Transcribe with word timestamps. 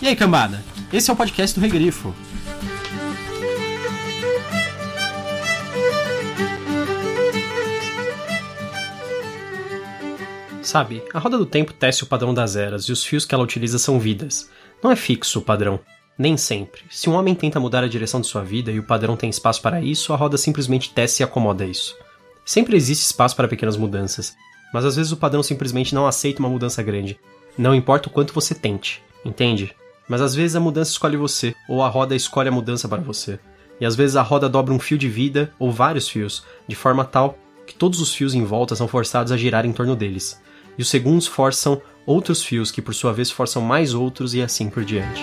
E 0.00 0.06
aí, 0.06 0.14
cambada? 0.14 0.62
Esse 0.92 1.10
é 1.10 1.12
o 1.12 1.16
podcast 1.16 1.58
do 1.58 1.62
Regrifo. 1.62 2.14
Sabe, 10.62 11.02
a 11.14 11.18
roda 11.18 11.38
do 11.38 11.46
tempo 11.46 11.72
tece 11.72 12.02
o 12.02 12.06
padrão 12.06 12.34
das 12.34 12.56
eras 12.56 12.84
e 12.84 12.92
os 12.92 13.02
fios 13.02 13.24
que 13.24 13.34
ela 13.34 13.44
utiliza 13.44 13.78
são 13.78 13.98
vidas. 13.98 14.50
Não 14.82 14.92
é 14.92 14.96
fixo 14.96 15.38
o 15.38 15.42
padrão. 15.42 15.80
Nem 16.18 16.36
sempre. 16.36 16.82
Se 16.90 17.08
um 17.08 17.14
homem 17.14 17.34
tenta 17.34 17.58
mudar 17.58 17.82
a 17.82 17.88
direção 17.88 18.20
de 18.20 18.26
sua 18.26 18.42
vida 18.42 18.70
e 18.70 18.78
o 18.78 18.86
padrão 18.86 19.16
tem 19.16 19.30
espaço 19.30 19.62
para 19.62 19.80
isso, 19.80 20.12
a 20.12 20.16
roda 20.16 20.36
simplesmente 20.36 20.90
tece 20.90 21.22
e 21.22 21.24
acomoda 21.24 21.64
isso. 21.64 21.96
Sempre 22.44 22.76
existe 22.76 23.06
espaço 23.06 23.34
para 23.34 23.48
pequenas 23.48 23.76
mudanças, 23.78 24.34
mas 24.74 24.84
às 24.84 24.96
vezes 24.96 25.10
o 25.12 25.16
padrão 25.16 25.42
simplesmente 25.42 25.94
não 25.94 26.06
aceita 26.06 26.40
uma 26.40 26.50
mudança 26.50 26.82
grande. 26.82 27.18
Não 27.56 27.74
importa 27.74 28.08
o 28.08 28.12
quanto 28.12 28.34
você 28.34 28.54
tente, 28.54 29.02
entende? 29.24 29.74
Mas 30.08 30.20
às 30.20 30.34
vezes 30.34 30.56
a 30.56 30.60
mudança 30.60 30.90
escolhe 30.90 31.16
você, 31.16 31.54
ou 31.68 31.82
a 31.82 31.88
roda 31.88 32.14
escolhe 32.14 32.48
a 32.48 32.52
mudança 32.52 32.88
para 32.88 33.02
você. 33.02 33.38
E 33.80 33.86
às 33.86 33.96
vezes 33.96 34.16
a 34.16 34.22
roda 34.22 34.48
dobra 34.48 34.72
um 34.72 34.78
fio 34.78 34.96
de 34.96 35.08
vida, 35.08 35.52
ou 35.58 35.70
vários 35.70 36.08
fios, 36.08 36.44
de 36.66 36.74
forma 36.74 37.04
tal 37.04 37.38
que 37.66 37.74
todos 37.74 38.00
os 38.00 38.14
fios 38.14 38.34
em 38.34 38.44
volta 38.44 38.76
são 38.76 38.86
forçados 38.86 39.32
a 39.32 39.36
girar 39.36 39.66
em 39.66 39.72
torno 39.72 39.96
deles 39.96 40.40
e 40.78 40.82
os 40.82 40.88
segundos 40.88 41.26
forçam 41.26 41.80
outros 42.04 42.42
fios 42.42 42.70
que 42.70 42.82
por 42.82 42.94
sua 42.94 43.12
vez 43.12 43.30
forçam 43.30 43.62
mais 43.62 43.94
outros 43.94 44.34
e 44.34 44.42
assim 44.42 44.68
por 44.68 44.84
diante. 44.84 45.22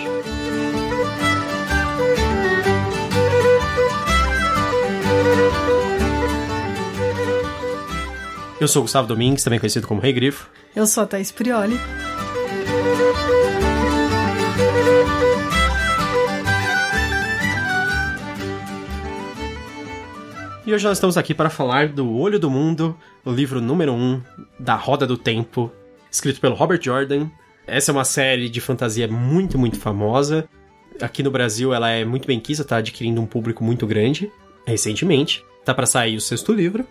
Eu 8.60 8.68
sou 8.68 8.82
Gustavo 8.82 9.06
Domingues, 9.06 9.44
também 9.44 9.58
conhecido 9.58 9.86
como 9.86 10.00
Rei 10.00 10.12
Grifo. 10.12 10.48
Eu 10.74 10.86
sou 10.86 11.02
a 11.02 11.06
Thaís 11.06 11.30
Prioli. 11.30 11.78
E 20.66 20.72
hoje 20.72 20.82
nós 20.82 20.96
estamos 20.96 21.18
aqui 21.18 21.34
para 21.34 21.50
falar 21.50 21.88
do 21.88 22.10
Olho 22.16 22.40
do 22.40 22.50
Mundo, 22.50 22.96
o 23.22 23.30
livro 23.30 23.60
número 23.60 23.92
1 23.92 23.96
um 23.96 24.22
da 24.58 24.74
Roda 24.74 25.06
do 25.06 25.18
Tempo, 25.18 25.70
escrito 26.10 26.40
pelo 26.40 26.54
Robert 26.54 26.80
Jordan. 26.82 27.28
Essa 27.66 27.90
é 27.90 27.92
uma 27.92 28.04
série 28.04 28.48
de 28.48 28.62
fantasia 28.62 29.06
muito, 29.06 29.58
muito 29.58 29.78
famosa. 29.78 30.48
Aqui 31.02 31.22
no 31.22 31.30
Brasil 31.30 31.74
ela 31.74 31.90
é 31.90 32.02
muito 32.02 32.26
bem 32.26 32.40
quista, 32.40 32.64
tá 32.64 32.78
adquirindo 32.78 33.20
um 33.20 33.26
público 33.26 33.62
muito 33.62 33.86
grande 33.86 34.32
recentemente. 34.66 35.44
Tá 35.66 35.74
para 35.74 35.84
sair 35.84 36.16
o 36.16 36.20
sexto 36.20 36.50
livro. 36.50 36.86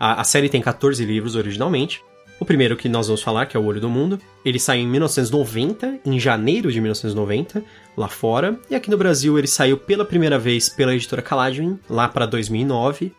A, 0.00 0.22
a 0.22 0.24
série 0.24 0.48
tem 0.48 0.62
14 0.62 1.04
livros 1.04 1.34
originalmente. 1.34 2.02
O 2.40 2.46
primeiro 2.46 2.78
que 2.78 2.88
nós 2.88 3.08
vamos 3.08 3.20
falar, 3.20 3.44
que 3.44 3.58
é 3.58 3.60
O 3.60 3.64
Olho 3.64 3.80
do 3.80 3.90
Mundo, 3.90 4.18
ele 4.42 4.58
saiu 4.58 4.84
em 4.84 4.88
1990, 4.88 6.00
em 6.06 6.18
janeiro 6.18 6.72
de 6.72 6.80
1990, 6.80 7.62
lá 7.98 8.08
fora. 8.08 8.58
E 8.70 8.74
aqui 8.74 8.90
no 8.90 8.96
Brasil 8.96 9.38
ele 9.38 9.46
saiu 9.46 9.76
pela 9.76 10.04
primeira 10.04 10.38
vez 10.38 10.68
pela 10.68 10.94
editora 10.94 11.22
Caladwin, 11.22 11.78
lá 11.88 12.08
para 12.08 12.26
2009. 12.26 13.12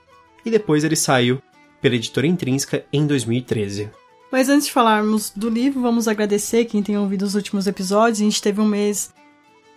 E 0.46 0.50
depois 0.50 0.84
ele 0.84 0.96
saiu 0.96 1.42
pela 1.82 1.96
editora 1.96 2.26
Intrínseca 2.26 2.86
em 2.92 3.06
2013. 3.06 3.90
Mas 4.32 4.48
antes 4.48 4.68
de 4.68 4.74
falarmos 4.74 5.32
do 5.36 5.50
livro, 5.50 5.82
vamos 5.82 6.08
agradecer 6.08 6.66
quem 6.66 6.84
tem 6.84 6.98
ouvido 6.98 7.24
os 7.24 7.36
últimos 7.36 7.68
episódios. 7.68 8.22
A 8.22 8.24
gente 8.24 8.42
teve 8.42 8.62
um 8.62 8.66
mês 8.66 9.14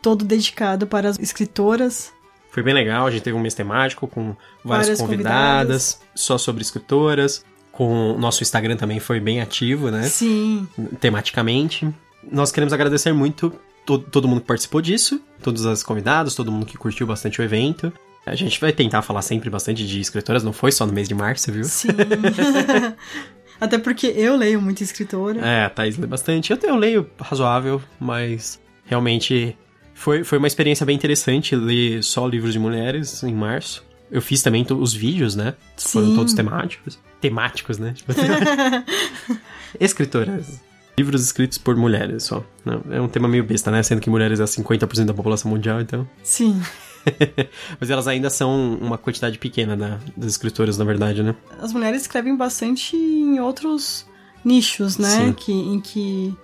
todo 0.01 0.25
dedicado 0.25 0.87
para 0.87 1.09
as 1.09 1.19
escritoras. 1.19 2.13
Foi 2.51 2.63
bem 2.63 2.75
legal, 2.75 3.07
a 3.07 3.11
gente 3.11 3.23
teve 3.23 3.37
um 3.37 3.41
mês 3.41 3.55
temático 3.55 4.07
com 4.07 4.37
várias, 4.63 4.89
várias 4.89 5.01
convidadas, 5.01 5.95
convidadas, 5.95 6.01
só 6.15 6.37
sobre 6.37 6.63
escritoras 6.63 7.45
com 7.73 8.13
o 8.13 8.19
nosso 8.19 8.43
Instagram 8.43 8.77
também 8.77 9.01
foi 9.01 9.19
bem 9.19 9.41
ativo, 9.41 9.91
né? 9.91 10.03
Sim. 10.03 10.69
Tematicamente. 11.01 11.89
Nós 12.31 12.53
queremos 12.53 12.73
agradecer 12.73 13.13
muito 13.13 13.53
todo, 13.85 14.05
todo 14.05 14.29
mundo 14.29 14.41
que 14.41 14.47
participou 14.47 14.81
disso, 14.81 15.21
todos 15.43 15.65
os 15.65 15.83
convidados, 15.83 16.35
todo 16.35 16.51
mundo 16.51 16.67
que 16.67 16.77
curtiu 16.77 17.07
bastante 17.07 17.41
o 17.41 17.45
evento. 17.45 17.93
A 18.25 18.35
gente 18.35 18.61
vai 18.61 18.73
tentar 18.73 19.03
falar 19.03 19.23
sempre 19.23 19.51
bastante 19.51 19.87
de 19.87 20.01
escritoras, 20.01 20.45
não 20.45 20.53
foi 20.53 20.71
só 20.71 20.87
no 20.87 20.93
mês 20.93 21.09
de 21.09 21.15
março, 21.15 21.51
viu? 21.51 21.65
Sim. 21.65 21.89
Até 23.61 23.79
porque 23.79 24.07
eu 24.09 24.37
leio 24.37 24.61
muita 24.61 24.83
escritora. 24.83 25.41
É, 25.41 25.65
a 25.65 25.71
Thaís 25.71 25.97
lê 25.97 26.07
bastante. 26.07 26.53
Eu, 26.53 26.59
eu 26.63 26.77
leio 26.77 27.09
razoável, 27.21 27.81
mas 28.01 28.61
realmente 28.85 29.57
foi, 29.95 30.25
foi 30.25 30.39
uma 30.39 30.47
experiência 30.47 30.85
bem 30.85 30.97
interessante 30.97 31.55
ler 31.55 32.03
só 32.03 32.27
livros 32.27 32.53
de 32.53 32.59
mulheres 32.59 33.23
em 33.23 33.35
março. 33.35 33.85
Eu 34.11 34.21
fiz 34.21 34.43
também 34.43 34.67
os 34.69 34.93
vídeos, 34.93 35.37
né? 35.37 35.55
Sim. 35.77 35.89
Foram 35.91 36.15
todos 36.17 36.35
temáticos. 36.35 36.99
Temáticos, 37.21 37.79
né? 37.79 37.95
Tipo, 37.95 38.13
escritoras. 39.79 40.61
Livros 40.97 41.23
escritos 41.23 41.59
por 41.59 41.77
mulheres 41.77 42.25
só. 42.25 42.45
Não, 42.65 42.83
é 42.91 43.01
um 43.01 43.09
tema 43.09 43.27
meio 43.27 43.45
besta, 43.45 43.71
né? 43.71 43.83
Sendo 43.83 44.01
que 44.01 44.11
mulheres 44.11 44.41
é 44.41 44.45
50% 44.45 45.07
da 45.07 45.15
população 45.15 45.51
mundial, 45.51 45.81
então. 45.81 46.09
Sim. 46.23 46.61
Mas 47.81 47.91
elas 47.91 48.07
ainda 48.07 48.31
são 48.31 48.75
uma 48.81 48.99
quantidade 48.99 49.39
pequena 49.39 49.77
da, 49.77 49.99
das 50.17 50.33
escritoras, 50.33 50.79
na 50.79 50.85
verdade, 50.85 51.23
né? 51.23 51.35
As 51.61 51.73
mulheres 51.73 52.03
escrevem 52.03 52.37
bastante 52.37 52.97
em 52.97 53.41
outros 53.41 54.07
nichos, 54.45 54.99
né? 54.99 55.35
Que, 55.37 55.53
em 55.53 55.81
que 55.81 56.37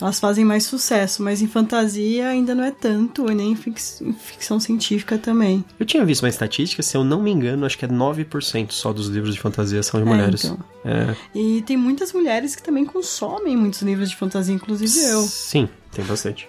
elas 0.00 0.20
fazem 0.20 0.44
mais 0.44 0.64
sucesso, 0.64 1.22
mas 1.22 1.40
em 1.40 1.46
fantasia 1.46 2.28
ainda 2.28 2.54
não 2.54 2.64
é 2.64 2.70
tanto, 2.70 3.30
e 3.30 3.34
nem 3.34 3.52
em, 3.52 3.56
fix, 3.56 4.00
em 4.02 4.12
ficção 4.12 4.60
científica 4.60 5.16
também. 5.16 5.64
Eu 5.80 5.86
tinha 5.86 6.04
visto 6.04 6.22
uma 6.22 6.28
estatística, 6.28 6.82
se 6.82 6.96
eu 6.96 7.02
não 7.02 7.22
me 7.22 7.30
engano, 7.30 7.64
acho 7.64 7.78
que 7.78 7.84
é 7.84 7.88
9% 7.88 8.72
só 8.72 8.92
dos 8.92 9.08
livros 9.08 9.34
de 9.34 9.40
fantasia 9.40 9.82
são 9.82 10.02
de 10.02 10.06
é, 10.06 10.10
mulheres. 10.10 10.44
Então. 10.44 10.58
É. 10.84 11.16
E 11.34 11.62
tem 11.62 11.76
muitas 11.76 12.12
mulheres 12.12 12.54
que 12.54 12.62
também 12.62 12.84
consomem 12.84 13.56
muitos 13.56 13.80
livros 13.82 14.10
de 14.10 14.16
fantasia, 14.16 14.54
inclusive 14.54 15.02
eu. 15.02 15.22
Sim, 15.22 15.68
tem 15.92 16.04
bastante. 16.04 16.48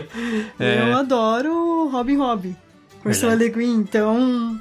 é. 0.58 0.90
Eu 0.90 0.96
adoro 0.96 1.88
Robin 1.88 2.16
Hobb, 2.16 2.56
Ursula 3.04 3.34
Le 3.34 3.48
Guin, 3.48 3.74
então 3.80 4.60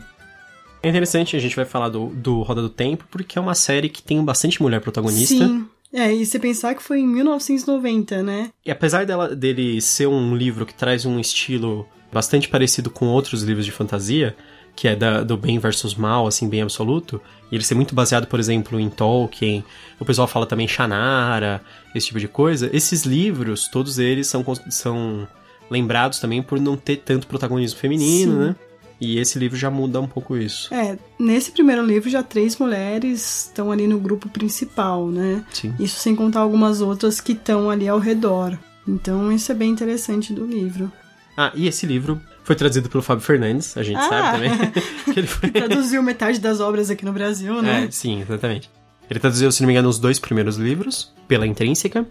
é 0.83 0.89
interessante, 0.89 1.35
a 1.35 1.39
gente 1.39 1.55
vai 1.55 1.65
falar 1.65 1.89
do, 1.89 2.07
do 2.07 2.41
Roda 2.41 2.61
do 2.61 2.69
Tempo, 2.69 3.05
porque 3.11 3.37
é 3.37 3.41
uma 3.41 3.53
série 3.53 3.87
que 3.87 4.01
tem 4.01 4.23
bastante 4.23 4.61
mulher 4.61 4.81
protagonista. 4.81 5.35
Sim. 5.35 5.67
É, 5.93 6.13
e 6.13 6.25
você 6.25 6.39
pensar 6.39 6.73
que 6.73 6.81
foi 6.81 6.99
em 6.99 7.07
1990, 7.07 8.23
né? 8.23 8.49
E 8.65 8.71
apesar 8.71 9.05
dela, 9.05 9.35
dele 9.35 9.81
ser 9.81 10.07
um 10.07 10.35
livro 10.35 10.65
que 10.65 10.73
traz 10.73 11.05
um 11.05 11.19
estilo 11.19 11.87
bastante 12.11 12.47
parecido 12.47 12.89
com 12.89 13.07
outros 13.07 13.43
livros 13.43 13.65
de 13.65 13.71
fantasia, 13.71 14.35
que 14.75 14.87
é 14.87 14.95
da, 14.95 15.21
do 15.23 15.35
bem 15.35 15.59
versus 15.59 15.95
mal, 15.95 16.27
assim, 16.27 16.47
bem 16.47 16.61
absoluto, 16.61 17.21
e 17.51 17.55
ele 17.55 17.63
ser 17.63 17.75
muito 17.75 17.93
baseado, 17.93 18.27
por 18.27 18.39
exemplo, 18.39 18.79
em 18.79 18.89
Tolkien, 18.89 19.63
o 19.99 20.05
pessoal 20.05 20.27
fala 20.27 20.45
também 20.45 20.67
Shannara, 20.67 21.61
esse 21.93 22.07
tipo 22.07 22.19
de 22.19 22.27
coisa, 22.27 22.69
esses 22.73 23.03
livros, 23.03 23.67
todos 23.67 23.99
eles 23.99 24.27
são, 24.27 24.45
são 24.69 25.27
lembrados 25.69 26.19
também 26.19 26.41
por 26.41 26.59
não 26.59 26.77
ter 26.77 26.97
tanto 26.97 27.27
protagonismo 27.27 27.79
feminino, 27.79 28.31
Sim. 28.31 28.39
né? 28.39 28.55
E 29.01 29.17
esse 29.17 29.39
livro 29.39 29.57
já 29.57 29.71
muda 29.71 29.99
um 29.99 30.07
pouco 30.07 30.37
isso. 30.37 30.71
É, 30.71 30.95
nesse 31.17 31.51
primeiro 31.51 31.83
livro 31.83 32.07
já 32.07 32.21
três 32.21 32.55
mulheres 32.57 33.47
estão 33.47 33.71
ali 33.71 33.87
no 33.87 33.99
grupo 33.99 34.29
principal, 34.29 35.07
né? 35.07 35.43
Sim. 35.51 35.73
Isso 35.79 35.99
sem 35.99 36.15
contar 36.15 36.41
algumas 36.41 36.81
outras 36.81 37.19
que 37.19 37.31
estão 37.31 37.71
ali 37.71 37.87
ao 37.87 37.97
redor. 37.97 38.55
Então 38.87 39.31
isso 39.31 39.51
é 39.51 39.55
bem 39.55 39.71
interessante 39.71 40.31
do 40.31 40.45
livro. 40.45 40.91
Ah, 41.35 41.51
e 41.55 41.67
esse 41.67 41.87
livro 41.87 42.21
foi 42.43 42.55
traduzido 42.55 42.89
pelo 42.89 43.01
Fábio 43.01 43.23
Fernandes, 43.23 43.75
a 43.75 43.81
gente 43.81 43.97
ah, 43.97 44.09
sabe 44.09 44.31
também. 44.33 44.71
que 45.11 45.19
ele 45.19 45.27
foi... 45.27 45.49
traduziu 45.49 46.03
metade 46.03 46.39
das 46.39 46.59
obras 46.59 46.91
aqui 46.91 47.03
no 47.03 47.11
Brasil, 47.13 47.59
né? 47.59 47.85
É, 47.85 47.91
sim, 47.91 48.21
exatamente. 48.21 48.69
Ele 49.09 49.19
traduziu, 49.19 49.51
se 49.51 49.61
não 49.61 49.67
me 49.67 49.73
engano, 49.73 49.89
os 49.89 49.97
dois 49.97 50.19
primeiros 50.19 50.57
livros, 50.57 51.11
pela 51.27 51.47
Intrínseca. 51.47 52.07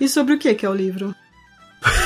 E 0.00 0.08
sobre 0.08 0.34
o 0.34 0.38
que 0.38 0.52
que 0.54 0.66
é 0.66 0.68
o 0.68 0.74
livro? 0.74 1.14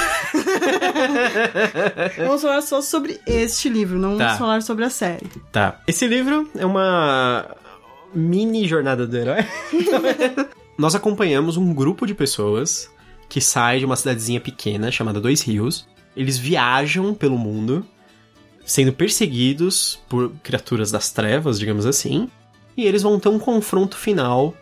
vamos 2.18 2.42
falar 2.42 2.62
só 2.62 2.80
sobre 2.80 3.20
este 3.26 3.68
livro, 3.68 3.98
não 3.98 4.16
tá. 4.16 4.24
vamos 4.24 4.38
falar 4.38 4.62
sobre 4.62 4.84
a 4.84 4.90
série. 4.90 5.30
Tá. 5.52 5.80
Esse 5.86 6.06
livro 6.06 6.50
é 6.56 6.64
uma 6.64 7.56
mini 8.14 8.66
jornada 8.66 9.06
do 9.06 9.16
herói. 9.16 9.44
Nós 10.76 10.94
acompanhamos 10.94 11.56
um 11.56 11.74
grupo 11.74 12.06
de 12.06 12.14
pessoas 12.14 12.90
que 13.28 13.40
sai 13.40 13.78
de 13.78 13.84
uma 13.84 13.96
cidadezinha 13.96 14.40
pequena 14.40 14.90
chamada 14.90 15.20
Dois 15.20 15.42
Rios. 15.42 15.86
Eles 16.16 16.36
viajam 16.36 17.14
pelo 17.14 17.38
mundo, 17.38 17.86
sendo 18.64 18.92
perseguidos 18.92 20.00
por 20.08 20.32
criaturas 20.42 20.90
das 20.90 21.10
trevas, 21.10 21.58
digamos 21.58 21.86
assim. 21.86 22.28
E 22.76 22.86
eles 22.86 23.02
vão 23.02 23.20
ter 23.20 23.28
um 23.28 23.38
confronto 23.38 23.96
final 23.96 24.54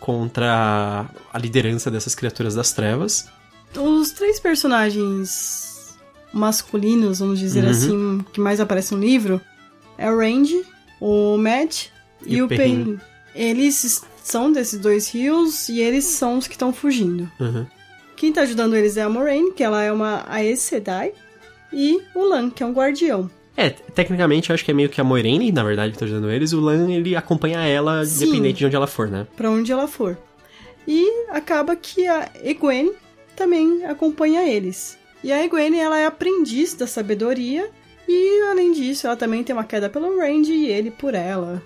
contra 0.00 1.06
a 1.32 1.38
liderança 1.38 1.90
dessas 1.90 2.14
criaturas 2.14 2.54
das 2.54 2.72
trevas. 2.72 3.28
Os 3.76 4.12
três 4.12 4.38
personagens 4.38 5.96
masculinos, 6.32 7.20
vamos 7.20 7.38
dizer 7.38 7.64
uhum. 7.64 7.70
assim, 7.70 8.24
que 8.32 8.40
mais 8.40 8.60
aparecem 8.60 8.98
no 8.98 9.04
livro, 9.04 9.40
é 9.96 10.10
o 10.10 10.18
Randy, 10.18 10.64
o 11.00 11.36
Matt 11.36 11.86
e, 12.26 12.36
e 12.36 12.42
o 12.42 12.48
Perrin. 12.48 12.98
Eles 13.34 14.02
são 14.22 14.50
desses 14.50 14.78
dois 14.80 15.08
rios 15.08 15.68
e 15.68 15.80
eles 15.80 16.04
são 16.04 16.38
os 16.38 16.46
que 16.46 16.54
estão 16.54 16.72
fugindo. 16.72 17.30
Uhum. 17.38 17.66
Quem 18.16 18.32
tá 18.32 18.42
ajudando 18.42 18.76
eles 18.76 18.96
é 18.96 19.02
a 19.02 19.08
Moraine, 19.08 19.52
que 19.52 19.62
ela 19.62 19.82
é 19.82 19.92
uma 19.92 20.24
Aes 20.28 20.60
Sedai, 20.60 21.12
e 21.72 22.00
o 22.14 22.24
Lan, 22.24 22.50
que 22.50 22.62
é 22.62 22.66
um 22.66 22.72
guardião. 22.72 23.30
É, 23.56 23.70
tecnicamente 23.70 24.50
eu 24.50 24.54
acho 24.54 24.64
que 24.64 24.70
é 24.70 24.74
meio 24.74 24.88
que 24.88 25.00
a 25.00 25.04
Moiraine, 25.04 25.52
na 25.52 25.62
verdade, 25.62 25.92
que 25.92 25.98
tá 25.98 26.04
ajudando 26.04 26.30
eles. 26.30 26.52
O 26.52 26.60
Lan, 26.60 26.90
ele 26.90 27.14
acompanha 27.14 27.60
ela, 27.60 28.04
Sim, 28.04 28.24
independente 28.24 28.58
de 28.58 28.66
onde 28.66 28.76
ela 28.76 28.86
for, 28.86 29.08
né? 29.08 29.26
Pra 29.36 29.50
onde 29.50 29.70
ela 29.70 29.86
for. 29.86 30.18
E 30.86 31.26
acaba 31.30 31.76
que 31.76 32.06
a 32.06 32.30
Egwene 32.42 32.92
também 33.34 33.84
acompanha 33.84 34.46
eles. 34.46 34.98
E 35.22 35.32
a 35.32 35.42
Egwene, 35.42 35.78
ela 35.78 35.98
é 35.98 36.06
aprendiz 36.06 36.74
da 36.74 36.86
sabedoria 36.86 37.70
e, 38.06 38.42
além 38.50 38.72
disso, 38.72 39.06
ela 39.06 39.16
também 39.16 39.42
tem 39.42 39.54
uma 39.54 39.64
queda 39.64 39.88
pelo 39.88 40.18
Randy 40.18 40.52
e 40.52 40.66
ele 40.66 40.90
por 40.90 41.14
ela. 41.14 41.62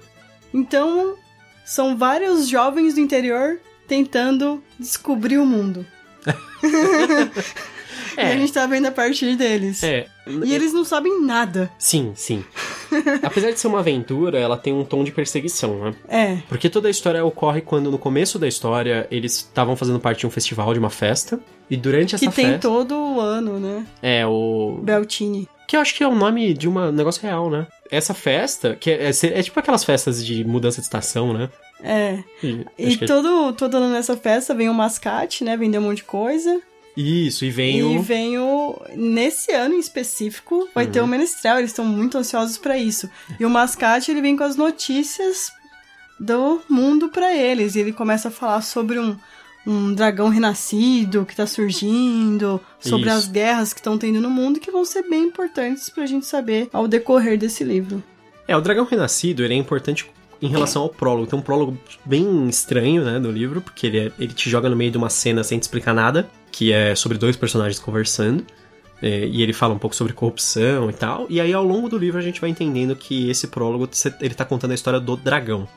Então, 0.54 1.16
são 1.64 1.96
vários 1.96 2.48
jovens 2.48 2.94
do 2.94 3.00
interior 3.00 3.58
tentando 3.86 4.62
descobrir 4.78 5.38
o 5.38 5.46
mundo. 5.46 5.86
é. 8.16 8.28
E 8.28 8.32
a 8.32 8.36
gente 8.36 8.52
tá 8.52 8.66
vendo 8.66 8.86
a 8.86 8.90
partir 8.90 9.36
deles. 9.36 9.82
É. 9.82 10.06
E 10.26 10.54
eles 10.54 10.72
não 10.72 10.84
sabem 10.84 11.22
nada. 11.22 11.70
Sim, 11.78 12.12
sim. 12.14 12.44
Apesar 13.22 13.50
de 13.50 13.58
ser 13.58 13.66
uma 13.66 13.80
aventura, 13.80 14.38
ela 14.38 14.56
tem 14.56 14.72
um 14.72 14.84
tom 14.84 15.02
de 15.02 15.10
perseguição, 15.10 15.78
né? 15.78 15.94
É. 16.08 16.38
Porque 16.48 16.68
toda 16.68 16.88
a 16.88 16.90
história 16.90 17.24
ocorre 17.24 17.60
quando, 17.60 17.90
no 17.90 17.98
começo 17.98 18.38
da 18.38 18.46
história, 18.46 19.06
eles 19.10 19.36
estavam 19.36 19.76
fazendo 19.76 19.98
parte 19.98 20.20
de 20.20 20.26
um 20.26 20.30
festival, 20.30 20.72
de 20.72 20.78
uma 20.78 20.90
festa. 20.90 21.40
E 21.70 21.76
durante 21.76 22.14
essa 22.14 22.24
que 22.24 22.30
festa. 22.30 22.42
Que 22.42 22.48
tem 22.48 22.58
todo 22.58 22.94
o 22.94 23.20
ano, 23.20 23.58
né? 23.58 23.86
É, 24.02 24.26
o. 24.26 24.80
Beltini. 24.82 25.48
Que 25.66 25.76
eu 25.76 25.80
acho 25.80 25.94
que 25.94 26.02
é 26.02 26.08
o 26.08 26.14
nome 26.14 26.54
de 26.54 26.66
um 26.68 26.90
negócio 26.90 27.22
real, 27.22 27.50
né? 27.50 27.66
Essa 27.90 28.14
festa, 28.14 28.74
que 28.74 28.90
é, 28.90 29.10
é, 29.10 29.10
é, 29.10 29.42
tipo 29.42 29.60
aquelas 29.60 29.84
festas 29.84 30.24
de 30.24 30.42
mudança 30.44 30.80
de 30.80 30.86
estação, 30.86 31.32
né? 31.32 31.50
É. 31.82 32.18
E, 32.42 32.64
e 32.78 32.96
todo, 32.96 33.52
todo 33.52 33.76
ano 33.76 33.90
nessa 33.90 34.16
festa 34.16 34.54
vem 34.54 34.68
o 34.68 34.72
um 34.72 34.74
mascate, 34.74 35.44
né? 35.44 35.56
Vender 35.56 35.78
um 35.78 35.82
monte 35.82 35.98
de 35.98 36.04
coisa. 36.04 36.60
Isso, 37.00 37.44
e 37.44 37.50
vem 37.50 37.80
o. 37.80 37.92
E 37.92 37.98
vem 37.98 38.38
o. 38.40 38.76
Nesse 38.96 39.52
ano 39.52 39.76
em 39.76 39.78
específico, 39.78 40.68
vai 40.74 40.86
uhum. 40.86 40.90
ter 40.90 41.00
o 41.00 41.06
Menestrel, 41.06 41.58
eles 41.58 41.70
estão 41.70 41.84
muito 41.84 42.18
ansiosos 42.18 42.58
para 42.58 42.76
isso. 42.76 43.08
E 43.38 43.46
o 43.46 43.50
mascate, 43.50 44.10
ele 44.10 44.20
vem 44.20 44.36
com 44.36 44.42
as 44.42 44.56
notícias 44.56 45.52
do 46.18 46.60
mundo 46.68 47.08
para 47.08 47.32
eles. 47.32 47.76
E 47.76 47.78
ele 47.78 47.92
começa 47.92 48.26
a 48.26 48.32
falar 48.32 48.62
sobre 48.62 48.98
um, 48.98 49.16
um 49.64 49.94
dragão 49.94 50.28
renascido 50.28 51.24
que 51.24 51.36
tá 51.36 51.46
surgindo, 51.46 52.60
sobre 52.80 53.08
isso. 53.08 53.16
as 53.16 53.28
guerras 53.28 53.72
que 53.72 53.78
estão 53.78 53.96
tendo 53.96 54.20
no 54.20 54.28
mundo, 54.28 54.58
que 54.58 54.72
vão 54.72 54.84
ser 54.84 55.08
bem 55.08 55.22
importantes 55.22 55.88
pra 55.88 56.04
gente 56.04 56.26
saber 56.26 56.68
ao 56.72 56.88
decorrer 56.88 57.38
desse 57.38 57.62
livro. 57.62 58.02
É, 58.48 58.56
o 58.56 58.60
dragão 58.60 58.84
renascido, 58.84 59.44
ele 59.44 59.54
é 59.54 59.56
importante 59.56 60.10
em 60.42 60.48
relação 60.48 60.82
ao 60.82 60.88
prólogo. 60.88 61.28
Tem 61.28 61.38
um 61.38 61.42
prólogo 61.42 61.78
bem 62.04 62.48
estranho, 62.48 63.04
né, 63.04 63.20
no 63.20 63.30
livro, 63.30 63.60
porque 63.60 63.86
ele, 63.86 63.98
é, 63.98 64.12
ele 64.18 64.32
te 64.32 64.50
joga 64.50 64.68
no 64.68 64.74
meio 64.74 64.90
de 64.90 64.98
uma 64.98 65.10
cena 65.10 65.44
sem 65.44 65.60
te 65.60 65.62
explicar 65.62 65.94
nada, 65.94 66.28
que 66.58 66.72
é 66.72 66.92
sobre 66.96 67.16
dois 67.16 67.36
personagens 67.36 67.78
conversando. 67.78 68.44
É, 69.00 69.24
e 69.26 69.42
ele 69.42 69.52
fala 69.52 69.72
um 69.72 69.78
pouco 69.78 69.94
sobre 69.94 70.12
corrupção 70.12 70.90
e 70.90 70.92
tal. 70.92 71.24
E 71.30 71.40
aí, 71.40 71.52
ao 71.52 71.62
longo 71.62 71.88
do 71.88 71.96
livro, 71.96 72.18
a 72.18 72.22
gente 72.22 72.40
vai 72.40 72.50
entendendo 72.50 72.96
que 72.96 73.30
esse 73.30 73.46
prólogo, 73.46 73.88
ele 74.20 74.34
tá 74.34 74.44
contando 74.44 74.72
a 74.72 74.74
história 74.74 74.98
do 74.98 75.16
dragão. 75.16 75.68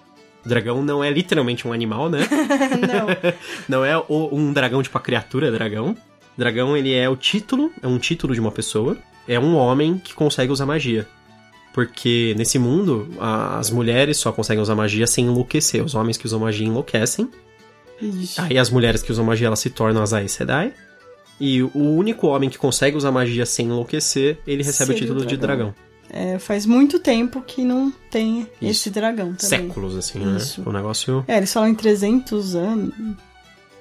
O 0.44 0.50
dragão 0.50 0.84
não 0.84 1.04
é 1.04 1.12
literalmente 1.12 1.68
um 1.68 1.72
animal, 1.72 2.10
né? 2.10 2.22
não. 2.82 3.34
não 3.70 3.86
é 3.86 3.96
o, 3.96 4.36
um 4.36 4.52
dragão, 4.52 4.82
tipo 4.82 4.98
a 4.98 5.02
criatura 5.02 5.52
dragão. 5.52 5.96
Dragão, 6.36 6.76
ele 6.76 6.96
é 6.96 7.08
o 7.08 7.16
título, 7.16 7.72
é 7.80 7.88
um 7.88 8.00
título 8.00 8.34
de 8.34 8.40
uma 8.40 8.52
pessoa. 8.52 8.98
É 9.28 9.40
um 9.40 9.56
homem 9.56 10.00
que 10.00 10.16
consegue 10.16 10.52
usar 10.52 10.66
magia. 10.66 11.08
Porque 11.76 12.34
nesse 12.36 12.58
mundo, 12.58 13.08
as 13.20 13.70
mulheres 13.70 14.18
só 14.18 14.32
conseguem 14.32 14.64
usar 14.64 14.74
magia 14.74 15.06
sem 15.06 15.28
enlouquecer. 15.28 15.86
Os 15.86 15.94
homens 15.94 16.18
que 16.18 16.26
usam 16.26 16.40
magia 16.40 16.66
enlouquecem. 16.66 17.30
Aí 18.38 18.58
as 18.58 18.70
mulheres 18.70 19.02
que 19.02 19.12
usam 19.12 19.26
magia, 19.26 19.48
elas 19.48 19.60
se 19.60 19.70
tornam 19.70 20.02
as 20.02 20.14
Aes 20.14 20.32
Sedai. 20.32 20.74
E 21.40 21.64
o 21.64 21.72
único 21.76 22.28
homem 22.28 22.50
que 22.50 22.58
consegue 22.58 22.96
usar 22.96 23.12
magia 23.12 23.46
sem 23.48 23.66
enlouquecer, 23.66 24.38
ele 24.46 24.62
recebe 24.62 24.94
Seria 24.94 24.96
o 24.96 25.00
título 25.00 25.22
o 25.22 25.26
dragão. 25.26 25.38
de 25.38 25.38
dragão. 25.38 25.76
É, 26.14 26.38
faz 26.38 26.66
muito 26.66 27.00
tempo 27.00 27.42
que 27.42 27.64
não 27.64 27.92
tem 28.12 28.42
Isso. 28.62 28.72
esse 28.72 28.90
dragão 28.90 29.34
também. 29.34 29.68
Séculos, 29.68 29.96
assim, 29.96 30.20
né? 30.20 30.38
Isso. 30.38 30.62
né? 30.62 30.68
O 30.70 30.74
negócio... 30.74 31.26
É, 31.28 31.38
eles 31.38 31.52
falam 31.52 31.70
em 31.70 31.76
300 31.76 32.56
anos. 32.56 32.94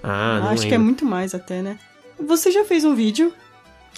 Ah, 0.02 0.38
não 0.38 0.44
Acho 0.44 0.50
lembro. 0.50 0.68
que 0.68 0.74
é 0.74 0.78
muito 0.78 1.04
mais 1.04 1.34
até, 1.34 1.60
né? 1.60 1.78
Você 2.18 2.50
já 2.50 2.64
fez 2.64 2.84
um 2.84 2.94
vídeo? 2.94 3.32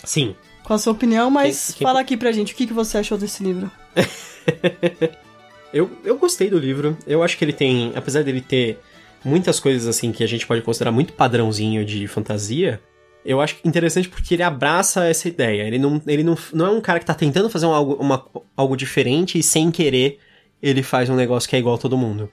Sim. 0.03 0.35
Com 0.65 0.75
a 0.75 0.79
sua 0.79 0.93
opinião, 0.93 1.31
mas 1.31 1.67
quem, 1.67 1.77
quem... 1.77 1.87
fala 1.87 2.01
aqui 2.01 2.17
pra 2.17 2.33
gente 2.33 2.55
o 2.55 2.57
que, 2.57 2.67
que 2.67 2.73
você 2.73 2.99
achou 2.99 3.19
desse 3.19 3.45
livro. 3.45 3.71
eu, 5.73 5.91
eu 6.05 6.17
gostei 6.19 6.49
do 6.49 6.59
livro. 6.59 6.97
Eu 7.07 7.23
acho 7.23 7.37
que 7.37 7.45
ele 7.45 7.53
tem, 7.53 7.93
apesar 7.95 8.25
dele 8.25 8.41
ter 8.41 8.81
muitas 9.25 9.61
coisas 9.61 9.87
assim 9.87 10.13
que 10.13 10.23
a 10.23 10.29
gente 10.29 10.47
pode 10.47 10.63
considerar 10.63 10.93
muito 10.93 11.13
padrãozinho 11.13 11.85
de 11.85 12.07
fantasia, 12.07 12.81
eu 13.25 13.41
acho 13.41 13.57
interessante 13.65 14.09
porque 14.09 14.35
ele 14.35 14.43
abraça 14.43 15.07
essa 15.07 15.29
ideia. 15.29 15.63
Ele 15.63 15.79
não, 15.79 16.03
ele 16.07 16.23
não, 16.23 16.37
não 16.53 16.67
é 16.67 16.71
um 16.71 16.81
cara 16.81 16.99
que 16.99 17.07
tá 17.07 17.15
tentando 17.15 17.49
fazer 17.49 17.67
um, 17.67 17.93
uma, 17.95 18.27
algo 18.57 18.77
diferente 18.77 19.39
e 19.39 19.43
sem 19.43 19.71
querer 19.71 20.19
ele 20.63 20.83
faz 20.83 21.11
um 21.11 21.17
negócio 21.17 21.49
que 21.49 21.57
é 21.57 21.59
igual 21.59 21.75
a 21.75 21.79
todo 21.79 21.99
mundo. 21.99 22.31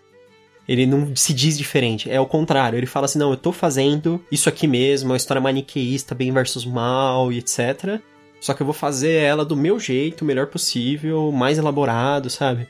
Ele 0.68 0.86
não 0.86 1.16
se 1.16 1.34
diz 1.34 1.58
diferente, 1.58 2.12
é 2.12 2.20
o 2.22 2.28
contrário. 2.28 2.78
Ele 2.78 2.86
fala 2.86 3.06
assim: 3.06 3.18
não, 3.18 3.32
eu 3.32 3.38
tô 3.38 3.52
fazendo 3.52 4.24
isso 4.32 4.48
aqui 4.48 4.68
mesmo, 4.68 5.10
uma 5.10 5.18
história 5.18 5.42
maniqueísta, 5.42 6.14
bem 6.14 6.32
versus 6.32 6.64
mal 6.64 7.32
e 7.32 7.40
etc. 7.40 8.00
Só 8.40 8.54
que 8.54 8.62
eu 8.62 8.66
vou 8.66 8.74
fazer 8.74 9.14
ela 9.14 9.44
do 9.44 9.58
meu 9.58 9.80
jeito, 9.80 10.22
o 10.22 10.26
melhor 10.26 10.48
possível, 10.48 11.32
mais 11.32 11.58
elaborado, 11.58 12.30
sabe? 12.30 12.68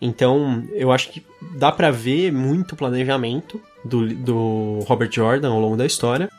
Então, 0.00 0.64
eu 0.72 0.92
acho 0.92 1.10
que 1.10 1.24
dá 1.56 1.72
para 1.72 1.90
ver 1.90 2.32
muito 2.32 2.76
planejamento 2.76 3.60
do, 3.84 4.08
do 4.14 4.78
Robert 4.86 5.10
Jordan 5.10 5.50
ao 5.50 5.60
longo 5.60 5.76
da 5.76 5.86
história. 5.86 6.30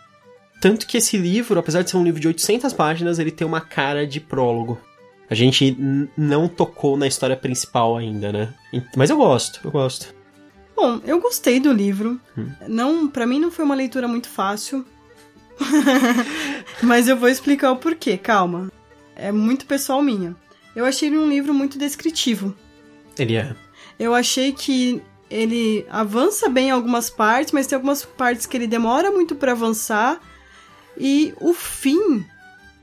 Tanto 0.61 0.87
que 0.87 0.97
esse 0.97 1.17
livro, 1.17 1.59
apesar 1.59 1.81
de 1.81 1.89
ser 1.89 1.97
um 1.97 2.03
livro 2.03 2.19
de 2.19 2.27
800 2.27 2.73
páginas, 2.73 3.19
ele 3.19 3.31
tem 3.31 3.45
uma 3.45 3.61
cara 3.61 4.05
de 4.05 4.19
prólogo. 4.19 4.77
A 5.29 5.35
gente 5.35 5.77
não 6.17 6.47
tocou 6.47 6.97
na 6.97 7.07
história 7.07 7.35
principal 7.35 7.95
ainda, 7.95 8.31
né? 8.31 8.53
Mas 8.95 9.09
eu 9.09 9.17
gosto, 9.17 9.61
eu 9.63 9.71
gosto. 9.71 10.13
Bom, 10.75 10.99
eu 11.05 11.19
gostei 11.19 11.59
do 11.59 11.71
livro. 11.71 12.19
Hum. 12.37 12.49
Não, 12.67 13.07
para 13.07 13.27
mim 13.27 13.39
não 13.39 13.51
foi 13.51 13.63
uma 13.63 13.75
leitura 13.75 14.07
muito 14.07 14.27
fácil. 14.27 14.85
Mas 16.81 17.07
eu 17.07 17.17
vou 17.17 17.29
explicar 17.29 17.71
o 17.71 17.77
porquê, 17.77 18.17
calma. 18.17 18.71
É 19.15 19.31
muito 19.31 19.65
pessoal 19.65 20.01
minha. 20.01 20.35
Eu 20.75 20.85
achei 20.85 21.09
ele 21.09 21.17
um 21.17 21.27
livro 21.27 21.53
muito 21.53 21.77
descritivo. 21.77 22.55
Ele 23.19 23.35
é. 23.35 23.55
Eu 23.99 24.13
achei 24.13 24.51
que 24.51 25.01
ele 25.29 25.85
avança 25.89 26.49
bem 26.49 26.69
em 26.69 26.71
algumas 26.71 27.09
partes, 27.09 27.51
mas 27.51 27.67
tem 27.67 27.75
algumas 27.75 28.03
partes 28.03 28.45
que 28.45 28.57
ele 28.57 28.67
demora 28.67 29.11
muito 29.11 29.35
para 29.35 29.51
avançar. 29.51 30.19
E 30.97 31.33
o 31.39 31.53
fim 31.53 32.25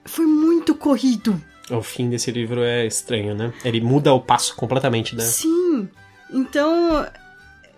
foi 0.05 0.27
muito 0.27 0.75
corrido. 0.75 1.41
O 1.71 1.83
fim 1.83 2.09
desse 2.09 2.31
livro 2.31 2.63
é 2.63 2.87
estranho, 2.87 3.35
né? 3.35 3.53
Ele 3.65 3.81
muda 3.81 4.13
o 4.13 4.21
passo 4.21 4.55
completamente, 4.55 5.17
né? 5.17 5.25
Sim. 5.25 5.89
Então, 6.31 7.07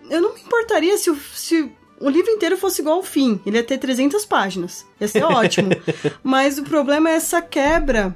eu 0.09 0.21
não 0.21 0.35
me 0.35 0.41
importaria 0.41 0.95
se, 0.97 1.13
se 1.33 1.71
o 1.99 2.09
livro 2.09 2.31
inteiro 2.31 2.57
fosse 2.57 2.81
igual 2.81 2.97
ao 2.97 3.03
fim. 3.03 3.39
Ele 3.45 3.57
ia 3.57 3.63
ter 3.63 3.77
300 3.77 4.25
páginas. 4.25 4.85
Ia 5.01 5.07
ser 5.07 5.23
ótimo. 5.25 5.69
Mas 6.23 6.59
o 6.59 6.63
problema 6.63 7.09
é 7.09 7.15
essa 7.15 7.41
quebra 7.41 8.15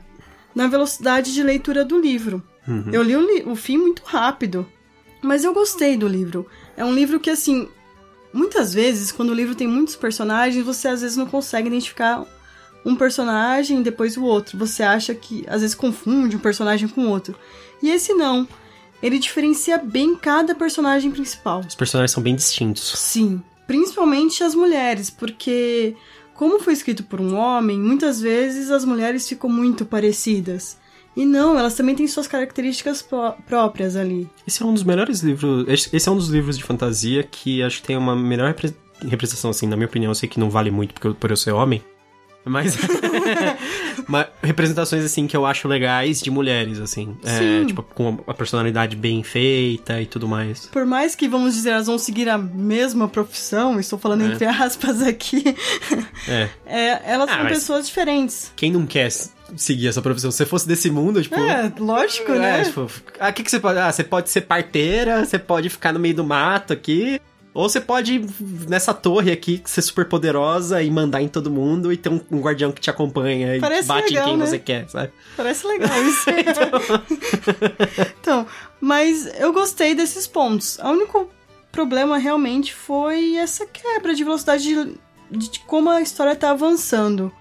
na 0.53 0.67
velocidade 0.67 1.33
de 1.33 1.41
leitura 1.41 1.83
do 1.83 1.99
livro. 1.99 2.43
Uhum. 2.67 2.89
Eu 2.91 3.03
li 3.03 3.15
o, 3.15 3.21
li 3.21 3.43
o 3.45 3.55
fim 3.55 3.77
muito 3.77 4.03
rápido. 4.03 4.65
Mas 5.21 5.43
eu 5.43 5.53
gostei 5.53 5.95
do 5.95 6.07
livro. 6.07 6.45
É 6.75 6.83
um 6.83 6.93
livro 6.93 7.19
que, 7.19 7.29
assim, 7.29 7.69
muitas 8.33 8.73
vezes, 8.73 9.11
quando 9.11 9.29
o 9.29 9.33
livro 9.33 9.55
tem 9.55 9.67
muitos 9.67 9.95
personagens, 9.95 10.65
você 10.65 10.89
às 10.89 11.01
vezes 11.01 11.15
não 11.15 11.25
consegue 11.25 11.67
identificar 11.67 12.25
um 12.85 12.95
personagem 12.95 13.79
e 13.79 13.83
depois 13.83 14.17
o 14.17 14.23
outro. 14.23 14.57
Você 14.57 14.83
acha 14.83 15.15
que 15.15 15.45
às 15.47 15.61
vezes 15.61 15.75
confunde 15.75 16.35
um 16.35 16.39
personagem 16.39 16.87
com 16.87 17.05
o 17.05 17.09
outro. 17.09 17.35
E 17.81 17.89
esse 17.89 18.13
não. 18.13 18.47
Ele 19.01 19.19
diferencia 19.19 19.77
bem 19.77 20.15
cada 20.15 20.53
personagem 20.53 21.11
principal. 21.11 21.61
Os 21.61 21.75
personagens 21.75 22.11
são 22.11 22.23
bem 22.23 22.35
distintos. 22.35 22.93
Sim 22.97 23.41
principalmente 23.67 24.43
as 24.43 24.55
mulheres, 24.55 25.09
porque 25.09 25.95
como 26.33 26.59
foi 26.59 26.73
escrito 26.73 27.03
por 27.03 27.21
um 27.21 27.35
homem, 27.35 27.79
muitas 27.79 28.19
vezes 28.19 28.69
as 28.71 28.85
mulheres 28.85 29.27
ficam 29.27 29.49
muito 29.49 29.85
parecidas. 29.85 30.77
E 31.15 31.25
não, 31.25 31.57
elas 31.57 31.75
também 31.75 31.95
têm 31.95 32.07
suas 32.07 32.27
características 32.27 33.07
próprias 33.45 33.95
ali. 33.95 34.27
Esse 34.47 34.63
é 34.63 34.65
um 34.65 34.73
dos 34.73 34.83
melhores 34.83 35.21
livros. 35.21 35.65
Esse 35.67 36.09
é 36.09 36.11
um 36.11 36.15
dos 36.15 36.29
livros 36.29 36.57
de 36.57 36.63
fantasia 36.63 37.23
que 37.23 37.61
acho 37.61 37.81
que 37.81 37.87
tem 37.87 37.97
uma 37.97 38.15
melhor 38.15 38.55
representação, 39.07 39.51
assim, 39.51 39.67
na 39.67 39.75
minha 39.75 39.87
opinião. 39.87 40.11
Eu 40.11 40.15
sei 40.15 40.27
que 40.27 40.39
não 40.39 40.49
vale 40.49 40.71
muito 40.71 40.93
porque 40.93 41.07
eu, 41.07 41.15
por 41.15 41.29
eu 41.29 41.37
ser 41.37 41.51
homem. 41.51 41.83
Mas. 42.45 42.77
mas 44.07 44.27
representações, 44.41 45.05
assim, 45.05 45.27
que 45.27 45.37
eu 45.37 45.45
acho 45.45 45.67
legais 45.67 46.21
de 46.21 46.29
mulheres, 46.29 46.79
assim. 46.79 47.15
É, 47.23 47.63
tipo, 47.65 47.81
com 47.83 48.19
a 48.27 48.33
personalidade 48.33 48.95
bem 48.95 49.23
feita 49.23 50.01
e 50.01 50.05
tudo 50.05 50.27
mais. 50.27 50.65
Por 50.65 50.85
mais 50.85 51.15
que, 51.15 51.27
vamos 51.27 51.53
dizer, 51.53 51.69
elas 51.71 51.87
vão 51.87 51.97
seguir 51.97 52.27
a 52.27 52.37
mesma 52.37 53.07
profissão, 53.07 53.79
estou 53.79 53.97
falando 53.97 54.23
é. 54.23 54.27
entre 54.33 54.45
aspas 54.45 55.01
aqui. 55.01 55.55
É. 56.27 56.49
é 56.65 57.01
elas 57.05 57.29
ah, 57.29 57.37
são 57.37 57.45
pessoas 57.47 57.87
diferentes. 57.87 58.51
Quem 58.55 58.71
não 58.71 58.85
quer 58.85 59.09
seguir 59.55 59.87
essa 59.87 60.01
profissão. 60.01 60.31
Se 60.31 60.37
você 60.37 60.45
fosse 60.45 60.67
desse 60.67 60.89
mundo, 60.89 61.21
tipo. 61.21 61.35
É, 61.35 61.71
lógico, 61.79 62.31
é, 62.31 62.39
né? 62.39 62.63
Tipo, 62.63 62.89
ah, 63.19 63.31
que, 63.31 63.43
que 63.43 63.51
você 63.51 63.59
pode. 63.59 63.79
Ah, 63.79 63.91
você 63.91 64.03
pode 64.03 64.29
ser 64.29 64.41
parteira, 64.41 65.25
você 65.25 65.39
pode 65.39 65.69
ficar 65.69 65.93
no 65.93 65.99
meio 65.99 66.15
do 66.15 66.23
mato 66.23 66.73
aqui. 66.73 67.19
Ou 67.53 67.69
você 67.69 67.79
pode 67.79 68.15
ir 68.15 68.25
nessa 68.67 68.95
torre 68.95 69.31
aqui, 69.31 69.61
ser 69.65 69.83
super 69.83 70.05
poderosa 70.05 70.81
e 70.81 70.89
mandar 70.89 71.21
em 71.21 71.27
todo 71.27 71.51
mundo 71.51 71.93
e 71.93 71.97
ter 71.97 72.09
um, 72.09 72.19
um 72.31 72.41
guardião 72.41 72.71
que 72.71 72.81
te 72.81 72.89
acompanha 72.89 73.59
Parece 73.61 73.83
e 73.83 73.87
bate 73.87 74.07
legal, 74.09 74.23
em 74.23 74.29
quem 74.29 74.37
né? 74.37 74.45
você 74.47 74.59
quer, 74.59 74.89
sabe? 74.89 75.11
Parece 75.37 75.67
legal 75.67 76.03
isso. 76.03 76.29
então... 76.33 77.03
então, 78.19 78.47
mas 78.81 79.31
eu 79.39 79.53
gostei 79.53 79.93
desses 79.93 80.25
pontos. 80.25 80.79
O 80.79 80.87
único 80.89 81.29
problema 81.71 82.17
realmente 82.17 82.73
foi 82.73 83.35
essa 83.35 83.67
quebra 83.67 84.15
de 84.15 84.23
velocidade 84.23 84.63
de, 84.63 85.49
de 85.49 85.59
como 85.59 85.91
a 85.91 86.01
história 86.01 86.35
tá 86.35 86.49
avançando. 86.49 87.31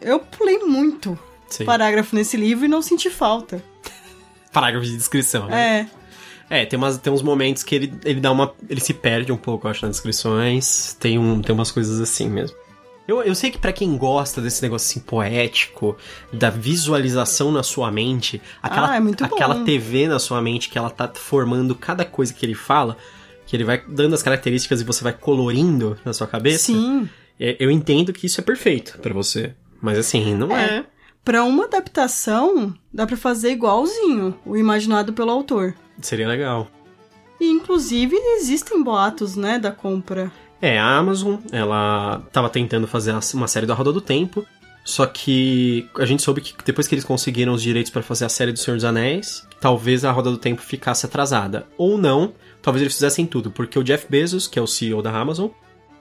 eu 0.00 0.20
pulei 0.20 0.58
muito 0.58 1.18
Sim. 1.50 1.64
parágrafo 1.64 2.14
nesse 2.14 2.36
livro 2.36 2.64
e 2.64 2.68
não 2.68 2.80
senti 2.80 3.10
falta. 3.10 3.62
Parágrafo 4.52 4.86
de 4.86 4.96
descrição, 4.96 5.46
né? 5.46 5.86
É. 5.88 6.00
É, 6.62 6.66
tem, 6.66 6.76
umas, 6.76 6.98
tem 6.98 7.12
uns 7.12 7.22
momentos 7.22 7.62
que 7.62 7.74
ele, 7.76 7.92
ele 8.04 8.20
dá 8.20 8.32
uma. 8.32 8.52
ele 8.68 8.80
se 8.80 8.92
perde 8.92 9.30
um 9.30 9.36
pouco, 9.36 9.66
eu 9.66 9.70
acho, 9.70 9.86
nas 9.86 9.92
descrições. 9.96 10.96
Tem, 10.98 11.16
um, 11.16 11.40
tem 11.40 11.54
umas 11.54 11.70
coisas 11.70 12.00
assim 12.00 12.28
mesmo. 12.28 12.56
Eu, 13.06 13.22
eu 13.22 13.34
sei 13.34 13.50
que 13.50 13.58
pra 13.58 13.72
quem 13.72 13.96
gosta 13.96 14.40
desse 14.40 14.60
negócio 14.62 14.88
assim 14.90 15.00
poético, 15.00 15.96
da 16.32 16.50
visualização 16.50 17.52
na 17.52 17.62
sua 17.62 17.90
mente, 17.90 18.40
aquela, 18.62 18.92
Ah, 18.92 18.96
é 18.96 19.24
aquela 19.24 19.64
TV 19.64 20.08
na 20.08 20.18
sua 20.18 20.40
mente 20.42 20.68
que 20.68 20.78
ela 20.78 20.90
tá 20.90 21.10
formando 21.12 21.74
cada 21.74 22.04
coisa 22.04 22.32
que 22.34 22.44
ele 22.44 22.54
fala, 22.54 22.96
que 23.46 23.56
ele 23.56 23.64
vai 23.64 23.82
dando 23.88 24.14
as 24.14 24.22
características 24.22 24.80
e 24.80 24.84
você 24.84 25.02
vai 25.02 25.12
colorindo 25.12 25.96
na 26.04 26.12
sua 26.12 26.26
cabeça. 26.26 26.66
Sim. 26.66 27.08
É, 27.38 27.56
Eu 27.58 27.70
entendo 27.70 28.12
que 28.12 28.26
isso 28.26 28.40
é 28.40 28.44
perfeito 28.44 28.98
pra 28.98 29.14
você. 29.14 29.54
Mas 29.80 29.98
assim, 29.98 30.34
não 30.34 30.56
é. 30.56 30.78
É. 30.78 30.84
Pra 31.24 31.44
uma 31.44 31.64
adaptação, 31.64 32.74
dá 32.92 33.06
pra 33.06 33.16
fazer 33.16 33.52
igualzinho 33.52 34.34
o 34.44 34.56
imaginado 34.56 35.12
pelo 35.12 35.30
autor. 35.30 35.74
Seria 36.00 36.26
legal. 36.26 36.68
E 37.40 37.48
inclusive 37.48 38.16
existem 38.36 38.82
boatos, 38.82 39.36
né, 39.36 39.58
da 39.58 39.70
compra. 39.70 40.30
É, 40.60 40.78
a 40.78 40.96
Amazon, 40.96 41.36
ela 41.50 42.22
tava 42.32 42.50
tentando 42.50 42.86
fazer 42.86 43.14
uma 43.34 43.48
série 43.48 43.66
da 43.66 43.74
Roda 43.74 43.92
do 43.92 44.00
Tempo, 44.00 44.44
só 44.84 45.06
que 45.06 45.88
a 45.96 46.04
gente 46.04 46.22
soube 46.22 46.40
que 46.40 46.54
depois 46.64 46.86
que 46.86 46.94
eles 46.94 47.04
conseguiram 47.04 47.52
os 47.52 47.62
direitos 47.62 47.90
pra 47.90 48.02
fazer 48.02 48.24
a 48.24 48.28
série 48.28 48.52
do 48.52 48.58
Senhor 48.58 48.76
dos 48.76 48.84
Anéis, 48.84 49.46
talvez 49.60 50.04
a 50.04 50.10
Roda 50.12 50.30
do 50.30 50.38
Tempo 50.38 50.60
ficasse 50.60 51.06
atrasada. 51.06 51.66
Ou 51.78 51.96
não, 51.96 52.34
talvez 52.60 52.82
eles 52.82 52.94
fizessem 52.94 53.26
tudo, 53.26 53.50
porque 53.50 53.78
o 53.78 53.84
Jeff 53.84 54.06
Bezos, 54.08 54.46
que 54.46 54.58
é 54.58 54.62
o 54.62 54.66
CEO 54.66 55.00
da 55.00 55.12
Amazon, 55.12 55.48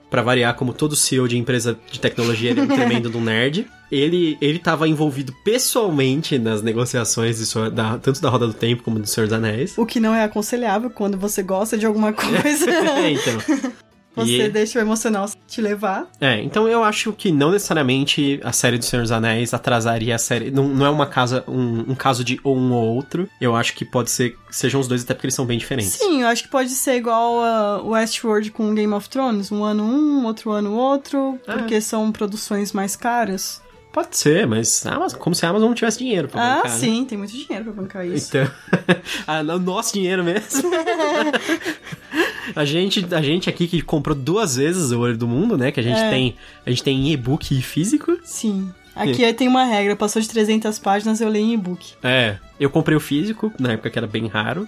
pra 0.09 0.21
variar, 0.21 0.55
como 0.55 0.73
todo 0.73 0.95
CEO 0.95 1.27
de 1.27 1.37
empresa 1.37 1.77
de 1.89 1.99
tecnologia, 1.99 2.51
ele 2.51 2.61
é 2.61 2.63
um 2.63 2.67
tremendo 2.75 3.09
do 3.09 3.19
nerd. 3.21 3.65
Ele, 3.91 4.37
ele 4.39 4.59
tava 4.59 4.87
envolvido 4.87 5.33
pessoalmente 5.43 6.37
nas 6.37 6.61
negociações 6.61 7.37
disso, 7.37 7.69
da, 7.71 7.97
tanto 7.97 8.21
da 8.21 8.29
Roda 8.29 8.47
do 8.47 8.53
Tempo 8.53 8.83
como 8.83 8.99
do 8.99 9.07
Senhor 9.07 9.27
dos 9.27 9.33
Anéis. 9.37 9.77
O 9.77 9.85
que 9.85 9.99
não 9.99 10.13
é 10.13 10.23
aconselhável 10.23 10.89
quando 10.89 11.17
você 11.17 11.41
gosta 11.43 11.77
de 11.77 11.85
alguma 11.85 12.13
coisa. 12.13 12.69
é, 12.69 13.11
então. 13.11 13.37
você 14.15 14.45
E- 14.47 14.49
deixa 14.49 14.79
o 14.79 14.81
emocional 14.81 15.29
te 15.47 15.61
levar. 15.61 16.07
É, 16.19 16.41
então 16.43 16.67
eu 16.67 16.83
acho 16.83 17.13
que 17.13 17.31
não 17.31 17.51
necessariamente 17.51 18.39
a 18.43 18.51
série 18.51 18.77
do 18.77 18.83
Senhor 18.85 19.01
dos 19.03 19.11
Anéis 19.11 19.53
atrasaria 19.53 20.13
a 20.15 20.17
série. 20.17 20.51
Não, 20.51 20.67
não 20.67 20.85
é 20.85 20.89
uma 20.89 21.05
casa, 21.07 21.43
um, 21.47 21.91
um 21.91 21.95
caso 21.95 22.23
de 22.23 22.39
ou 22.43 22.57
um 22.57 22.71
ou 22.73 22.95
outro. 22.95 23.29
Eu 23.39 23.55
acho 23.55 23.73
que 23.75 23.85
pode 23.85 24.11
ser 24.11 24.31
que 24.31 24.37
sejam 24.55 24.81
os 24.81 24.87
dois, 24.87 25.03
até 25.03 25.13
porque 25.13 25.27
eles 25.27 25.35
são 25.35 25.45
bem 25.45 25.57
diferentes. 25.57 25.93
Sim, 25.93 26.21
eu 26.21 26.27
acho 26.27 26.43
que 26.43 26.49
pode 26.49 26.69
ser 26.69 26.95
igual 26.95 27.39
a 27.41 27.81
Westworld 27.83 28.51
com 28.51 28.73
Game 28.75 28.93
of 28.93 29.07
Thrones. 29.09 29.51
Um 29.51 29.63
ano 29.63 29.83
um, 29.83 30.25
outro 30.25 30.51
ano 30.51 30.73
outro, 30.73 31.39
É. 31.47 31.53
porque 31.53 31.79
são 31.79 32.11
produções 32.11 32.73
mais 32.73 32.95
caras. 32.95 33.61
Pode 33.91 34.15
ser, 34.17 34.45
mas 34.45 34.85
Amazon- 34.85 35.19
como 35.19 35.33
se 35.35 35.45
a 35.45 35.49
Amazon 35.49 35.67
não 35.69 35.75
tivesse 35.75 35.97
dinheiro 35.97 36.27
pra 36.27 36.39
ah, 36.41 36.55
bancar, 36.57 36.71
né? 36.71 36.77
sim, 36.77 37.05
tem 37.05 37.17
muito 37.17 37.31
dinheiro 37.33 37.63
pra 37.65 37.73
bancar 37.73 38.05
isso. 38.05 38.29
Então, 38.37 38.51
ah, 39.25 39.41
não, 39.41 39.57
nosso 39.57 39.93
dinheiro 39.93 40.23
mesmo. 40.23 40.69
a 42.55 42.65
gente, 42.65 43.05
a 43.13 43.21
gente 43.21 43.49
aqui 43.49 43.67
que 43.67 43.81
comprou 43.81 44.15
duas 44.15 44.55
vezes 44.55 44.91
o 44.91 44.99
Olho 44.99 45.17
do 45.17 45.27
Mundo, 45.27 45.57
né? 45.57 45.71
Que 45.71 45.79
a 45.79 45.83
gente 45.83 45.99
É. 45.99 46.09
tem, 46.09 46.35
a 46.65 46.69
gente 46.69 46.83
tem 46.83 46.97
em 47.07 47.11
e-book 47.11 47.57
e 47.57 47.61
físico. 47.61 48.17
Sim. 48.23 48.71
Aqui 48.95 49.31
tem 49.33 49.47
uma 49.47 49.63
regra, 49.63 49.95
passou 49.95 50.21
de 50.21 50.27
300 50.27 50.77
páginas, 50.77 51.21
eu 51.21 51.29
leio 51.29 51.45
em 51.45 51.53
e-book. 51.53 51.93
É, 52.03 52.37
eu 52.59 52.69
comprei 52.69 52.97
o 52.97 52.99
físico, 52.99 53.51
na 53.59 53.71
época 53.73 53.89
que 53.89 53.97
era 53.97 54.07
bem 54.07 54.27
raro. 54.27 54.67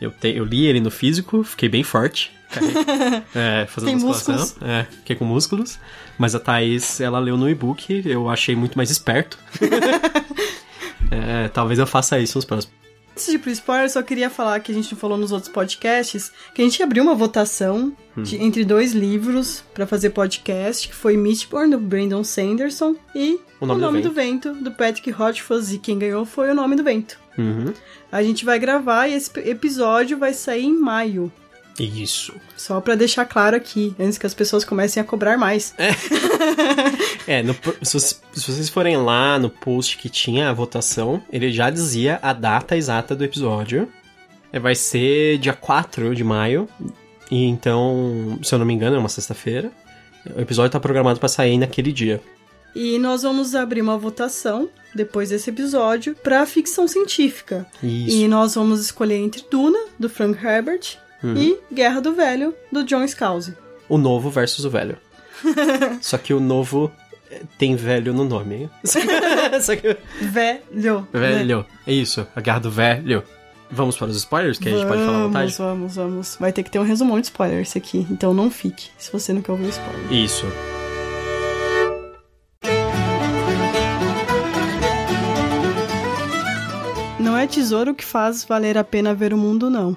Eu, 0.00 0.10
te, 0.10 0.28
eu 0.28 0.44
li 0.44 0.66
ele 0.66 0.80
no 0.80 0.90
físico, 0.90 1.42
fiquei 1.42 1.68
bem 1.68 1.82
forte. 1.82 2.30
é, 3.34 3.66
fazendo 3.66 3.88
Tem 3.88 3.94
musculação. 3.96 4.34
músculos. 4.36 4.68
É, 4.68 4.84
fiquei 4.98 5.16
com 5.16 5.24
músculos. 5.24 5.78
Mas 6.18 6.34
a 6.34 6.40
Thaís, 6.40 7.00
ela 7.00 7.18
leu 7.18 7.36
no 7.36 7.48
e-book, 7.48 8.02
eu 8.06 8.28
achei 8.30 8.54
muito 8.54 8.76
mais 8.76 8.90
esperto. 8.90 9.38
é, 11.10 11.48
talvez 11.48 11.78
eu 11.78 11.86
faça 11.86 12.18
isso 12.18 12.38
nos 12.38 12.44
próximos. 12.44 12.74
Antes 13.12 13.26
de 13.26 13.32
ir 13.34 13.38
pro 13.38 13.50
spoiler, 13.50 13.84
eu 13.84 13.90
só 13.90 14.02
queria 14.02 14.28
falar 14.28 14.58
que 14.58 14.72
a 14.72 14.74
gente 14.74 14.92
não 14.92 14.98
falou 14.98 15.16
nos 15.16 15.30
outros 15.30 15.50
podcasts, 15.52 16.32
que 16.52 16.60
a 16.60 16.64
gente 16.64 16.82
abriu 16.82 17.02
uma 17.04 17.14
votação 17.14 17.92
de- 18.16 18.42
entre 18.42 18.64
dois 18.64 18.92
livros 18.92 19.62
pra 19.72 19.86
fazer 19.86 20.10
podcast, 20.10 20.88
que 20.88 20.94
foi 20.94 21.16
Mistborn, 21.16 21.70
do 21.70 21.78
Brandon 21.78 22.24
Sanderson, 22.24 22.96
e 23.14 23.38
O 23.60 23.66
Nome 23.66 24.02
do 24.02 24.08
do, 24.08 24.14
Vento, 24.14 24.52
do 24.54 24.72
Patrick 24.72 25.12
Rothfuss, 25.12 25.72
e 25.72 25.78
quem 25.78 25.96
ganhou 25.96 26.24
foi 26.24 26.50
O 26.50 26.54
Nome 26.56 26.74
do 26.74 26.82
Vento. 26.82 27.16
Uhum. 27.38 27.72
A 28.10 28.20
gente 28.20 28.44
vai 28.44 28.58
gravar 28.58 29.06
e 29.06 29.14
esse 29.14 29.30
episódio 29.48 30.18
vai 30.18 30.34
sair 30.34 30.64
em 30.64 30.76
maio. 30.76 31.32
Isso. 31.78 32.34
Só 32.56 32.80
pra 32.80 32.94
deixar 32.94 33.24
claro 33.24 33.56
aqui, 33.56 33.94
antes 33.98 34.16
que 34.18 34.26
as 34.26 34.34
pessoas 34.34 34.64
comecem 34.64 35.00
a 35.00 35.04
cobrar 35.04 35.36
mais. 35.36 35.74
É, 37.26 37.42
no- 37.42 37.54
se, 37.82 37.94
vocês- 37.94 38.22
se 38.32 38.52
vocês 38.52 38.68
forem 38.68 38.96
lá 38.96 39.38
no 39.38 39.50
post 39.50 39.96
que 39.98 40.08
tinha 40.08 40.50
a 40.50 40.52
votação, 40.52 41.22
ele 41.32 41.50
já 41.52 41.70
dizia 41.70 42.18
a 42.22 42.32
data 42.32 42.76
exata 42.76 43.14
do 43.16 43.24
episódio. 43.24 43.88
É, 44.52 44.58
Vai 44.60 44.74
ser 44.74 45.38
dia 45.38 45.52
4 45.52 46.14
de 46.14 46.22
maio. 46.22 46.68
E 47.30 47.44
então, 47.44 48.38
se 48.42 48.54
eu 48.54 48.58
não 48.58 48.66
me 48.66 48.74
engano, 48.74 48.96
é 48.96 48.98
uma 48.98 49.08
sexta-feira. 49.08 49.72
O 50.36 50.40
episódio 50.40 50.70
tá 50.70 50.80
programado 50.80 51.18
pra 51.18 51.28
sair 51.28 51.58
naquele 51.58 51.92
dia. 51.92 52.20
E 52.74 52.98
nós 52.98 53.22
vamos 53.22 53.54
abrir 53.54 53.80
uma 53.80 53.96
votação, 53.96 54.68
depois 54.94 55.28
desse 55.30 55.48
episódio, 55.50 56.14
pra 56.16 56.44
ficção 56.46 56.88
científica. 56.88 57.66
Isso. 57.82 58.16
E 58.16 58.26
nós 58.28 58.54
vamos 58.56 58.80
escolher 58.80 59.16
entre 59.16 59.44
Duna, 59.50 59.78
do 59.98 60.08
Frank 60.08 60.44
Herbert, 60.44 60.96
Uhum. 61.24 61.34
e 61.36 61.58
Guerra 61.72 62.00
do 62.02 62.12
Velho, 62.14 62.54
do 62.70 62.84
John 62.84 63.06
Scalzi. 63.08 63.56
O 63.88 63.96
novo 63.96 64.28
versus 64.28 64.64
o 64.66 64.70
velho. 64.70 64.98
Só 66.02 66.18
que 66.18 66.34
o 66.34 66.40
novo 66.40 66.92
eh, 67.30 67.40
tem 67.58 67.74
velho 67.76 68.12
no 68.12 68.24
nome. 68.24 68.68
Só 68.84 69.74
que. 69.74 69.96
Velho. 70.20 71.00
né? 71.12 71.20
Velho. 71.20 71.66
É 71.86 71.92
isso, 71.92 72.26
a 72.36 72.40
guerra 72.40 72.60
do 72.60 72.70
velho. 72.70 73.22
Vamos 73.70 73.96
para 73.96 74.08
os 74.08 74.16
spoilers 74.16 74.58
que 74.58 74.68
a 74.68 74.72
gente 74.72 74.86
pode 74.86 75.02
falar 75.02 75.18
à 75.18 75.26
vontade? 75.26 75.54
Vamos, 75.56 75.96
vamos, 75.96 75.96
vamos. 75.96 76.36
Vai 76.38 76.52
ter 76.52 76.62
que 76.62 76.70
ter 76.70 76.78
um 76.78 76.84
resumão 76.84 77.18
de 77.18 77.26
spoiler 77.26 77.60
esse 77.62 77.78
aqui, 77.78 78.06
então 78.10 78.32
não 78.34 78.50
fique, 78.50 78.90
se 78.98 79.10
você 79.10 79.32
não 79.32 79.40
quer 79.40 79.52
ouvir 79.52 79.70
spoiler. 79.70 80.12
Isso. 80.12 80.46
Não 87.18 87.36
é 87.36 87.46
tesouro 87.46 87.94
que 87.94 88.04
faz 88.04 88.44
valer 88.44 88.76
a 88.76 88.84
pena 88.84 89.14
ver 89.14 89.32
o 89.32 89.38
mundo, 89.38 89.70
não. 89.70 89.96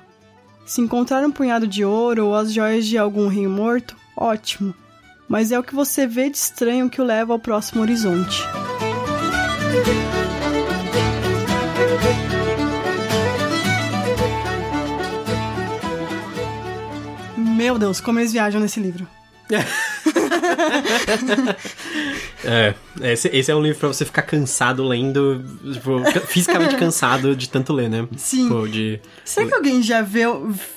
Se 0.68 0.82
encontrar 0.82 1.24
um 1.24 1.32
punhado 1.32 1.66
de 1.66 1.86
ouro 1.86 2.28
ou 2.28 2.36
as 2.36 2.52
joias 2.52 2.86
de 2.86 2.98
algum 2.98 3.30
rei 3.30 3.48
morto, 3.48 3.96
ótimo. 4.18 4.76
Mas 5.26 5.50
é 5.50 5.58
o 5.58 5.64
que 5.64 5.74
você 5.74 6.06
vê 6.06 6.30
de 6.30 6.36
estranho 6.36 6.90
que 6.90 7.02
o 7.02 7.06
leva 7.06 7.32
ao 7.32 7.40
próximo 7.40 7.82
horizonte. 7.82 8.44
Meu 17.38 17.80
Deus, 17.80 18.02
como 18.02 18.20
eles 18.20 18.34
viajam 18.34 18.60
nesse 18.60 18.82
livro. 18.82 19.08
É, 22.44 22.76
esse, 23.02 23.28
esse 23.30 23.52
é 23.52 23.56
um 23.56 23.62
livro 23.62 23.80
pra 23.80 23.88
você 23.88 24.06
ficar 24.06 24.22
cansado 24.22 24.84
lendo, 24.84 25.44
tipo, 25.74 26.02
ca- 26.04 26.20
fisicamente 26.22 26.76
cansado 26.78 27.36
de 27.36 27.50
tanto 27.50 27.74
ler, 27.74 27.90
né? 27.90 28.08
Sim. 28.16 28.48
Pô, 28.48 28.68
de... 28.68 29.00
Será 29.26 29.48
que 29.48 29.54
alguém 29.56 29.82
já 29.82 30.02
vê, 30.04 30.22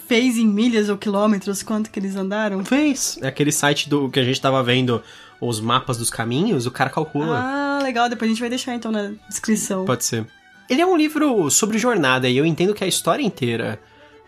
fez 0.09 0.38
em 0.38 0.47
milhas 0.47 0.88
ou 0.88 0.97
quilômetros 0.97 1.62
quanto 1.62 1.90
que 1.90 1.99
eles 1.99 2.17
andaram? 2.17 2.64
Fez. 2.64 3.19
É 3.21 3.29
aquele 3.29 3.52
site 3.52 3.90
do 3.90 4.09
que 4.09 4.19
a 4.19 4.25
gente 4.25 4.40
tava 4.40 4.62
vendo 4.62 5.02
os 5.38 5.61
mapas 5.61 5.99
dos 5.99 6.09
caminhos, 6.11 6.64
o 6.67 6.71
cara 6.71 6.88
calcula. 6.88 7.38
Ah, 7.38 7.81
legal. 7.83 8.09
Depois 8.09 8.31
a 8.31 8.33
gente 8.33 8.40
vai 8.40 8.49
deixar 8.50 8.75
então 8.75 8.90
na 8.90 9.12
descrição. 9.29 9.85
Pode 9.85 10.05
ser. 10.05 10.26
Ele 10.69 10.81
é 10.81 10.87
um 10.87 10.97
livro 10.97 11.50
sobre 11.50 11.76
jornada 11.79 12.29
e 12.29 12.37
eu 12.38 12.47
entendo 12.47 12.73
que 12.73 12.85
a 12.85 12.87
história 12.87 13.23
inteira, 13.23 13.79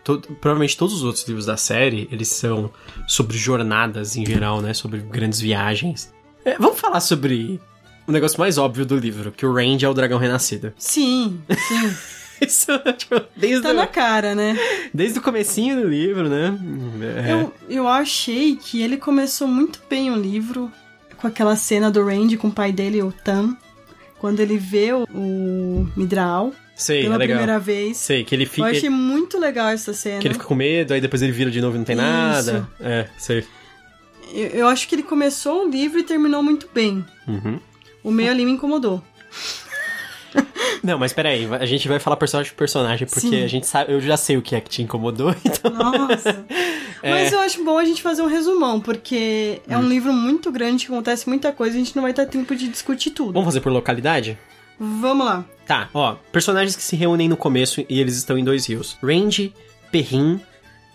to- 0.03 0.19
provavelmente 0.39 0.77
todos 0.77 0.93
os 0.93 1.03
outros 1.03 1.27
livros 1.27 1.47
da 1.47 1.57
série, 1.57 2.07
eles 2.11 2.27
são 2.27 2.69
sobre 3.07 3.37
jornadas 3.39 4.15
em 4.15 4.23
geral, 4.25 4.61
né? 4.61 4.71
Sobre 4.73 4.99
grandes 4.99 5.39
viagens. 5.39 6.12
É, 6.45 6.57
vamos 6.57 6.79
falar 6.79 6.99
sobre 6.99 7.59
o 8.07 8.11
negócio 8.11 8.39
mais 8.39 8.57
óbvio 8.57 8.85
do 8.85 8.97
livro, 8.97 9.31
que 9.31 9.45
o 9.45 9.53
Range 9.53 9.83
é 9.83 9.89
o 9.89 9.93
dragão 9.93 10.19
renascido. 10.19 10.73
Sim, 10.77 11.41
sim. 11.67 11.95
Isso, 12.45 12.71
tipo, 12.97 13.21
desde, 13.37 13.61
tá 13.61 13.69
o, 13.69 13.73
na 13.73 13.87
cara, 13.87 14.35
né? 14.35 14.57
desde 14.93 15.19
o 15.19 15.21
comecinho 15.21 15.81
do 15.81 15.87
livro, 15.87 16.27
né? 16.27 16.57
É. 17.25 17.31
Eu, 17.31 17.53
eu 17.69 17.87
achei 17.87 18.57
que 18.57 18.81
ele 18.81 18.97
começou 18.97 19.47
muito 19.47 19.79
bem 19.89 20.11
o 20.11 20.15
livro 20.15 20.69
com 21.15 21.27
aquela 21.27 21.55
cena 21.55 21.89
do 21.89 22.03
Randy 22.03 22.35
com 22.35 22.49
o 22.49 22.51
pai 22.51 22.73
dele, 22.73 23.01
o 23.01 23.13
Tam, 23.23 23.55
quando 24.19 24.41
ele 24.41 24.57
vê 24.57 24.91
o, 24.91 25.03
o 25.13 25.87
Midral 25.95 26.51
Sei, 26.75 27.03
pela 27.03 27.15
é 27.15 27.17
legal. 27.19 27.37
primeira 27.37 27.59
vez. 27.59 27.97
Sei, 27.97 28.23
que 28.23 28.33
ele 28.35 28.43
Eu 28.43 28.49
fica... 28.49 28.67
achei 28.67 28.89
muito 28.89 29.39
legal 29.39 29.69
essa 29.69 29.93
cena. 29.93 30.19
Que 30.19 30.27
ele 30.27 30.33
fica 30.33 30.45
com 30.45 30.55
medo, 30.55 30.93
aí 30.93 30.99
depois 30.99 31.21
ele 31.21 31.31
vira 31.31 31.51
de 31.51 31.61
novo 31.61 31.75
e 31.75 31.79
não 31.79 31.85
tem 31.85 31.95
Isso. 31.95 32.03
nada. 32.03 32.67
É, 32.79 33.07
sei. 33.17 33.45
Eu, 34.33 34.47
eu 34.49 34.67
acho 34.67 34.87
que 34.87 34.95
ele 34.95 35.03
começou 35.03 35.65
o 35.65 35.69
livro 35.69 35.99
e 35.99 36.03
terminou 36.03 36.41
muito 36.43 36.67
bem. 36.73 37.05
Uhum. 37.27 37.59
O 38.03 38.11
meio 38.11 38.31
ali 38.31 38.43
me 38.45 38.51
incomodou. 38.51 39.01
Não, 40.83 40.97
mas 40.99 41.13
peraí, 41.13 41.47
a 41.53 41.65
gente 41.65 41.87
vai 41.87 41.99
falar 41.99 42.17
personagem 42.17 42.51
por 42.51 42.57
personagem, 42.57 43.07
porque 43.07 43.21
Sim. 43.21 43.43
a 43.43 43.47
gente 43.47 43.65
sabe, 43.67 43.93
eu 43.93 44.01
já 44.01 44.17
sei 44.17 44.35
o 44.35 44.41
que 44.41 44.55
é 44.55 44.59
que 44.59 44.69
te 44.69 44.81
incomodou, 44.81 45.33
então. 45.45 45.71
Nossa. 45.71 46.45
É. 47.01 47.09
Mas 47.11 47.31
eu 47.31 47.39
acho 47.39 47.63
bom 47.63 47.77
a 47.77 47.85
gente 47.85 48.01
fazer 48.01 48.21
um 48.21 48.27
resumão, 48.27 48.81
porque 48.81 49.61
é 49.67 49.77
Hum. 49.77 49.81
um 49.81 49.87
livro 49.87 50.11
muito 50.11 50.51
grande 50.51 50.85
que 50.85 50.91
acontece 50.91 51.29
muita 51.29 51.51
coisa 51.53 51.77
e 51.77 51.81
a 51.81 51.83
gente 51.85 51.95
não 51.95 52.03
vai 52.03 52.13
ter 52.13 52.27
tempo 52.27 52.53
de 52.55 52.67
discutir 52.67 53.11
tudo. 53.11 53.31
Vamos 53.33 53.45
fazer 53.45 53.61
por 53.61 53.71
localidade? 53.71 54.37
Vamos 54.79 55.25
lá. 55.25 55.45
Tá, 55.65 55.89
ó, 55.93 56.15
personagens 56.31 56.75
que 56.75 56.83
se 56.83 56.95
reúnem 56.95 57.29
no 57.29 57.37
começo 57.37 57.85
e 57.87 57.99
eles 58.01 58.17
estão 58.17 58.37
em 58.37 58.43
dois 58.43 58.65
rios. 58.65 58.97
Randy, 59.01 59.53
Perrin, 59.91 60.41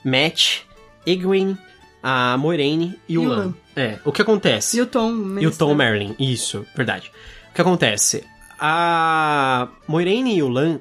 Matt, 0.05 0.63
Egwene, 1.07 1.57
a 2.03 2.37
Moiraine 2.39 2.99
e 3.09 3.19
o 3.19 3.23
E 3.23 3.27
o 3.27 3.29
Lan. 3.29 3.37
Lan. 3.37 3.55
É, 3.77 3.99
o 4.05 4.13
que 4.13 4.23
acontece? 4.23 4.77
E 4.77 4.81
o 4.81 4.87
Tom. 4.87 5.39
E 5.41 5.47
o 5.47 5.51
Tom. 5.51 5.75
Merlin, 5.75 6.15
isso, 6.19 6.67
verdade. 6.77 7.11
O 7.51 7.55
que 7.55 7.61
acontece? 7.61 8.25
A 8.59 9.69
Moiraine 9.87 10.37
e 10.37 10.43
o 10.43 10.49
Lan, 10.49 10.79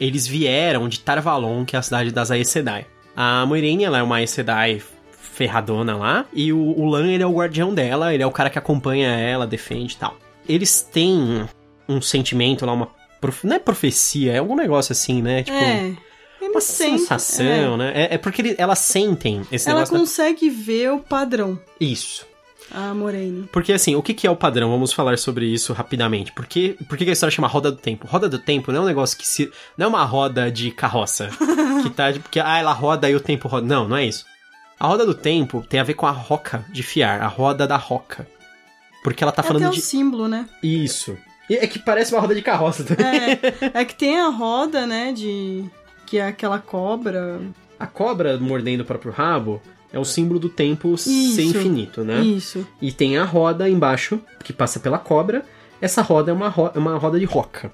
eles 0.00 0.26
vieram 0.26 0.88
de 0.88 1.00
Tarvalon, 1.00 1.64
que 1.64 1.76
é 1.76 1.78
a 1.78 1.82
cidade 1.82 2.10
das 2.10 2.30
Aes 2.30 2.48
Sedai. 2.48 2.86
A 3.16 3.44
Moiraine, 3.46 3.84
ela 3.84 3.98
é 3.98 4.02
uma 4.02 4.16
Aes 4.16 4.30
Sedai 4.30 4.80
ferradona 5.12 5.96
lá, 5.96 6.24
e 6.32 6.52
o, 6.52 6.58
o 6.58 6.86
Lan, 6.86 7.08
ele 7.08 7.22
é 7.22 7.26
o 7.26 7.32
guardião 7.34 7.74
dela, 7.74 8.14
ele 8.14 8.22
é 8.22 8.26
o 8.26 8.30
cara 8.32 8.48
que 8.48 8.58
acompanha 8.58 9.08
ela, 9.10 9.46
defende 9.46 9.94
e 9.94 9.96
tal. 9.98 10.16
Eles 10.48 10.80
têm 10.80 11.46
um 11.88 12.00
sentimento 12.00 12.64
lá, 12.64 12.72
uma... 12.72 12.88
prof- 13.20 13.44
Não 13.46 13.56
é 13.56 13.58
profecia, 13.58 14.32
é 14.32 14.38
algum 14.38 14.56
negócio 14.56 14.92
assim, 14.92 15.20
né? 15.20 15.42
Tipo, 15.42 15.56
É. 15.58 15.92
Ele 16.40 16.50
uma 16.50 16.60
sente- 16.60 16.98
sensação, 17.00 17.44
é. 17.46 17.76
né? 17.76 17.92
É, 17.94 18.14
é 18.14 18.18
porque 18.18 18.42
ele- 18.42 18.54
elas 18.58 18.78
sentem 18.80 19.42
esse 19.50 19.68
Ela 19.68 19.78
negócio... 19.80 19.94
da- 19.94 20.00
consegue 20.00 20.50
ver 20.50 20.92
o 20.92 20.98
padrão, 21.00 21.58
Isso. 21.80 22.26
a 22.70 22.92
Moraine. 22.94 23.48
Porque 23.52 23.72
assim, 23.72 23.94
o 23.94 24.02
que, 24.02 24.12
que 24.14 24.26
é 24.26 24.30
o 24.30 24.36
padrão? 24.36 24.70
Vamos 24.70 24.92
falar 24.92 25.16
sobre 25.18 25.46
isso 25.46 25.72
rapidamente. 25.72 26.32
Por 26.32 26.46
que, 26.46 26.76
por 26.88 26.98
que 26.98 27.04
que 27.04 27.10
a 27.10 27.12
história 27.12 27.34
chama 27.34 27.48
Roda 27.48 27.70
do 27.70 27.78
Tempo? 27.78 28.06
Roda 28.06 28.28
do 28.28 28.38
Tempo 28.38 28.70
não 28.72 28.80
é 28.80 28.82
um 28.84 28.86
negócio 28.86 29.16
que 29.16 29.26
se. 29.26 29.50
Não 29.78 29.86
é 29.86 29.88
uma 29.88 30.04
roda 30.04 30.50
de 30.50 30.70
carroça. 30.70 31.30
que 31.82 31.90
tá. 31.90 32.12
Porque, 32.12 32.40
ah, 32.40 32.58
ela 32.58 32.72
roda 32.72 33.08
e 33.08 33.14
o 33.14 33.20
tempo 33.20 33.46
roda. 33.48 33.66
Não, 33.66 33.88
não 33.88 33.96
é 33.96 34.04
isso. 34.04 34.24
A 34.78 34.86
roda 34.88 35.06
do 35.06 35.14
tempo 35.14 35.64
tem 35.68 35.80
a 35.80 35.84
ver 35.84 35.94
com 35.94 36.06
a 36.06 36.10
roca 36.10 36.66
de 36.70 36.82
fiar, 36.82 37.22
a 37.22 37.26
roda 37.28 37.66
da 37.66 37.76
roca. 37.76 38.26
Porque 39.02 39.22
ela 39.24 39.32
tá 39.32 39.42
é 39.42 39.46
falando 39.46 39.62
até 39.64 39.72
de. 39.74 39.78
o 39.80 39.82
símbolo, 39.82 40.26
né? 40.28 40.46
Isso. 40.62 41.16
E 41.48 41.54
é 41.54 41.66
que 41.68 41.78
parece 41.78 42.12
uma 42.12 42.20
roda 42.20 42.34
de 42.34 42.42
carroça 42.42 42.82
também. 42.82 43.06
É, 43.06 43.38
é 43.80 43.84
que 43.84 43.94
tem 43.94 44.20
a 44.20 44.28
roda, 44.28 44.84
né, 44.84 45.12
de... 45.12 45.64
Que 46.06 46.18
é 46.18 46.26
aquela 46.28 46.58
cobra. 46.58 47.40
A 47.78 47.86
cobra 47.86 48.38
mordendo 48.38 48.80
o 48.80 48.84
próprio 48.84 49.12
rabo 49.12 49.60
é 49.92 49.98
o 49.98 50.04
símbolo 50.04 50.38
do 50.40 50.48
tempo 50.48 50.96
ser 50.96 51.10
Isso. 51.10 51.40
infinito, 51.42 52.04
né? 52.04 52.20
Isso. 52.20 52.66
E 52.80 52.90
tem 52.92 53.18
a 53.18 53.24
roda 53.24 53.68
embaixo, 53.68 54.20
que 54.42 54.52
passa 54.52 54.80
pela 54.80 54.98
cobra. 54.98 55.44
Essa 55.80 56.00
roda 56.02 56.30
é 56.30 56.34
uma, 56.34 56.48
ro- 56.48 56.70
é 56.74 56.78
uma 56.78 56.96
roda 56.96 57.18
de 57.18 57.24
roca. 57.26 57.70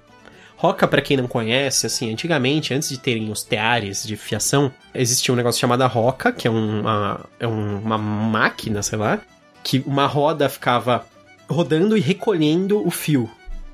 Roca, 0.56 0.86
pra 0.86 1.02
quem 1.02 1.16
não 1.16 1.26
conhece, 1.26 1.86
assim, 1.86 2.12
antigamente, 2.12 2.72
antes 2.72 2.88
de 2.88 2.98
terem 2.98 3.30
os 3.30 3.42
teares 3.42 4.04
de 4.04 4.16
fiação, 4.16 4.72
existia 4.94 5.32
um 5.34 5.36
negócio 5.36 5.60
chamado 5.60 5.84
roca, 5.86 6.30
que 6.32 6.46
é 6.46 6.50
uma, 6.50 7.20
é 7.40 7.46
um- 7.48 7.78
uma 7.80 7.98
máquina, 7.98 8.82
sei 8.82 8.98
lá, 8.98 9.20
que 9.64 9.82
uma 9.86 10.06
roda 10.06 10.48
ficava 10.48 11.04
rodando 11.48 11.96
e 11.96 12.00
recolhendo 12.00 12.84
o 12.86 12.90
fio. 12.90 13.28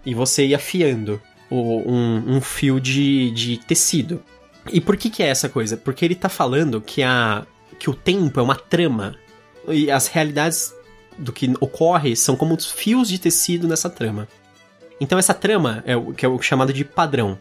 E 0.05 0.15
você 0.15 0.47
ia 0.47 0.57
afiando 0.57 1.21
o- 1.51 1.83
um, 1.91 2.37
um 2.37 2.41
fio 2.41 2.81
de, 2.81 3.31
de 3.33 3.59
tecido. 3.59 4.23
E 4.73 4.81
por 4.81 4.97
que 4.97 5.11
que 5.11 5.23
é 5.23 5.27
essa 5.27 5.49
coisa? 5.49 5.77
Porque 5.77 6.05
ele 6.05 6.15
tá 6.15 6.29
falando 6.29 6.81
que, 6.81 7.03
a, 7.03 7.45
que 7.79 7.89
o 7.91 7.95
tempo 7.95 8.39
é 8.41 8.43
uma 8.43 8.57
trama. 8.57 9.15
E 9.69 9.91
as 9.91 10.07
realidades 10.07 10.75
do 11.17 11.33
que 11.33 11.53
ocorre 11.61 12.15
são 12.17 12.37
como 12.37 12.55
os 12.55 12.71
fios 12.71 13.09
de 13.09 13.19
tecido 13.19 13.67
nessa 13.69 13.91
trama. 13.91 14.29
Então 15.01 15.19
essa 15.19 15.35
trama, 15.35 15.83
é 15.87 15.97
o 15.97 16.13
que 16.13 16.25
é 16.25 16.29
o 16.29 16.41
chamado 16.41 16.73
de 16.73 16.85
padrão. 16.85 17.39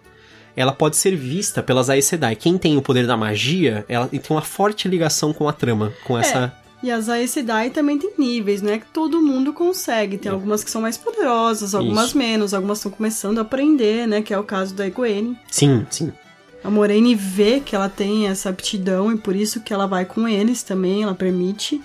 Ela 0.56 0.74
pode 0.74 0.98
ser 0.98 1.16
vista 1.16 1.62
pelas 1.62 1.90
Aes 1.90 2.06
Sedai. 2.06 2.36
Quem 2.36 2.58
tem 2.58 2.76
o 2.78 2.82
poder 2.82 3.06
da 3.06 3.16
magia, 3.16 3.86
ela 3.88 4.08
tem 4.08 4.22
uma 4.30 4.42
forte 4.42 4.88
ligação 4.88 5.32
com 5.32 5.48
a 5.48 5.54
trama, 5.54 5.94
com 6.04 6.18
essa... 6.18 6.52
E 6.82 6.92
as 6.92 7.10
Aes 7.10 7.32
Sedai 7.32 7.72
também 7.72 7.98
tem 7.98 8.12
níveis, 8.20 8.62
não 8.62 8.72
é 8.72 8.78
que 8.78 8.86
todo 8.88 9.20
mundo 9.22 9.52
consegue. 9.52 10.18
Tem 10.18 10.30
É. 10.30 10.34
algumas 10.34 10.64
que 10.64 10.70
são 10.70 10.82
mais 10.82 10.96
poderosas, 10.98 11.74
algumas 11.74 12.10
Isso. 12.10 12.18
menos, 12.18 12.54
algumas 12.54 12.78
estão 12.78 12.92
começando 12.92 13.40
a 13.40 13.42
aprender, 13.42 14.08
né? 14.08 14.22
Que 14.22 14.32
é 14.32 14.38
o 14.38 14.44
caso 14.44 14.76
da 14.76 14.86
Egwene. 14.86 15.38
Sim, 15.50 15.86
sim. 15.90 16.12
A 16.68 16.70
Moraine 16.70 17.16
vê 17.16 17.62
que 17.62 17.74
ela 17.74 17.88
tem 17.88 18.28
essa 18.28 18.50
aptidão 18.50 19.10
e 19.10 19.18
por 19.18 19.34
isso 19.34 19.62
que 19.62 19.74
ela 19.74 19.88
vai 19.88 20.04
com 20.04 20.28
eles 20.28 20.64
também, 20.64 21.02
ela 21.02 21.16
permite. 21.16 21.82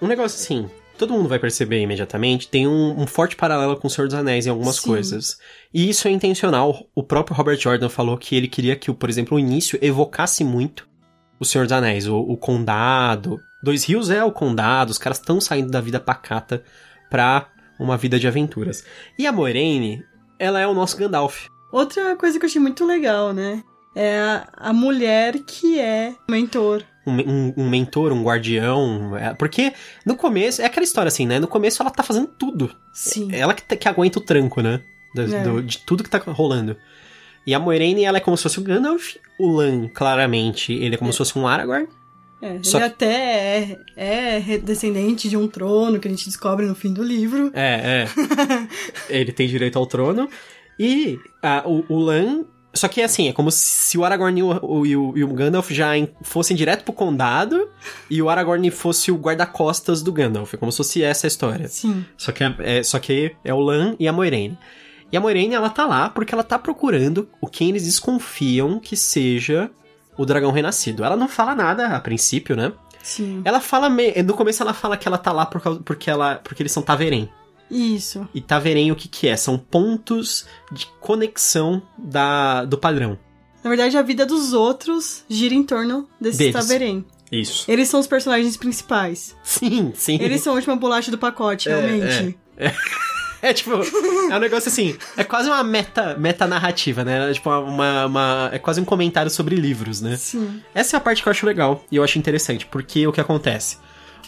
Um 0.00 0.06
negócio 0.06 0.40
assim, 0.40 0.70
todo 0.96 1.12
mundo 1.12 1.28
vai 1.28 1.40
perceber 1.40 1.82
imediatamente, 1.82 2.46
tem 2.46 2.68
um, 2.68 3.00
um 3.00 3.04
forte 3.04 3.34
paralelo 3.34 3.76
com 3.76 3.88
o 3.88 3.90
Senhor 3.90 4.06
dos 4.06 4.14
Anéis 4.14 4.46
em 4.46 4.50
algumas 4.50 4.76
Sim. 4.76 4.90
coisas. 4.90 5.38
E 5.74 5.90
isso 5.90 6.06
é 6.06 6.12
intencional. 6.12 6.86
O 6.94 7.02
próprio 7.02 7.36
Robert 7.36 7.58
Jordan 7.58 7.88
falou 7.88 8.16
que 8.16 8.36
ele 8.36 8.46
queria 8.46 8.76
que, 8.76 8.92
por 8.92 9.10
exemplo, 9.10 9.36
o 9.36 9.40
início 9.40 9.76
evocasse 9.82 10.44
muito 10.44 10.86
o 11.40 11.44
Senhor 11.44 11.64
dos 11.64 11.72
Anéis, 11.72 12.06
o, 12.06 12.16
o 12.16 12.36
condado. 12.36 13.40
Dois 13.60 13.82
Rios 13.82 14.08
é 14.08 14.22
o 14.22 14.30
condado, 14.30 14.90
os 14.90 14.98
caras 14.98 15.18
estão 15.18 15.40
saindo 15.40 15.68
da 15.68 15.80
vida 15.80 15.98
pacata 15.98 16.62
pra 17.10 17.48
uma 17.76 17.96
vida 17.96 18.20
de 18.20 18.28
aventuras. 18.28 18.84
E 19.18 19.26
a 19.26 19.32
Moiraine, 19.32 20.04
ela 20.38 20.60
é 20.60 20.66
o 20.68 20.74
nosso 20.74 20.96
Gandalf. 20.96 21.48
Outra 21.72 22.14
coisa 22.14 22.38
que 22.38 22.44
eu 22.44 22.48
achei 22.48 22.60
muito 22.60 22.86
legal, 22.86 23.32
né? 23.32 23.64
É 23.94 24.18
a, 24.18 24.48
a 24.56 24.72
mulher 24.72 25.38
que 25.46 25.78
é 25.78 26.14
mentor. 26.28 26.82
um, 27.06 27.12
um- 27.20 27.54
um 27.58 27.68
mentor, 27.68 28.12
um 28.12 28.22
guardião. 28.22 29.16
é, 29.16 29.34
porque 29.34 29.72
no 30.06 30.16
começo, 30.16 30.62
é 30.62 30.64
aquela 30.66 30.84
história 30.84 31.08
assim, 31.08 31.26
né? 31.26 31.38
No 31.38 31.46
começo 31.48 31.82
ela 31.82 31.90
tá 31.90 32.02
fazendo 32.02 32.26
tudo. 32.28 32.74
Sim. 32.92 33.28
Ela 33.32 33.52
que, 33.54 33.76
que 33.76 33.88
aguenta 33.88 34.18
o 34.18 34.22
tranco, 34.22 34.60
né? 34.62 34.80
Do- 35.14 35.34
É. 35.34 35.42
do- 35.42 35.62
de 35.62 35.78
tudo 35.78 36.02
que 36.02 36.08
tá 36.10 36.18
rolando. 36.18 36.76
E 37.46 37.52
a 37.54 37.58
Moiraine, 37.58 38.04
ela 38.04 38.18
é 38.18 38.20
como 38.20 38.36
se 38.36 38.44
fosse 38.44 38.60
o 38.60 38.62
Gandalf. 38.62 39.16
O 39.38 39.48
Lan, 39.50 39.88
claramente, 39.88 40.72
ele 40.72 40.94
é 40.94 40.98
como 40.98 41.10
se 41.12 41.18
fosse 41.18 41.36
um 41.38 41.46
Aragorn. 41.46 41.86
É, 42.40 42.58
Só 42.62 42.78
ele 42.78 42.86
que- 42.88 42.94
até 42.94 43.78
é, 43.96 44.42
é 44.54 44.58
descendente 44.58 45.28
de 45.28 45.36
um 45.36 45.46
trono 45.48 45.98
que 46.00 46.08
a 46.08 46.10
gente 46.10 46.24
descobre 46.26 46.64
no 46.66 46.74
fim 46.74 46.92
do 46.92 47.02
livro. 47.02 47.50
É, 47.52 48.06
é. 48.06 48.08
ele 49.10 49.32
tem 49.32 49.46
direito 49.48 49.78
ao 49.78 49.86
trono. 49.86 50.28
E 50.78 51.18
a- 51.42 51.62
o, 51.66 51.84
o 51.88 51.98
Lan... 51.98 52.44
Só 52.74 52.88
que 52.88 53.02
assim, 53.02 53.28
é 53.28 53.32
como 53.32 53.50
se 53.50 53.98
o 53.98 54.04
Aragorn 54.04 54.40
e 54.40 54.42
o, 54.42 54.86
e 54.86 54.96
o, 54.96 55.12
e 55.18 55.24
o 55.24 55.28
Gandalf 55.34 55.70
já 55.70 55.96
em- 55.96 56.08
fossem 56.22 56.56
direto 56.56 56.84
pro 56.84 56.92
condado 56.92 57.68
e 58.08 58.22
o 58.22 58.30
Aragorn 58.30 58.70
fosse 58.70 59.12
o 59.12 59.16
guarda-costas 59.16 60.00
do 60.02 60.10
Gandalf. 60.10 60.54
É 60.54 60.56
como 60.56 60.72
se 60.72 60.78
fosse 60.78 61.02
essa 61.02 61.26
a 61.26 61.28
história. 61.28 61.68
Sim. 61.68 62.04
Só 62.16 62.32
que 62.32 62.42
é, 62.42 62.54
é- 62.60 62.82
só 62.82 62.98
que 62.98 63.36
é 63.44 63.52
o 63.52 63.60
Lan 63.60 63.94
e 63.98 64.08
a 64.08 64.12
Moiraine. 64.12 64.56
E 65.10 65.16
a 65.16 65.20
Moiraine, 65.20 65.54
ela 65.54 65.68
tá 65.68 65.84
lá 65.86 66.08
porque 66.08 66.34
ela 66.34 66.42
tá 66.42 66.58
procurando 66.58 67.28
o 67.40 67.46
quem 67.46 67.68
eles 67.68 67.84
desconfiam 67.84 68.80
que 68.80 68.96
seja 68.96 69.70
o 70.16 70.24
dragão 70.24 70.50
renascido. 70.50 71.04
Ela 71.04 71.16
não 71.16 71.28
fala 71.28 71.54
nada 71.54 71.88
a 71.88 72.00
princípio, 72.00 72.56
né? 72.56 72.72
Sim. 73.02 73.42
Ela 73.44 73.60
fala 73.60 73.90
me... 73.90 74.22
no 74.22 74.32
começo 74.32 74.62
ela 74.62 74.72
fala 74.72 74.96
que 74.96 75.06
ela 75.06 75.18
tá 75.18 75.32
lá 75.32 75.44
por 75.44 75.60
causa... 75.60 75.80
porque 75.84 76.08
ela 76.08 76.36
porque 76.36 76.62
eles 76.62 76.72
são 76.72 76.82
Taverem. 76.82 77.28
Isso. 77.70 78.28
E 78.34 78.40
Taverem 78.40 78.90
o 78.92 78.96
que 78.96 79.08
que 79.08 79.26
é? 79.28 79.36
São 79.36 79.56
pontos 79.58 80.46
de 80.70 80.86
conexão 81.00 81.82
da 81.96 82.64
do 82.64 82.76
padrão. 82.78 83.18
Na 83.64 83.70
verdade, 83.70 83.96
a 83.96 84.02
vida 84.02 84.26
dos 84.26 84.52
outros 84.52 85.24
gira 85.28 85.54
em 85.54 85.62
torno 85.62 86.08
desses 86.20 86.38
Deles. 86.38 86.52
Taverem. 86.54 87.04
Isso. 87.30 87.64
Eles 87.70 87.88
são 87.88 87.98
os 88.00 88.06
personagens 88.06 88.56
principais. 88.56 89.34
Sim, 89.42 89.92
sim. 89.94 90.18
Eles 90.20 90.42
são 90.42 90.52
a 90.52 90.56
última 90.56 90.76
bolacha 90.76 91.10
do 91.10 91.16
pacote, 91.16 91.68
É, 91.68 91.80
realmente. 91.80 92.38
É 93.44 93.52
tipo, 93.52 93.72
é 93.72 94.36
um 94.36 94.38
negócio 94.38 94.68
assim, 94.68 94.96
é 95.16 95.24
quase 95.24 95.48
uma 95.48 95.64
meta, 95.64 96.16
meta 96.16 96.46
narrativa, 96.46 97.02
né? 97.02 97.28
É 97.28 97.34
Tipo, 97.34 97.50
uma, 97.50 98.06
uma- 98.06 98.50
é 98.52 98.58
quase 98.60 98.80
um 98.80 98.84
comentário 98.84 99.28
sobre 99.32 99.56
livros, 99.56 100.00
né? 100.00 100.16
Sim. 100.16 100.62
Essa 100.72 100.96
é 100.96 100.98
a 100.98 101.00
parte 101.00 101.24
que 101.24 101.28
eu 101.28 101.32
acho 101.32 101.44
legal 101.44 101.84
e 101.90 101.96
eu 101.96 102.04
acho 102.04 102.20
interessante, 102.20 102.66
porque 102.66 103.04
o 103.04 103.12
que 103.12 103.20
acontece? 103.20 103.78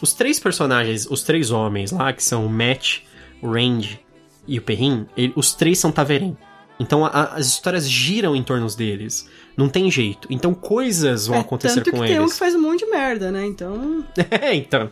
Os 0.02 0.12
três 0.12 0.40
personagens, 0.40 1.06
os 1.08 1.22
três 1.22 1.52
homens 1.52 1.92
lá, 1.92 2.12
que 2.12 2.24
são 2.24 2.44
o 2.44 2.50
Matt, 2.50 3.02
o 3.46 3.52
Randy 3.52 4.00
e 4.46 4.58
o 4.58 4.62
Perrin, 4.62 5.06
ele- 5.16 5.32
os 5.36 5.52
três 5.52 5.78
são 5.78 5.92
Taverem. 5.92 6.36
Então 6.80 7.04
a- 7.04 7.34
as 7.34 7.46
histórias 7.46 7.88
giram 7.88 8.34
em 8.34 8.42
torno 8.42 8.66
deles. 8.74 9.28
Não 9.56 9.68
tem 9.68 9.88
jeito. 9.90 10.26
Então 10.30 10.52
coisas 10.52 11.26
vão 11.28 11.36
É, 11.36 11.40
acontecer 11.40 11.76
tanto 11.82 11.92
com 11.92 12.00
que 12.00 12.06
tem 12.08 12.18
um 12.18 12.22
eles. 12.22 12.32
que 12.32 12.38
faz 12.38 12.54
um 12.54 12.60
monte 12.60 12.80
de 12.84 12.90
merda, 12.90 13.30
né? 13.30 13.46
Então. 13.46 14.04
É, 14.30 14.54
então. 14.54 14.90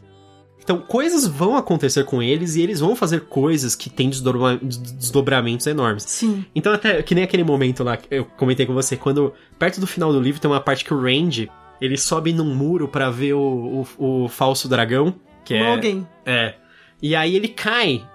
Então, 0.64 0.78
coisas 0.78 1.26
vão 1.26 1.56
acontecer 1.56 2.04
com 2.04 2.22
eles 2.22 2.54
e 2.54 2.62
eles 2.62 2.78
vão 2.78 2.94
fazer 2.94 3.22
coisas 3.22 3.74
que 3.74 3.90
têm 3.90 4.08
desdobra- 4.08 4.60
desdobramentos 4.62 5.66
enormes. 5.66 6.04
Sim. 6.04 6.44
Então, 6.54 6.72
até 6.72 7.02
que 7.02 7.16
nem 7.16 7.24
aquele 7.24 7.42
momento 7.42 7.82
lá 7.82 7.96
que 7.96 8.06
eu 8.08 8.24
comentei 8.24 8.64
com 8.64 8.72
você, 8.72 8.96
quando 8.96 9.32
perto 9.58 9.80
do 9.80 9.88
final 9.88 10.12
do 10.12 10.20
livro 10.20 10.40
tem 10.40 10.48
uma 10.48 10.60
parte 10.60 10.84
que 10.84 10.94
o 10.94 11.00
Randy 11.02 11.50
ele 11.80 11.96
sobe 11.98 12.32
num 12.32 12.54
muro 12.54 12.86
pra 12.86 13.10
ver 13.10 13.32
o, 13.34 13.84
o, 13.98 14.24
o 14.24 14.28
falso 14.28 14.68
dragão, 14.68 15.12
que 15.44 15.54
é. 15.54 15.68
Alguém. 15.72 16.06
É. 16.24 16.54
E 17.02 17.16
aí 17.16 17.34
ele 17.34 17.48
cai 17.48 18.06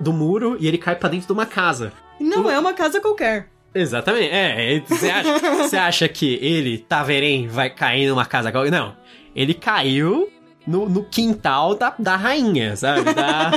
do 0.00 0.12
muro 0.12 0.56
e 0.60 0.66
ele 0.68 0.78
cai 0.78 0.94
pra 0.96 1.08
dentro 1.08 1.26
de 1.26 1.32
uma 1.32 1.46
casa. 1.46 1.92
Não 2.20 2.44
O- 2.46 2.50
é 2.50 2.58
uma 2.58 2.72
casa 2.72 3.00
qualquer. 3.00 3.48
Exatamente. 3.74 4.28
É, 4.30 4.76
é, 4.76 4.80
você 4.80 5.10
acha, 5.10 5.38
você 5.38 5.76
acha 5.78 6.08
que 6.08 6.34
ele, 6.42 6.78
Taverem, 6.78 7.46
vai 7.48 7.70
cair 7.70 8.08
numa 8.08 8.24
casa 8.24 8.50
qualquer? 8.50 8.70
Não. 8.70 8.96
Ele 9.36 9.54
caiu 9.54 10.28
no, 10.66 10.88
no 10.88 11.04
quintal 11.04 11.74
da, 11.74 11.94
da 11.98 12.16
rainha, 12.16 12.74
sabe? 12.76 13.12
Da, 13.14 13.50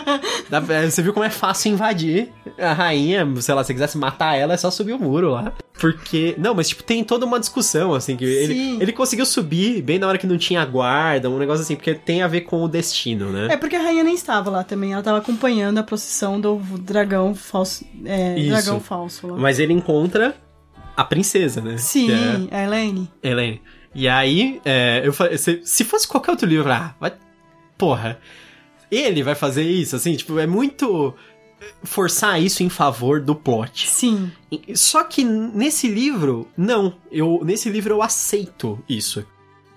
da- 0.49 0.59
você 0.89 1.01
viu 1.01 1.13
como 1.13 1.25
é 1.25 1.29
fácil 1.29 1.71
invadir 1.71 2.29
a 2.59 2.73
rainha, 2.73 3.27
sei 3.41 3.55
lá, 3.55 3.63
se 3.63 3.67
você 3.67 3.73
quisesse 3.73 3.97
matar 3.97 4.35
ela, 4.35 4.53
é 4.53 4.57
só 4.57 4.69
subir 4.69 4.93
o 4.93 4.99
muro 4.99 5.31
lá. 5.31 5.53
Porque. 5.81 6.35
Não, 6.37 6.53
mas 6.53 6.69
tipo, 6.69 6.83
tem 6.83 7.03
toda 7.03 7.25
uma 7.25 7.39
discussão, 7.39 7.95
assim, 7.95 8.15
que 8.15 8.23
ele, 8.23 8.77
ele 8.79 8.93
conseguiu 8.93 9.25
subir 9.25 9.81
bem 9.81 9.97
na 9.97 10.07
hora 10.07 10.19
que 10.19 10.27
não 10.27 10.37
tinha 10.37 10.63
guarda, 10.63 11.27
um 11.27 11.39
negócio 11.39 11.63
assim, 11.63 11.75
porque 11.75 11.95
tem 11.95 12.21
a 12.21 12.27
ver 12.27 12.41
com 12.41 12.63
o 12.63 12.67
destino, 12.67 13.31
né? 13.31 13.47
É 13.49 13.57
porque 13.57 13.75
a 13.75 13.81
rainha 13.81 14.03
nem 14.03 14.13
estava 14.13 14.51
lá 14.51 14.63
também. 14.63 14.91
Ela 14.91 15.01
estava 15.01 15.17
acompanhando 15.17 15.79
a 15.79 15.83
procissão 15.83 16.39
do 16.39 16.57
dragão 16.77 17.33
falso. 17.33 17.83
É, 18.05 18.37
Isso. 18.37 18.49
dragão 18.49 18.79
falso 18.79 19.25
lá. 19.25 19.37
Mas 19.37 19.57
ele 19.57 19.73
encontra 19.73 20.35
a 20.95 21.03
princesa, 21.03 21.61
né? 21.61 21.77
Sim, 21.77 22.11
é 22.51 22.55
a 22.55 22.63
Elaine. 22.63 23.09
Elaine. 23.23 23.59
E 23.95 24.07
aí, 24.07 24.61
é, 24.63 25.01
eu 25.03 25.11
falei, 25.11 25.35
se, 25.39 25.61
se 25.63 25.83
fosse 25.83 26.07
qualquer 26.07 26.29
outro 26.29 26.47
livro, 26.47 26.71
ah, 26.71 26.93
vai. 26.99 27.13
Porra. 27.75 28.19
Ele 28.91 29.23
vai 29.23 29.33
fazer 29.33 29.63
isso, 29.63 29.95
assim, 29.95 30.15
tipo, 30.15 30.37
é 30.37 30.45
muito. 30.45 31.15
Forçar 31.83 32.41
isso 32.41 32.63
em 32.63 32.69
favor 32.69 33.19
do 33.21 33.35
plot. 33.35 33.87
Sim. 33.87 34.31
Só 34.75 35.03
que 35.03 35.23
nesse 35.23 35.87
livro, 35.87 36.47
não. 36.57 36.95
Eu, 37.11 37.41
nesse 37.43 37.69
livro 37.69 37.93
eu 37.95 38.01
aceito 38.01 38.79
isso. 38.87 39.25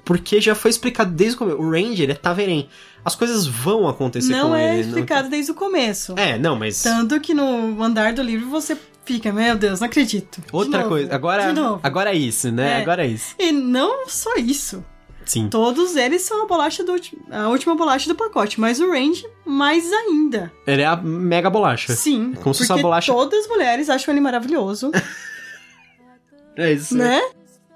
Porque 0.05 0.41
já 0.41 0.55
foi 0.55 0.71
explicado 0.71 1.11
desde 1.13 1.37
o 1.37 1.39
começo. 1.39 1.59
O 1.63 1.71
Ranger 1.71 2.11
é 2.11 2.15
Taveren. 2.15 2.69
As 3.05 3.15
coisas 3.15 3.47
vão 3.47 3.89
acontecer 3.89 4.33
Não 4.33 4.51
com 4.51 4.55
é 4.57 4.79
ele. 4.79 4.89
explicado 4.89 5.29
desde 5.29 5.53
o 5.53 5.55
começo. 5.55 6.15
Não... 6.15 6.23
É, 6.23 6.39
não, 6.39 6.57
mas. 6.57 6.83
Tanto 6.83 7.19
que 7.21 7.33
no 7.35 7.83
andar 7.83 8.13
do 8.13 8.23
livro 8.23 8.49
você 8.49 8.77
fica, 9.05 9.33
meu 9.33 9.57
Deus, 9.57 9.81
não 9.81 9.87
acredito. 9.87 10.43
Outra 10.53 10.85
coisa. 10.85 11.15
Agora, 11.15 11.49
De 11.49 11.53
novo. 11.61 11.81
agora 11.83 12.11
é 12.13 12.17
isso, 12.17 12.51
né? 12.51 12.79
É. 12.79 12.83
Agora 12.83 13.05
é 13.05 13.09
isso. 13.09 13.35
E 13.39 13.51
não 13.53 14.07
só 14.09 14.35
isso. 14.37 14.85
Sim. 15.25 15.49
Todos 15.49 15.97
eles 15.97 16.23
são 16.23 16.43
a 16.43 16.47
bolacha 16.47 16.85
do 16.85 16.95
a 17.31 17.49
última 17.49 17.75
bolacha 17.75 18.09
do 18.09 18.15
pacote, 18.15 18.61
mas 18.61 18.79
o 18.81 18.91
Range 18.91 19.25
mais 19.45 19.91
ainda. 19.93 20.53
Ele 20.67 20.83
é 20.83 20.87
a 20.87 20.97
mega 20.97 21.49
bolacha. 21.51 21.93
Sim, 21.95 22.33
Como 22.35 22.55
se 22.55 22.67
fosse 22.67 22.83
bolacha- 22.83 23.13
todas 23.13 23.41
as 23.45 23.49
mulheres 23.49 23.89
acham 23.89 24.13
ele 24.13 24.21
maravilhoso, 24.21 24.91
É 26.57 26.73
isso. 26.73 26.97
né? 26.97 27.21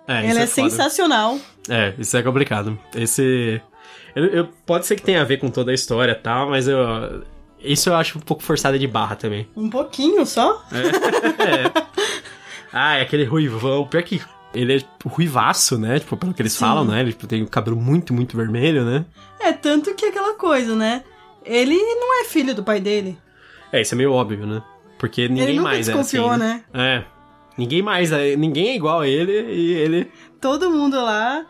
É, 0.06 0.20
ele 0.20 0.38
é, 0.38 0.46
foda. 0.46 0.46
sensacional. 0.46 1.38
É, 1.68 1.94
isso 1.98 2.16
é 2.16 2.22
complicado. 2.22 2.78
Esse. 2.94 3.60
eu- 4.14 4.24
eu- 4.26 4.48
pode 4.64 4.86
ser 4.86 4.96
que 4.96 5.02
tenha 5.02 5.20
a 5.20 5.24
ver 5.24 5.38
com 5.38 5.50
toda 5.50 5.70
a 5.70 5.74
história 5.74 6.12
e 6.12 6.14
tal, 6.14 6.48
mas 6.50 6.66
eu. 6.68 6.78
Isso 7.60 7.88
eu 7.90 7.96
acho 7.96 8.18
um 8.18 8.20
pouco 8.20 8.42
forçada 8.42 8.78
de 8.78 8.86
barra 8.86 9.16
também. 9.16 9.48
Um 9.56 9.68
pouquinho 9.68 10.24
só. 10.24 10.64
É. 10.72 11.72
ah, 12.72 12.96
é 12.96 13.02
aquele 13.02 13.24
ruivão. 13.24 13.86
Pior 13.86 14.02
que 14.04 14.22
ele 14.60 14.76
é 14.76 14.84
ruivaço, 15.08 15.78
né? 15.78 15.98
Tipo, 16.00 16.16
pelo 16.16 16.34
que 16.34 16.42
eles 16.42 16.52
Sim. 16.52 16.58
falam, 16.60 16.84
né? 16.84 17.00
Ele 17.00 17.12
tipo, 17.12 17.26
tem 17.26 17.42
o 17.42 17.46
cabelo 17.48 17.76
muito, 17.76 18.12
muito 18.12 18.36
vermelho, 18.36 18.84
né? 18.84 19.04
É, 19.40 19.52
tanto 19.52 19.94
que 19.94 20.06
aquela 20.06 20.34
coisa, 20.34 20.74
né? 20.74 21.02
Ele 21.44 21.74
não 21.76 22.20
é 22.20 22.24
filho 22.24 22.54
do 22.54 22.62
pai 22.64 22.80
dele. 22.80 23.18
É, 23.72 23.80
isso 23.80 23.94
é 23.94 23.96
meio 23.96 24.12
óbvio, 24.12 24.46
né? 24.46 24.62
Porque 24.98 25.28
ninguém 25.28 25.44
ele 25.44 25.52
nunca 25.58 25.68
mais 25.70 25.88
é 25.88 25.92
desconfiou, 25.92 26.30
assim. 26.30 26.40
né? 26.40 26.64
É. 26.74 27.04
Ninguém 27.56 27.82
mais, 27.82 28.12
é- 28.12 28.36
ninguém 28.36 28.68
é 28.68 28.76
igual 28.76 29.00
a 29.00 29.08
ele 29.08 29.32
e 29.52 29.72
ele. 29.74 30.10
Todo 30.40 30.70
mundo 30.70 30.96
lá 30.96 31.44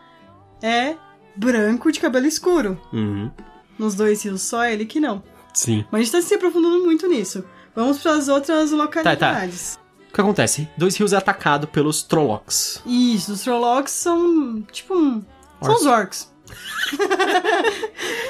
é 0.61 0.95
branco 1.35 1.91
de 1.91 1.99
cabelo 1.99 2.25
escuro. 2.25 2.79
Uhum. 2.93 3.31
Nos 3.77 3.95
dois 3.95 4.23
rios, 4.23 4.41
só 4.41 4.65
ele 4.65 4.85
que 4.85 4.99
não. 4.99 5.23
Sim. 5.53 5.85
Mas 5.91 6.01
a 6.01 6.03
gente 6.03 6.11
tá 6.11 6.21
se 6.21 6.33
aprofundando 6.35 6.83
muito 6.83 7.07
nisso. 7.07 7.43
Vamos 7.75 7.99
para 7.99 8.13
as 8.13 8.27
outras 8.27 8.71
localidades. 8.71 9.79
O 10.09 10.13
que 10.13 10.21
acontece? 10.21 10.67
Dois 10.75 10.95
rios 10.97 11.13
é 11.13 11.17
atacado 11.17 11.67
pelos 11.67 12.01
Trollocs. 12.03 12.81
Isso, 12.85 13.31
os 13.33 13.41
Trollocs 13.43 13.91
são 13.91 14.61
tipo 14.71 14.93
um. 14.95 15.21
São 15.61 15.71
Orcs. 15.71 15.81
os 15.81 15.85
orcs. 15.85 16.29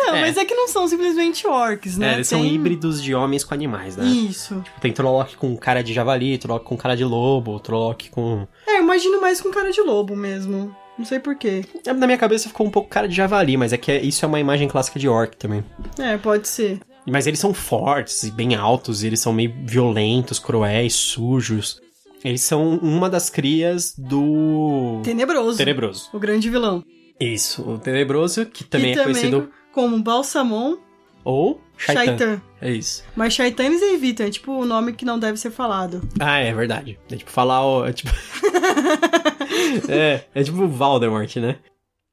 não, 0.05 0.15
É. 0.15 0.21
mas 0.21 0.35
é 0.37 0.43
que 0.45 0.53
não 0.53 0.67
são 0.67 0.87
simplesmente 0.87 1.47
orcs, 1.47 1.97
né? 1.97 2.11
É, 2.11 2.13
eles 2.15 2.27
são 2.27 2.41
Tem- 2.41 2.53
híbridos 2.53 3.01
de 3.01 3.15
homens 3.15 3.43
com 3.43 3.53
animais, 3.53 3.95
né? 3.95 4.05
Isso. 4.05 4.61
Tem 4.81 4.91
Trolloc 4.91 5.35
com 5.35 5.55
cara 5.55 5.81
de 5.81 5.93
javali, 5.93 6.37
Trolloc 6.37 6.63
com 6.65 6.75
cara 6.77 6.95
de 6.95 7.05
lobo, 7.05 7.59
Trolloc 7.59 8.09
com. 8.11 8.47
É, 8.67 8.77
eu 8.77 8.83
imagino 8.83 9.21
mais 9.21 9.39
com 9.39 9.49
cara 9.51 9.71
de 9.71 9.81
lobo 9.81 10.15
mesmo. 10.15 10.75
Não 10.97 11.05
sei 11.05 11.17
porquê. 11.19 11.63
Na 11.85 12.05
minha 12.05 12.17
cabeça 12.17 12.49
ficou 12.49 12.67
um 12.67 12.69
pouco 12.71 12.89
cara 12.89 13.07
de 13.07 13.15
javali, 13.15 13.55
mas 13.55 13.71
é 13.71 13.77
que 13.77 13.89
é- 13.89 14.01
isso 14.01 14.25
é 14.25 14.27
uma 14.27 14.39
imagem 14.39 14.67
clássica 14.67 14.99
de 14.99 15.07
orc 15.07 15.37
também. 15.37 15.63
É, 15.97 16.17
pode 16.17 16.45
ser. 16.47 16.81
Mas 17.07 17.27
eles 17.27 17.39
são 17.39 17.53
fortes 17.53 18.23
e 18.23 18.31
bem 18.31 18.55
altos, 18.55 19.03
e 19.03 19.07
eles 19.07 19.19
são 19.19 19.33
meio 19.33 19.53
violentos, 19.65 20.39
cruéis, 20.39 20.93
sujos. 20.93 21.81
Eles 22.23 22.41
são 22.41 22.77
uma 22.77 23.09
das 23.09 23.29
crias 23.29 23.93
do. 23.97 25.01
Tenebroso. 25.03 25.57
Tenebroso. 25.57 26.09
O 26.13 26.19
grande 26.19 26.49
vilão. 26.49 26.83
Isso, 27.19 27.61
o 27.69 27.77
Tenebroso, 27.77 28.45
que 28.45 28.63
também 28.63 28.93
e 28.93 28.99
é 28.99 29.03
conhecido 29.03 29.49
como 29.73 30.01
Balsamon 30.01 30.77
ou 31.23 31.61
Shaitan. 31.77 32.05
Shaitan. 32.05 32.41
É 32.61 32.71
isso. 32.71 33.03
Mas 33.15 33.33
Shaitan 33.33 33.65
eles 33.65 33.81
evitam, 33.81 34.25
é 34.25 34.29
tipo 34.29 34.51
o 34.51 34.65
nome 34.65 34.93
que 34.93 35.05
não 35.05 35.17
deve 35.17 35.37
ser 35.37 35.51
falado. 35.51 36.01
Ah, 36.19 36.39
é 36.39 36.53
verdade. 36.53 36.99
É 37.09 37.15
tipo 37.15 37.31
falar 37.31 37.65
o. 37.65 37.85
É 37.85 37.93
tipo. 37.93 38.11
é, 39.87 40.23
é 40.33 40.43
tipo 40.43 40.67
Voldemort, 40.67 41.35
né? 41.37 41.57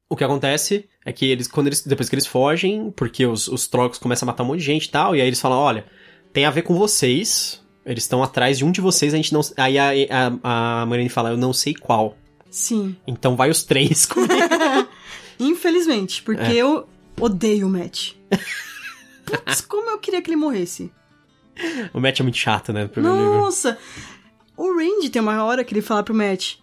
O 0.08 0.16
que 0.16 0.22
acontece 0.24 0.88
é 1.04 1.12
que 1.12 1.26
eles, 1.26 1.48
quando 1.48 1.66
eles, 1.66 1.82
depois 1.84 2.08
que 2.08 2.14
eles 2.14 2.26
fogem, 2.26 2.92
porque 2.94 3.26
os, 3.26 3.48
os 3.48 3.66
trocos 3.66 3.98
começam 3.98 4.26
a 4.28 4.32
matar 4.32 4.44
um 4.44 4.46
monte 4.46 4.60
de 4.60 4.64
gente 4.66 4.84
e 4.86 4.90
tal, 4.90 5.16
e 5.16 5.20
aí 5.20 5.26
eles 5.26 5.40
falam, 5.40 5.58
olha, 5.58 5.84
tem 6.32 6.44
a 6.44 6.50
ver 6.50 6.62
com 6.62 6.74
vocês, 6.74 7.60
eles 7.84 8.04
estão 8.04 8.22
atrás 8.22 8.56
de 8.58 8.64
um 8.64 8.70
de 8.70 8.80
vocês, 8.80 9.12
a 9.12 9.16
gente 9.16 9.32
não... 9.32 9.40
Aí 9.56 9.76
a, 9.78 9.90
a, 10.42 10.82
a 10.82 10.86
Marine 10.86 11.08
fala, 11.08 11.30
eu 11.30 11.36
não 11.36 11.52
sei 11.52 11.74
qual. 11.74 12.16
Sim. 12.50 12.96
Então 13.06 13.34
vai 13.36 13.50
os 13.50 13.64
três 13.64 14.06
comigo. 14.06 14.32
Infelizmente, 15.40 16.22
porque 16.22 16.40
É. 16.52 16.54
eu 16.54 16.88
odeio 17.20 17.66
o 17.66 17.70
Matt. 17.70 18.12
Putz, 19.24 19.60
como 19.62 19.90
eu 19.90 19.98
queria 19.98 20.22
que 20.22 20.30
ele 20.30 20.36
morresse. 20.36 20.92
o 21.92 22.00
Matt 22.00 22.20
é 22.20 22.22
muito 22.22 22.38
chato, 22.38 22.72
né, 22.72 22.84
no 22.84 22.88
primeiro 22.88 23.16
livro. 23.16 23.34
Nossa! 23.40 23.76
O 24.56 24.72
Randy 24.74 25.10
tem 25.10 25.20
uma 25.20 25.42
hora 25.44 25.64
que 25.64 25.74
ele 25.74 25.82
fala 25.82 26.02
pro 26.02 26.14
Matt 26.14 26.54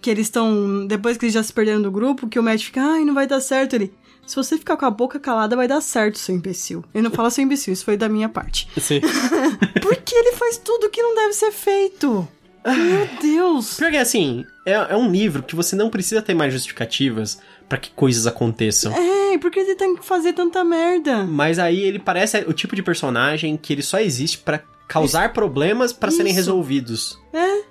que 0.00 0.10
eles 0.10 0.26
estão. 0.26 0.86
Depois 0.86 1.16
que 1.16 1.24
eles 1.24 1.34
já 1.34 1.42
se 1.42 1.52
perderam 1.52 1.82
do 1.82 1.90
grupo, 1.90 2.28
que 2.28 2.38
o 2.38 2.42
Matt 2.42 2.64
fica, 2.64 2.80
ai, 2.82 3.04
não 3.04 3.14
vai 3.14 3.26
dar 3.26 3.40
certo. 3.40 3.74
Ele. 3.74 3.92
Se 4.26 4.36
você 4.36 4.56
ficar 4.56 4.76
com 4.76 4.86
a 4.86 4.90
boca 4.90 5.18
calada, 5.18 5.56
vai 5.56 5.66
dar 5.66 5.80
certo, 5.80 6.18
seu 6.18 6.34
imbecil. 6.34 6.84
Ele 6.94 7.02
não 7.02 7.10
fala 7.10 7.30
seu 7.30 7.42
imbecil, 7.42 7.72
isso 7.72 7.84
foi 7.84 7.96
da 7.96 8.08
minha 8.08 8.28
parte. 8.28 8.68
Sim. 8.78 9.00
Porque 9.82 10.14
ele 10.14 10.36
faz 10.36 10.56
tudo 10.58 10.88
que 10.90 11.02
não 11.02 11.16
deve 11.16 11.32
ser 11.32 11.50
feito. 11.50 12.28
Meu 12.64 13.08
Deus! 13.20 13.74
Pior 13.74 13.90
que 13.90 13.96
assim, 13.96 14.44
é, 14.66 14.72
é 14.72 14.96
um 14.96 15.10
livro 15.10 15.42
que 15.42 15.56
você 15.56 15.74
não 15.74 15.88
precisa 15.88 16.20
ter 16.20 16.34
mais 16.34 16.52
justificativas 16.52 17.40
pra 17.68 17.78
que 17.78 17.90
coisas 17.90 18.26
aconteçam. 18.26 18.92
É, 18.94 19.38
por 19.38 19.50
que 19.50 19.60
ele 19.60 19.74
tem 19.74 19.96
que 19.96 20.04
fazer 20.04 20.32
tanta 20.32 20.62
merda? 20.62 21.24
Mas 21.24 21.58
aí 21.58 21.80
ele 21.80 21.98
parece 21.98 22.38
o 22.46 22.52
tipo 22.52 22.76
de 22.76 22.82
personagem 22.82 23.56
que 23.56 23.72
ele 23.72 23.82
só 23.82 23.98
existe 23.98 24.38
pra 24.38 24.62
causar 24.86 25.32
problemas 25.32 25.92
pra 25.92 26.10
serem 26.10 26.32
Isso. 26.32 26.36
resolvidos. 26.36 27.18
É. 27.32 27.62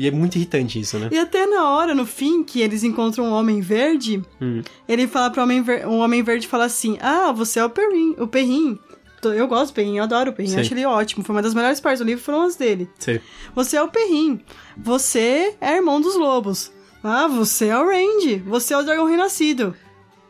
E 0.00 0.06
é 0.08 0.10
muito 0.10 0.36
irritante 0.36 0.80
isso, 0.80 0.98
né? 0.98 1.08
E 1.12 1.18
até 1.18 1.44
na 1.46 1.68
hora, 1.70 1.94
no 1.94 2.06
fim, 2.06 2.42
que 2.42 2.60
eles 2.62 2.82
encontram 2.82 3.24
um 3.26 3.32
homem 3.32 3.60
verde, 3.60 4.22
Hum. 4.40 4.62
ele 4.88 5.06
fala 5.06 5.28
pro 5.30 5.42
homem 5.42 5.60
ver... 5.62 5.86
o 5.86 5.98
homem 5.98 6.22
verde 6.22 6.48
fala 6.48 6.64
assim: 6.64 6.96
Ah, 7.02 7.30
você 7.32 7.58
é 7.60 7.64
o 7.64 7.68
Perrin, 7.70 8.14
o 8.18 8.26
Perrin. 8.26 8.78
Eu 9.22 9.46
gosto 9.46 9.72
do 9.72 9.74
Perrin, 9.74 9.98
eu 9.98 10.04
adoro 10.04 10.30
o 10.30 10.32
Perrin, 10.32 10.48
Sim. 10.48 10.60
acho 10.60 10.72
ele 10.72 10.86
ótimo. 10.86 11.22
Foi 11.22 11.34
uma 11.34 11.42
das 11.42 11.52
melhores 11.52 11.78
partes 11.80 12.00
do 12.00 12.06
livro, 12.06 12.24
foram 12.24 12.40
as 12.42 12.56
dele. 12.56 12.88
Sei. 12.98 13.20
Você 13.54 13.76
é 13.76 13.82
o 13.82 13.88
Perrin, 13.88 14.40
você 14.78 15.54
é 15.60 15.76
irmão 15.76 16.00
dos 16.00 16.16
lobos. 16.16 16.72
Ah, 17.04 17.26
você 17.28 17.66
é 17.66 17.78
o 17.78 17.84
Randy, 17.86 18.36
você 18.38 18.72
é 18.72 18.78
o 18.78 18.82
dragão 18.82 19.04
renascido. 19.06 19.76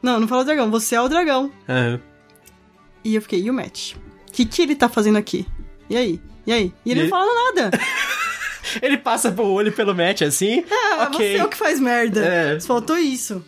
Não, 0.03 0.19
não 0.19 0.27
fala 0.27 0.45
dragão, 0.45 0.69
você 0.71 0.97
é 0.97 1.01
o 1.01 1.09
dragão. 1.09 1.53
Aham. 1.69 2.01
E 3.05 3.15
eu 3.15 3.23
fiquei, 3.23 3.41
e 3.43 3.49
o 3.51 3.55
Matt? 3.55 3.95
O 3.95 4.33
que, 4.33 4.45
que 4.45 4.63
ele 4.63 4.75
tá 4.75 4.89
fazendo 4.89 5.17
aqui? 5.19 5.47
E 5.89 5.97
aí? 5.97 6.21
E 6.47 6.53
aí? 6.53 6.73
E 6.85 6.91
ele 6.91 7.01
E- 7.01 7.03
não 7.05 7.11
fala 7.11 7.31
nada. 7.55 7.71
Ele 8.83 8.97
passa 8.97 9.31
o 9.31 9.53
olho 9.53 9.73
pelo 9.73 9.95
Matt 9.95 10.23
assim. 10.23 10.65
Ah, 10.71 11.09
ok. 11.11 11.33
você 11.35 11.39
é 11.41 11.45
o 11.45 11.49
que 11.49 11.57
faz 11.57 11.79
merda. 11.81 12.25
É. 12.25 12.61
Faltou 12.61 12.97
isso. 12.99 13.45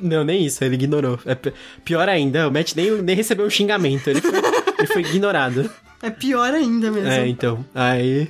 Não, 0.00 0.22
nem 0.22 0.44
isso, 0.46 0.62
ele 0.62 0.76
ignorou. 0.76 1.18
É 1.26 1.34
pi- 1.34 1.52
pior 1.84 2.08
ainda, 2.08 2.46
o 2.46 2.52
Matt 2.52 2.74
nem, 2.76 2.90
nem 3.02 3.16
recebeu 3.16 3.44
um 3.44 3.50
xingamento, 3.50 4.08
ele 4.08 4.20
foi, 4.20 4.32
ele 4.78 4.86
foi 4.86 5.02
ignorado. 5.02 5.68
É 6.00 6.08
pior 6.08 6.54
ainda 6.54 6.88
mesmo. 6.90 7.08
É, 7.10 7.26
então. 7.26 7.64
Aí. 7.74 8.28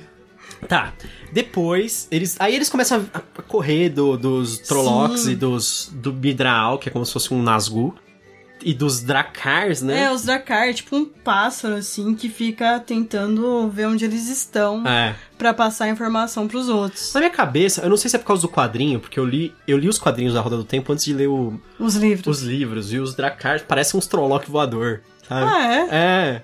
Tá. 0.67 0.91
Depois, 1.31 2.07
eles. 2.09 2.35
Aí 2.39 2.55
eles 2.55 2.69
começam 2.69 3.05
a 3.13 3.41
correr 3.43 3.89
do- 3.89 4.17
dos 4.17 4.57
Trollocs 4.57 5.27
e 5.27 5.35
dos. 5.35 5.91
do 5.93 6.11
Midraal, 6.11 6.79
que 6.79 6.89
é 6.89 6.91
como 6.91 7.05
se 7.05 7.13
fosse 7.13 7.31
um 7.33 7.41
Nazgûl. 7.43 7.93
E 8.61 8.73
dos 8.73 9.01
Drakars, 9.01 9.81
né? 9.81 10.03
É, 10.03 10.11
os 10.11 10.23
Drakkar, 10.25 10.67
é 10.67 10.73
tipo 10.73 10.95
um 10.95 11.05
pássaro, 11.05 11.75
assim, 11.75 12.13
que 12.13 12.27
fica 12.27 12.79
tentando 12.79 13.69
ver 13.69 13.87
onde 13.87 14.03
eles 14.03 14.27
estão 14.27 14.85
É. 14.85 15.15
pra 15.37 15.53
passar 15.53 15.85
a 15.85 15.89
informação 15.89 16.47
pros 16.47 16.67
outros. 16.67 17.13
Na 17.13 17.21
minha 17.21 17.31
cabeça, 17.31 17.81
eu 17.81 17.89
não 17.89 17.95
sei 17.97 18.09
se 18.09 18.15
é 18.15 18.19
por 18.19 18.25
causa 18.25 18.41
do 18.41 18.49
quadrinho, 18.49 18.99
porque 18.99 19.17
eu 19.19 19.25
li, 19.25 19.53
eu 19.67 19.77
li 19.77 19.87
os 19.87 19.97
quadrinhos 19.97 20.33
da 20.33 20.41
Roda 20.41 20.57
do 20.57 20.63
Tempo 20.65 20.91
antes 20.91 21.05
de 21.05 21.13
ler 21.13 21.27
o- 21.27 21.59
Os 21.79 21.95
livros. 21.95 22.37
os 22.39 22.43
livros. 22.45 22.91
E 22.91 22.99
os 22.99 23.15
Drakars 23.15 23.61
parecem 23.61 23.97
uns 23.97 24.07
Trolloc 24.07 24.45
voador, 24.47 25.01
sabe? 25.27 25.49
Ah, 25.49 25.73
é? 25.73 26.43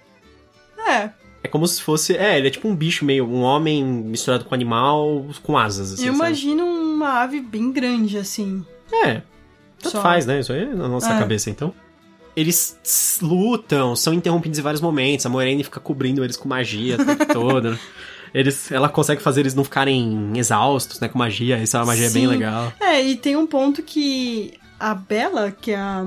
É. 0.87 0.91
É. 0.91 1.09
É 1.43 1.47
como 1.47 1.67
se 1.67 1.81
fosse. 1.81 2.15
É, 2.15 2.37
ele 2.37 2.47
é 2.47 2.51
tipo 2.51 2.67
um 2.67 2.75
bicho 2.75 3.03
meio. 3.05 3.27
Um 3.27 3.41
homem 3.41 3.83
misturado 3.83 4.45
com 4.45 4.55
animal 4.55 5.27
com 5.43 5.57
asas, 5.57 5.93
assim. 5.93 6.07
Eu 6.07 6.13
sabe? 6.13 6.25
imagino 6.29 6.65
uma 6.65 7.21
ave 7.21 7.39
bem 7.41 7.71
grande, 7.71 8.17
assim. 8.17 8.65
É. 9.03 9.21
Tanto 9.81 9.91
Só. 9.97 10.01
faz, 10.01 10.25
né? 10.25 10.39
Isso 10.39 10.51
aí 10.53 10.63
é 10.63 10.65
na 10.73 10.87
nossa 10.87 11.13
É. 11.13 11.19
cabeça, 11.19 11.49
então. 11.49 11.71
Eles 12.35 12.77
lutam, 13.21 13.95
são 13.95 14.13
interrompidos 14.13 14.59
em 14.59 14.61
vários 14.61 14.81
momentos. 14.81 15.25
A 15.25 15.29
Moraine 15.29 15.63
fica 15.63 15.79
cobrindo 15.79 16.23
eles 16.23 16.35
com 16.37 16.47
magia 16.49 16.95
o 16.95 17.05
tempo 17.05 17.25
todo. 17.33 17.79
Eles, 18.33 18.69
ela 18.71 18.89
consegue 18.89 19.21
fazer 19.21 19.41
eles 19.41 19.55
não 19.55 19.63
ficarem 19.63 20.33
exaustos, 20.35 20.99
né, 20.99 21.07
com 21.07 21.17
magia. 21.17 21.57
Isso 21.61 21.77
é 21.77 21.79
uma 21.79 21.85
magia 21.85 22.09
bem 22.09 22.23
Sim. 22.23 22.27
legal. 22.27 22.73
É, 22.81 23.01
e 23.01 23.15
tem 23.15 23.35
um 23.37 23.47
ponto 23.47 23.81
que 23.81 24.53
a 24.77 24.93
Bella, 24.93 25.51
que 25.51 25.71
é 25.71 25.77
a, 25.77 26.05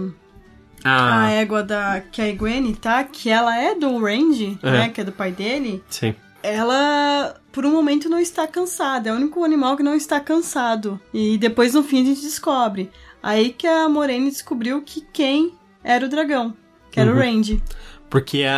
a 0.84 1.24
Ah, 1.24 1.30
égua 1.30 1.62
da 1.62 2.00
que 2.12 2.20
a 2.20 2.30
Gwen 2.34 2.74
tá, 2.74 3.02
que 3.04 3.30
ela 3.30 3.56
é 3.58 3.74
do 3.74 3.98
Range, 3.98 4.58
É. 4.62 4.70
né, 4.70 4.88
que 4.90 5.00
é 5.00 5.04
do 5.04 5.12
pai 5.12 5.32
dele, 5.32 5.82
sim. 5.88 6.14
ela 6.42 7.34
por 7.50 7.64
um 7.64 7.72
momento 7.72 8.08
não 8.10 8.18
está 8.20 8.46
cansada. 8.46 9.08
É 9.08 9.12
o 9.12 9.16
único 9.16 9.42
animal 9.42 9.76
que 9.76 9.82
não 9.82 9.94
está 9.94 10.20
cansado. 10.20 11.00
E 11.14 11.38
depois 11.38 11.72
no 11.74 11.82
fim 11.82 12.02
a 12.02 12.04
gente 12.04 12.20
descobre. 12.20 12.90
Aí 13.22 13.50
que 13.52 13.66
a 13.66 13.88
Moraine 13.88 14.30
descobriu 14.30 14.82
que 14.82 15.00
quem 15.12 15.54
era 15.82 16.04
o 16.04 16.08
dragão, 16.08 16.54
que 16.90 16.98
era 17.00 17.10
Uhum. 17.10 17.16
o 17.16 17.20
Range. 17.20 17.62
Porque 18.10 18.42
a, 18.44 18.54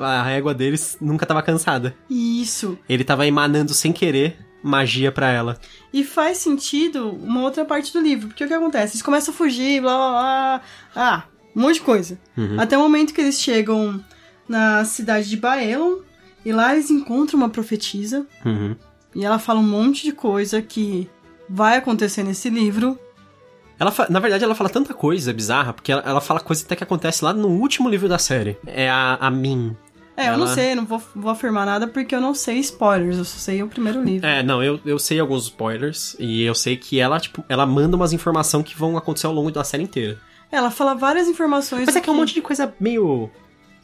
a, 0.00 0.22
a 0.26 0.30
égua 0.30 0.52
deles 0.52 0.96
nunca 1.00 1.24
tava 1.24 1.42
cansada. 1.42 1.94
Isso. 2.10 2.76
Ele 2.88 3.04
tava 3.04 3.26
emanando 3.26 3.72
sem 3.74 3.92
querer 3.92 4.36
magia 4.62 5.10
pra 5.12 5.30
ela. 5.30 5.58
E 5.92 6.02
faz 6.04 6.38
sentido 6.38 7.10
uma 7.10 7.42
outra 7.42 7.64
parte 7.64 7.92
do 7.92 8.00
livro, 8.00 8.28
porque 8.28 8.44
o 8.44 8.48
que 8.48 8.54
acontece? 8.54 8.94
Eles 8.94 9.02
começam 9.02 9.32
a 9.32 9.36
fugir, 9.36 9.80
blá 9.80 9.96
blá 9.96 10.10
blá. 10.10 10.62
Ah, 10.96 11.24
um 11.54 11.62
monte 11.62 11.74
de 11.74 11.80
coisa. 11.82 12.18
Uhum. 12.36 12.58
Até 12.60 12.76
o 12.76 12.80
momento 12.80 13.12
que 13.14 13.20
eles 13.20 13.40
chegam 13.40 14.02
na 14.48 14.84
cidade 14.84 15.28
de 15.28 15.36
Baelon, 15.36 15.98
e 16.44 16.52
lá 16.52 16.72
eles 16.74 16.90
encontram 16.90 17.38
uma 17.38 17.48
profetisa, 17.48 18.26
Uhum. 18.44 18.74
e 19.14 19.24
ela 19.24 19.38
fala 19.38 19.60
um 19.60 19.64
monte 19.68 20.02
de 20.02 20.12
coisa 20.12 20.60
que 20.60 21.08
vai 21.48 21.76
acontecer 21.76 22.22
nesse 22.24 22.48
livro. 22.50 22.98
Ela 23.78 23.92
na 24.08 24.20
verdade, 24.20 24.44
ela 24.44 24.54
fala 24.54 24.70
tanta 24.70 24.94
coisa 24.94 25.32
bizarra, 25.32 25.72
porque 25.72 25.90
ela, 25.92 26.02
ela 26.04 26.20
fala 26.20 26.40
coisa 26.40 26.64
até 26.64 26.76
que 26.76 26.84
acontece 26.84 27.24
lá 27.24 27.32
no 27.32 27.48
último 27.48 27.88
livro 27.88 28.08
da 28.08 28.18
série. 28.18 28.56
É 28.66 28.88
a, 28.88 29.16
a 29.20 29.30
Min. 29.30 29.76
É, 30.16 30.28
eu 30.28 30.32
não 30.36 30.44
Ela- 30.44 30.54
sei, 30.54 30.74
não 30.74 30.84
vou, 30.84 31.02
vou 31.16 31.30
afirmar 31.30 31.64
nada 31.64 31.86
porque 31.88 32.14
eu 32.14 32.20
não 32.20 32.34
sei 32.34 32.58
spoilers, 32.58 33.16
eu 33.16 33.24
só 33.24 33.38
sei 33.38 33.62
o 33.62 33.68
primeiro 33.68 34.02
livro. 34.02 34.26
É, 34.26 34.42
não, 34.42 34.62
eu, 34.62 34.78
eu 34.84 34.98
sei 34.98 35.18
alguns 35.18 35.44
spoilers, 35.44 36.14
e 36.18 36.42
eu 36.42 36.54
sei 36.54 36.76
que 36.76 37.00
ela, 37.00 37.18
tipo, 37.18 37.42
ela 37.48 37.64
manda 37.64 37.96
umas 37.96 38.12
informações 38.12 38.62
que 38.64 38.78
vão 38.78 38.96
acontecer 38.96 39.26
ao 39.26 39.32
longo 39.32 39.50
da 39.50 39.64
série 39.64 39.82
inteira. 39.84 40.18
Ela 40.50 40.70
fala 40.70 40.94
várias 40.94 41.28
informações. 41.28 41.86
Mas 41.86 41.96
é 41.96 42.00
que 42.00 42.10
é 42.10 42.12
um 42.12 42.16
monte 42.16 42.34
de 42.34 42.42
coisa 42.42 42.72
meio 42.78 43.30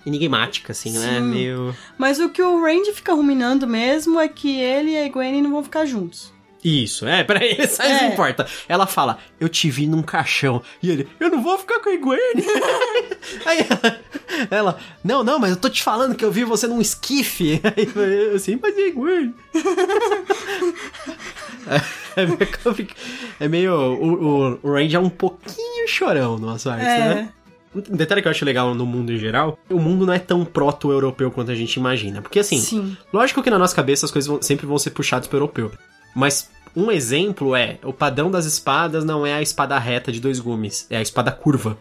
enigmática, 0.05 0.73
assim, 0.73 0.93
né? 0.99 1.19
Sim. 1.19 1.21
Meio... 1.23 1.75
Mas 1.97 2.19
o 2.19 2.29
que 2.29 2.43
o 2.43 2.61
Randy 2.63 2.93
fica 2.93 3.15
ruminando 3.15 3.67
mesmo 3.67 4.21
é 4.21 4.29
que 4.29 4.61
ele 4.61 4.91
e 4.93 4.99
a 5.05 5.09
Gwen 5.09 5.43
não 5.43 5.51
vão 5.51 5.65
ficar 5.65 5.87
juntos. 5.87 6.33
Isso, 6.65 7.07
é, 7.07 7.23
pra 7.25 7.45
ele 7.45 7.67
só 7.69 7.85
isso 7.85 8.05
É. 8.05 8.07
importa. 8.09 8.47
Ela 8.69 8.87
fala, 8.87 9.19
eu 9.39 9.49
te 9.49 9.71
vi 9.71 9.87
num 9.87 10.03
caixão. 10.03 10.63
E 10.83 10.91
ele, 10.91 11.09
eu 11.21 11.31
não 11.31 11.43
vou 11.43 11.57
ficar 11.59 11.81
com 11.81 11.91
a 11.91 11.97
Gwen. 11.97 12.19
Aí 13.47 13.59
ela, 13.69 14.01
ela, 14.51 14.79
não, 15.05 15.23
não, 15.23 15.39
mas 15.39 15.51
eu 15.51 15.57
tô 15.57 15.69
te 15.69 15.83
falando 15.83 16.15
que 16.15 16.25
eu 16.25 16.33
vi 16.33 16.45
você 16.45 16.67
num 16.67 16.81
esquife. 16.81 17.61
Aí 17.77 17.89
eu 17.95 18.35
assim, 18.37 18.59
mas 18.61 18.77
e 18.77 18.89
a 18.89 18.93
Gwen? 18.93 19.35
É, 22.17 22.23
é 22.23 22.27
meio. 22.27 22.89
É 23.41 23.49
meio. 23.49 23.73
O, 23.75 24.13
o, 24.53 24.59
o 24.63 24.73
Range 24.73 24.97
é 24.97 25.01
um 25.01 25.11
pouquinho 25.11 25.87
chorão 25.89 26.39
no 26.39 26.49
Asartes, 26.51 26.87
É. 26.87 26.99
né? 27.15 27.29
Um 27.75 27.97
detalhe 27.97 28.23
que 28.23 28.27
eu 28.29 28.31
acho 28.33 28.45
legal 28.47 28.75
no 28.75 28.87
mundo 28.87 29.13
em 29.13 29.19
geral, 29.19 29.59
o 29.69 29.79
mundo 29.79 30.07
não 30.07 30.13
é 30.15 30.19
tão 30.19 30.43
proto-europeu 30.45 31.31
quanto 31.31 31.51
a 31.51 31.55
gente 31.55 31.75
imagina. 31.75 32.23
Porque 32.23 32.39
assim, 32.39 32.59
Sim. 32.59 32.97
Lógico 33.13 33.43
que 33.43 33.51
na 33.51 33.59
nossa 33.59 33.77
cabeça 33.77 34.07
as 34.07 34.11
coisas 34.11 34.27
vão- 34.27 34.41
sempre 34.41 34.67
vão 34.67 34.79
ser 34.79 34.91
puxadas 34.91 35.29
pro 35.29 35.37
europeu. 35.37 35.71
Mas 36.19 36.51
um 36.75 36.91
exemplo 36.91 37.55
é, 37.55 37.79
o 37.85 37.93
padrão 37.93 38.29
das 38.29 38.45
espadas 38.45 39.05
não 39.05 39.25
é 39.25 39.35
a 39.35 39.41
espada 39.41 39.79
reta 39.79 40.11
de 40.11 40.19
dois 40.19 40.41
gumes, 40.41 40.85
é 40.91 40.97
a 40.97 41.01
espada 41.01 41.31
curva. 41.31 41.79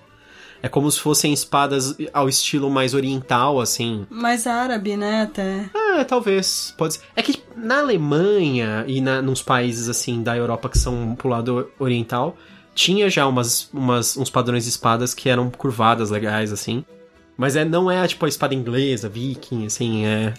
É 0.61 0.69
como 0.69 0.91
se 0.91 0.99
fossem 0.99 1.33
espadas 1.33 1.95
ao 2.13 2.29
estilo 2.29 2.69
mais 2.69 2.93
oriental, 2.93 3.59
assim. 3.59 4.05
Mais 4.11 4.45
árabe, 4.45 4.95
né, 4.95 5.23
até. 5.23 5.67
Ah, 5.73 6.05
talvez. 6.05 6.71
Pode 6.77 6.95
ser. 6.95 7.01
É 7.15 7.23
que 7.23 7.41
na 7.55 7.79
Alemanha 7.79 8.85
e 8.87 9.01
na, 9.01 9.23
nos 9.23 9.41
países, 9.41 9.89
assim, 9.89 10.21
da 10.21 10.37
Europa 10.37 10.69
que 10.69 10.77
são 10.77 11.15
pro 11.15 11.29
lado 11.29 11.71
oriental, 11.79 12.37
tinha 12.75 13.09
já 13.09 13.25
umas, 13.25 13.69
umas, 13.73 14.15
uns 14.17 14.29
padrões 14.29 14.65
de 14.65 14.69
espadas 14.69 15.15
que 15.15 15.29
eram 15.29 15.49
curvadas 15.49 16.11
legais, 16.11 16.53
assim. 16.53 16.85
Mas 17.35 17.55
é, 17.55 17.65
não 17.65 17.89
é, 17.89 18.07
tipo, 18.07 18.23
a 18.23 18.29
espada 18.29 18.53
inglesa, 18.53 19.09
viking, 19.09 19.65
assim, 19.65 20.05
é... 20.05 20.33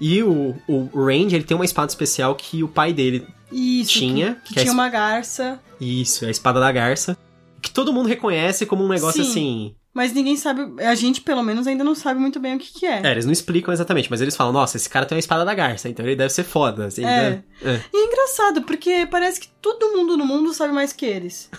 E 0.00 0.22
o, 0.22 0.54
o 0.68 0.88
Range, 0.94 1.34
ele 1.34 1.44
tem 1.44 1.54
uma 1.56 1.64
espada 1.64 1.88
especial 1.90 2.34
que 2.34 2.62
o 2.62 2.68
pai 2.68 2.92
dele... 2.92 3.26
Isso. 3.50 3.92
Tinha, 3.92 4.34
Que, 4.44 4.48
que 4.48 4.54
que 4.54 4.60
é 4.60 4.62
tinha 4.62 4.72
es- 4.72 4.74
uma 4.74 4.88
garça, 4.88 5.58
Isso, 5.80 6.24
é 6.24 6.28
a 6.28 6.30
espada 6.30 6.60
da 6.60 6.70
garça. 6.70 7.16
Que 7.62 7.70
todo 7.70 7.92
mundo 7.92 8.06
reconhece 8.06 8.66
como 8.66 8.84
um 8.84 8.88
negócio 8.88 9.24
Sim. 9.24 9.30
assim... 9.30 9.74
mas 9.94 10.12
ninguém 10.12 10.36
sabe. 10.36 10.80
A 10.84 10.94
gente, 10.94 11.20
pelo 11.22 11.42
menos, 11.42 11.66
ainda 11.66 11.82
não 11.82 11.94
sabe 11.94 12.20
muito 12.20 12.38
bem 12.38 12.54
o 12.56 12.58
que, 12.58 12.72
que 12.80 12.86
é. 12.86 13.00
É, 13.02 13.10
eles 13.10 13.24
não 13.24 13.32
explicam 13.32 13.72
exatamente, 13.74 14.08
mas 14.10 14.20
eles 14.20 14.36
falam, 14.36 14.52
nossa, 14.52 14.76
esse 14.76 14.88
cara 14.88 15.06
tem 15.06 15.16
uma 15.16 15.20
espada 15.20 15.44
da 15.44 15.54
garça, 15.54 15.88
então 15.88 16.04
ele 16.06 16.14
deve 16.14 16.32
ser 16.32 16.44
foda, 16.44 16.86
assim. 16.86 17.02
É. 17.04 17.30
né? 17.30 17.42
é. 17.64 17.80
E 17.92 17.96
é 17.96 18.06
engraçado, 18.06 18.62
porque 18.62 19.08
parece 19.10 19.40
que 19.40 19.48
todo 19.60 19.90
mundo 19.96 20.16
no 20.16 20.24
mundo 20.26 20.52
sabe 20.54 20.72
mais 20.72 20.92
que 20.92 21.06
eles. 21.06 21.50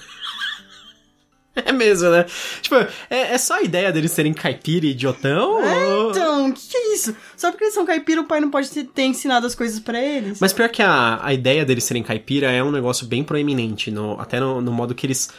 É 1.66 1.72
mesmo, 1.72 2.10
né? 2.10 2.26
Tipo, 2.62 2.76
é, 3.10 3.34
é 3.34 3.38
só 3.38 3.56
a 3.56 3.62
ideia 3.62 3.92
deles 3.92 4.12
serem 4.12 4.34
caipira 4.34 4.86
e 4.86 4.92
idiotão? 4.92 5.62
ou- 5.62 6.12
Então, 6.12 6.50
o 6.50 6.54
que, 6.54 6.68
que 6.70 6.78
é 6.78 6.94
isso? 6.94 7.16
Só 7.36 7.52
porque 7.52 7.66
eles 7.66 7.74
são 7.74 7.86
caipira, 7.86 8.22
o 8.22 8.26
pai 8.28 8.40
não 8.40 8.50
pode 8.50 8.70
ter, 8.70 9.04
ensinado 9.04 9.46
as 9.46 9.56
coisas 9.56 9.80
pra 9.80 10.02
eles? 10.02 10.40
Mas 10.40 10.54
pior 10.54 10.70
que 10.70 10.82
a, 10.82 11.20
a 11.22 11.34
ideia 11.34 11.66
deles 11.66 11.84
serem 11.84 12.04
caipira 12.04 12.52
é 12.52 12.64
um 12.64 12.72
negócio 12.72 13.06
bem 13.06 13.24
proeminente, 13.24 13.92
no, 13.92 14.20
até 14.20 14.40
no, 14.40 14.62
no 14.62 14.72
modo 14.72 14.96
que 14.96 15.06
eles... 15.06 15.30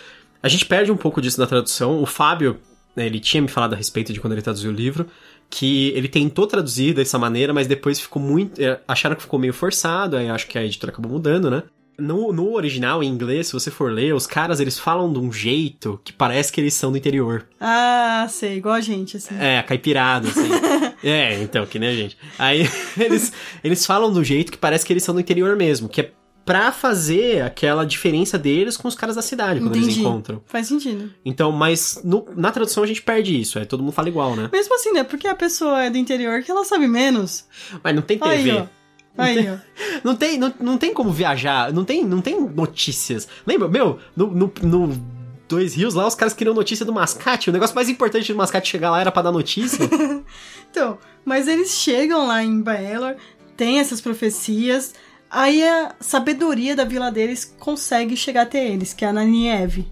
A 0.43 0.49
gente 0.49 0.65
perde 0.67 0.91
um 0.91 0.97
pouco 0.97 1.21
disso 1.21 1.39
na 1.41 1.47
tradução. 1.47 2.01
O 2.03 2.07
Fábio, 2.07 2.59
né, 2.97 3.07
ele 3.07 3.21
tinha 3.21 3.43
me 3.43 3.49
falado 3.49 3.75
a 3.75 3.77
respeito 3.77 4.13
de 4.13 4.21
quando 4.21 4.33
ele 4.33 4.43
traduziu 4.43 4.71
o 4.71 4.75
livro, 4.75 5.07
que 5.51 5.89
ele 5.97 6.09
tentou 6.09 6.47
traduzir 6.47 6.95
dessa 6.95 7.19
maneira, 7.19 7.53
mas 7.53 7.67
depois 7.67 8.01
ficou 8.01 8.23
muito... 8.23 8.61
é, 8.63 8.81
Acharam 8.89 9.17
que 9.17 9.23
ficou 9.23 9.39
meio 9.39 9.53
forçado, 9.53 10.17
aí 10.17 10.29
acho 10.31 10.47
que 10.47 10.57
a 10.59 10.65
editora 10.65 10.93
acabou 10.93 11.11
mudando, 11.13 11.51
né? 11.51 11.63
No, 12.01 12.33
no 12.33 12.55
original, 12.55 13.03
em 13.03 13.09
inglês, 13.09 13.49
se 13.49 13.53
você 13.53 13.71
for 13.71 13.93
ler, 13.93 14.15
os 14.15 14.27
caras, 14.27 14.59
eles 14.61 14.79
falam 14.79 15.13
de 15.13 15.19
um 15.19 15.33
jeito 15.33 16.01
que 16.05 16.13
parece 16.13 16.53
que 16.53 16.61
eles 16.61 16.75
são 16.75 16.91
do 16.91 16.99
interior. 16.99 17.47
Ah, 17.61 18.27
sei, 18.29 18.57
igual 18.57 18.75
a 18.75 18.81
gente, 18.81 19.17
assim. 19.17 19.35
É, 19.39 19.63
caipirado, 19.63 20.29
assim. 20.29 20.49
é, 21.05 21.43
então, 21.43 21.65
que 21.67 21.79
nem 21.79 21.89
a 21.91 21.95
gente. 21.95 22.17
Aí 22.39 22.69
eles, 22.99 23.33
eles 23.63 23.85
falam 23.87 24.13
do 24.13 24.25
jeito 24.25 24.51
que 24.51 24.59
parece 24.59 24.85
que 24.85 24.93
eles 24.93 25.03
são 25.03 25.15
do 25.15 25.21
interior 25.21 25.55
mesmo, 25.57 25.89
que 25.89 26.01
é 26.01 26.13
pra 26.45 26.73
fazer 26.73 27.43
aquela 27.43 27.85
diferença 27.85 28.37
deles 28.39 28.77
com 28.77 28.89
os 28.89 28.95
caras 28.97 29.15
da 29.15 29.23
cidade, 29.23 29.61
quando 29.61 29.75
eles 29.77 29.87
Entendi. 29.89 30.01
encontram. 30.01 30.43
Faz 30.47 30.67
sentido. 30.67 31.13
Então, 31.25 31.53
mas 31.53 32.01
no- 32.03 32.27
na 32.35 32.51
tradução 32.51 32.83
a 32.83 32.87
gente 32.87 33.03
perde 33.03 33.39
isso, 33.39 33.59
é 33.59 33.65
todo 33.65 33.83
mundo 33.83 33.93
fala 33.93 34.09
igual, 34.09 34.35
né? 34.35 34.49
Mesmo 34.53 34.75
assim, 34.75 34.91
né? 34.93 35.05
Porque 35.05 35.29
a 35.29 35.35
pessoa 35.35 35.85
é 35.85 35.91
do 35.91 35.99
interior 35.99 36.43
que 36.43 36.51
ela 36.51 36.65
sabe 36.65 36.89
menos. 36.89 37.45
Mas 37.85 37.95
não 37.95 38.03
tem 38.03 38.19
TV. 38.19 38.51
Aí. 38.53 38.65
Aí, 39.23 39.49
ó. 39.49 39.57
Não 40.03 40.17
tem, 40.17 40.39
não, 40.39 40.53
não 40.61 40.79
tem 40.79 40.95
como 40.95 41.11
viajar, 41.11 41.73
não 41.73 41.85
tem, 41.85 42.05
não 42.05 42.21
tem 42.21 42.41
notícias. 42.41 43.29
Lembra, 43.47 43.69
meu, 43.69 43.99
no, 44.17 44.27
no, 44.29 44.53
no 44.63 45.21
Dois 45.49 45.75
Rios 45.75 45.95
lá, 45.95 46.07
os 46.07 46.15
caras 46.15 46.33
queriam 46.33 46.55
notícia 46.55 46.87
do 46.87 46.93
mascate. 46.93 47.51
O 47.51 47.53
negócio 47.53 47.75
mais 47.75 47.89
importante 47.89 48.33
do 48.33 48.39
mascate 48.39 48.69
chegar 48.69 48.91
lá 48.91 49.01
era 49.01 49.11
pra 49.11 49.23
dar 49.23 49.33
notícia. 49.33 49.81
Então, 50.71 50.99
mas 51.25 51.49
eles 51.49 51.73
chegam 51.73 52.29
lá 52.29 52.45
em 52.45 52.61
Baelor, 52.63 53.17
tem 53.57 53.81
essas 53.81 54.01
profecias, 54.01 54.95
aí 55.29 55.67
a 55.67 55.97
sabedoria 55.99 56.77
da 56.77 56.85
vila 56.85 57.11
deles 57.11 57.45
consegue 57.59 58.17
chegar 58.17 58.43
até 58.43 58.65
eles, 58.69 58.95
que 58.95 59.05
é 59.05 59.09
a 59.09 59.13
Nanieve. 59.13 59.91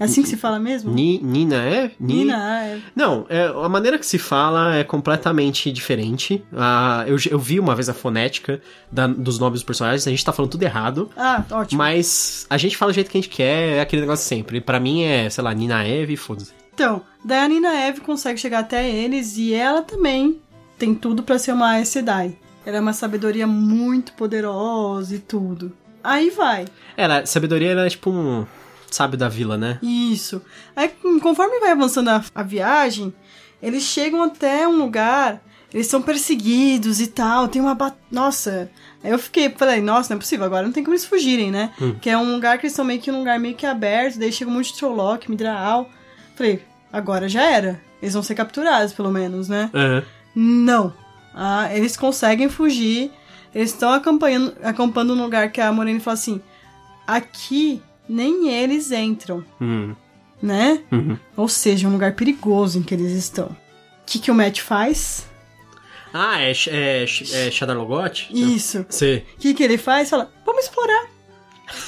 É 0.00 0.04
assim 0.04 0.22
que 0.22 0.28
se 0.28 0.36
fala 0.36 0.58
mesmo? 0.58 0.90
Ni, 0.92 1.20
Nina 1.22 1.56
é? 1.56 1.90
Ni- 2.00 2.14
Nina, 2.24 2.64
é. 2.64 2.78
Não, 2.96 3.26
é, 3.28 3.44
a 3.46 3.68
maneira 3.68 3.98
que 3.98 4.06
se 4.06 4.18
fala 4.18 4.74
é 4.74 4.82
completamente 4.82 5.70
diferente. 5.70 6.42
Ah, 6.56 7.04
eu, 7.06 7.16
eu 7.30 7.38
vi 7.38 7.60
uma 7.60 7.74
vez 7.74 7.88
a 7.90 7.94
fonética 7.94 8.60
da- 8.90 9.06
dos 9.06 9.38
nomes 9.38 9.60
dos 9.60 9.64
personagens, 9.66 10.06
a 10.06 10.10
gente 10.10 10.24
tá 10.24 10.32
falando 10.32 10.52
tudo 10.52 10.62
errado. 10.62 11.10
Ah, 11.16 11.44
ótimo. 11.50 11.78
Mas 11.78 12.46
a 12.48 12.56
gente 12.56 12.76
fala 12.76 12.90
do 12.92 12.94
jeito 12.94 13.10
que 13.10 13.18
a 13.18 13.20
gente 13.20 13.30
quer, 13.30 13.76
é 13.76 13.80
aquele 13.82 14.00
negócio 14.02 14.26
sempre. 14.26 14.60
Pra 14.60 14.80
mim 14.80 15.02
é, 15.02 15.28
sei 15.28 15.44
lá, 15.44 15.52
Nina 15.52 15.84
Eve 15.86 16.14
e 16.14 16.16
foda-se. 16.16 16.52
Então, 16.72 17.02
daí 17.22 17.38
a 17.44 17.48
Nina 17.48 17.74
Eve 17.86 18.00
consegue 18.00 18.40
chegar 18.40 18.60
até 18.60 18.88
eles 18.90 19.36
e 19.36 19.52
ela 19.52 19.82
também 19.82 20.40
tem 20.78 20.94
tudo 20.94 21.22
pra 21.22 21.38
ser 21.38 21.52
uma 21.52 21.72
Aes 21.72 21.88
Sedai. 21.88 22.34
Ela 22.64 22.78
é 22.78 22.80
uma 22.80 22.94
sabedoria 22.94 23.46
muito 23.46 24.12
poderosa 24.14 25.14
e 25.14 25.18
tudo. 25.18 25.72
Aí 26.02 26.30
vai. 26.30 26.64
Ela, 26.96 27.26
sabedoria 27.26 27.72
ela 27.72 27.84
é 27.86 27.90
tipo 27.90 28.08
um 28.10 28.46
sábio 28.94 29.18
da 29.18 29.28
vila, 29.28 29.56
né? 29.56 29.78
Isso. 29.82 30.42
Aí, 30.74 30.88
conforme 31.20 31.60
vai 31.60 31.72
avançando 31.72 32.08
a, 32.08 32.24
a 32.34 32.42
viagem, 32.42 33.12
eles 33.62 33.82
chegam 33.82 34.22
até 34.22 34.66
um 34.66 34.78
lugar, 34.78 35.42
eles 35.72 35.86
são 35.86 36.02
perseguidos 36.02 37.00
e 37.00 37.06
tal, 37.06 37.48
tem 37.48 37.60
uma 37.60 37.74
bat... 37.74 37.94
Nossa, 38.10 38.70
aí 39.02 39.10
eu 39.10 39.18
fiquei, 39.18 39.50
falei, 39.50 39.80
nossa, 39.80 40.12
não 40.12 40.16
é 40.16 40.20
possível, 40.20 40.46
agora 40.46 40.64
não 40.64 40.72
tem 40.72 40.82
como 40.82 40.94
eles 40.94 41.04
fugirem, 41.04 41.50
né? 41.50 41.72
Hum. 41.80 41.94
Que 42.00 42.10
é 42.10 42.18
um 42.18 42.32
lugar 42.32 42.58
que 42.58 42.66
eles 42.66 42.72
estão 42.72 42.84
meio 42.84 43.00
que 43.00 43.10
num 43.12 43.20
lugar 43.20 43.38
meio 43.38 43.54
que 43.54 43.66
aberto, 43.66 44.18
daí 44.18 44.32
chega 44.32 44.50
um 44.50 44.54
monte 44.54 44.72
de 44.72 44.78
Trolloc, 44.78 45.28
Midraal. 45.28 45.88
Falei, 46.34 46.62
agora 46.92 47.28
já 47.28 47.44
era. 47.44 47.80
Eles 48.00 48.14
vão 48.14 48.22
ser 48.22 48.34
capturados, 48.34 48.92
pelo 48.92 49.10
menos, 49.10 49.48
né? 49.48 49.70
Aham. 49.74 50.02
Não. 50.34 50.94
Ah, 51.34 51.68
eles 51.74 51.96
conseguem 51.96 52.48
fugir. 52.48 53.12
Eles 53.54 53.70
estão 53.70 53.92
acampando, 53.92 54.56
acampando 54.62 55.14
num 55.14 55.24
lugar 55.24 55.50
que 55.50 55.60
a 55.60 55.72
Morena 55.72 56.00
fala 56.00 56.14
assim: 56.14 56.40
aqui 57.06 57.82
nem 58.10 58.48
eles 58.48 58.90
entram. 58.90 59.44
Hum. 59.60 59.94
né? 60.42 60.82
Uhum. 60.90 61.18
Ou 61.36 61.48
seja, 61.48 61.86
um 61.86 61.92
lugar 61.92 62.14
perigoso 62.14 62.78
em 62.78 62.82
que 62.82 62.94
eles 62.94 63.12
estão. 63.12 63.46
O 63.46 63.56
que, 64.06 64.18
que 64.18 64.30
o 64.30 64.34
Matt 64.34 64.60
faz? 64.60 65.26
Ah, 66.12 66.42
é, 66.42 66.50
é, 66.68 67.04
é? 67.04 67.50
Isso. 68.32 68.84
Sim. 68.88 69.16
O 69.18 69.38
que, 69.38 69.54
que 69.54 69.62
ele 69.62 69.78
faz? 69.78 70.10
Fala, 70.10 70.30
vamos 70.44 70.64
explorar. 70.64 71.06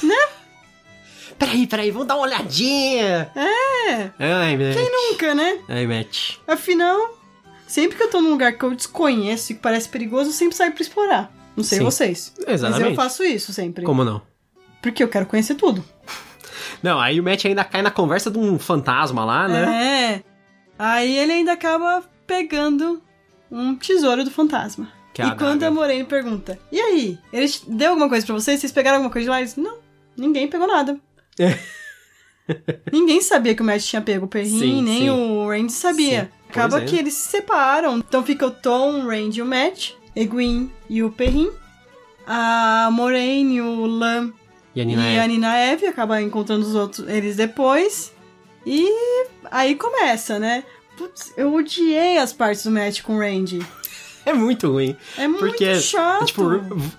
Peraí, 1.37 1.67
peraí, 1.67 1.91
vamos 1.91 2.07
dar 2.07 2.15
uma 2.15 2.23
olhadinha. 2.23 3.29
É, 3.35 4.11
Ai, 4.19 4.55
Matt. 4.55 4.75
quem 4.75 4.91
nunca, 4.91 5.35
né? 5.35 5.59
Ai, 5.67 5.85
Matt. 5.87 6.35
Afinal, 6.47 7.17
sempre 7.67 7.97
que 7.97 8.03
eu 8.03 8.09
tô 8.09 8.21
num 8.21 8.29
lugar 8.29 8.53
que 8.53 8.63
eu 8.63 8.73
desconheço 8.73 9.51
e 9.51 9.55
que 9.55 9.61
parece 9.61 9.89
perigoso, 9.89 10.29
eu 10.29 10.33
sempre 10.33 10.55
saio 10.55 10.71
pra 10.71 10.81
explorar. 10.81 11.33
Não 11.55 11.63
sei 11.63 11.79
Sim. 11.79 11.83
vocês. 11.83 12.33
Mas 12.45 12.55
Exatamente. 12.55 12.91
eu 12.91 12.95
faço 12.95 13.23
isso 13.23 13.51
sempre. 13.51 13.83
Como 13.83 14.03
não? 14.05 14.21
Porque 14.83 15.01
eu 15.01 15.07
quero 15.07 15.25
conhecer 15.25 15.55
tudo. 15.55 15.83
Não, 16.83 16.99
aí 16.99 17.17
o 17.19 17.23
Matt 17.23 17.45
ainda 17.45 17.63
cai 17.63 17.81
na 17.81 17.89
conversa 17.89 18.29
de 18.29 18.37
um 18.37 18.59
fantasma 18.59 19.23
lá, 19.23 19.47
né? 19.47 20.13
É. 20.15 20.23
Aí 20.77 21.17
ele 21.17 21.31
ainda 21.31 21.53
acaba 21.53 22.03
pegando 22.27 23.01
um 23.49 23.73
tesouro 23.75 24.25
do 24.25 24.29
fantasma. 24.29 24.91
Que 25.13 25.21
é 25.21 25.27
e 25.27 25.35
quando 25.35 25.63
a 25.63 25.71
Morene 25.71 26.03
pergunta, 26.03 26.59
e 26.71 26.81
aí? 26.81 27.17
Ele 27.31 27.47
te- 27.47 27.63
deu 27.69 27.91
alguma 27.91 28.09
coisa 28.09 28.25
pra 28.25 28.35
vocês? 28.35 28.59
Vocês 28.59 28.71
pegaram 28.73 28.97
alguma 28.97 29.11
coisa 29.13 29.25
de 29.25 29.29
lá? 29.29 29.39
Eles, 29.39 29.55
não, 29.55 29.77
ninguém 30.17 30.47
pegou 30.49 30.67
nada. 30.67 30.99
É. 31.39 31.57
ninguém 32.91 33.21
sabia 33.21 33.55
que 33.55 33.61
o 33.61 33.65
Matt 33.65 33.83
tinha 33.83 34.01
pego 34.01 34.25
o 34.25 34.27
Perrin, 34.27 34.59
Sim, 34.59 34.81
nem 34.81 34.99
sim. 35.03 35.09
o 35.09 35.47
Randy 35.47 35.71
sabia. 35.71 36.23
Sim. 36.23 36.49
Acaba 36.49 36.81
é. 36.81 36.85
que 36.85 36.97
eles 36.97 37.13
se 37.13 37.29
separam. 37.29 37.99
Então 37.99 38.23
fica 38.23 38.45
o 38.45 38.51
Tom, 38.51 39.03
o 39.03 39.07
Randy 39.07 39.39
e 39.39 39.41
o 39.41 39.45
Matt, 39.45 39.91
Egwin 40.15 40.69
e 40.89 41.01
o 41.01 41.11
Perrin, 41.11 41.49
a 42.27 42.89
Moraine, 42.91 43.61
o 43.61 43.85
Lam 43.85 44.33
E 44.75 44.81
a 44.81 44.85
Nina 44.85 45.09
e 45.09 45.15
é... 45.15 45.21
a 45.21 45.27
Nina 45.27 45.57
Eve 45.57 45.85
acaba 45.85 46.21
encontrando 46.21 46.65
os 46.65 46.75
outros, 46.75 47.07
eles 47.07 47.35
depois. 47.35 48.13
E 48.65 48.87
aí 49.51 49.75
começa, 49.75 50.39
né? 50.39 50.63
Putz, 50.97 51.33
eu 51.35 51.53
odiei 51.53 52.17
as 52.17 52.31
partes 52.31 52.63
do 52.63 52.71
match 52.71 53.01
com 53.01 53.17
o 53.17 53.19
Randy. 53.19 53.59
é 54.25 54.33
muito 54.33 54.71
ruim. 54.71 54.95
É 55.17 55.27
muito 55.27 55.45
Porque, 55.45 55.75
chato. 55.79 56.25
tipo, 56.25 56.43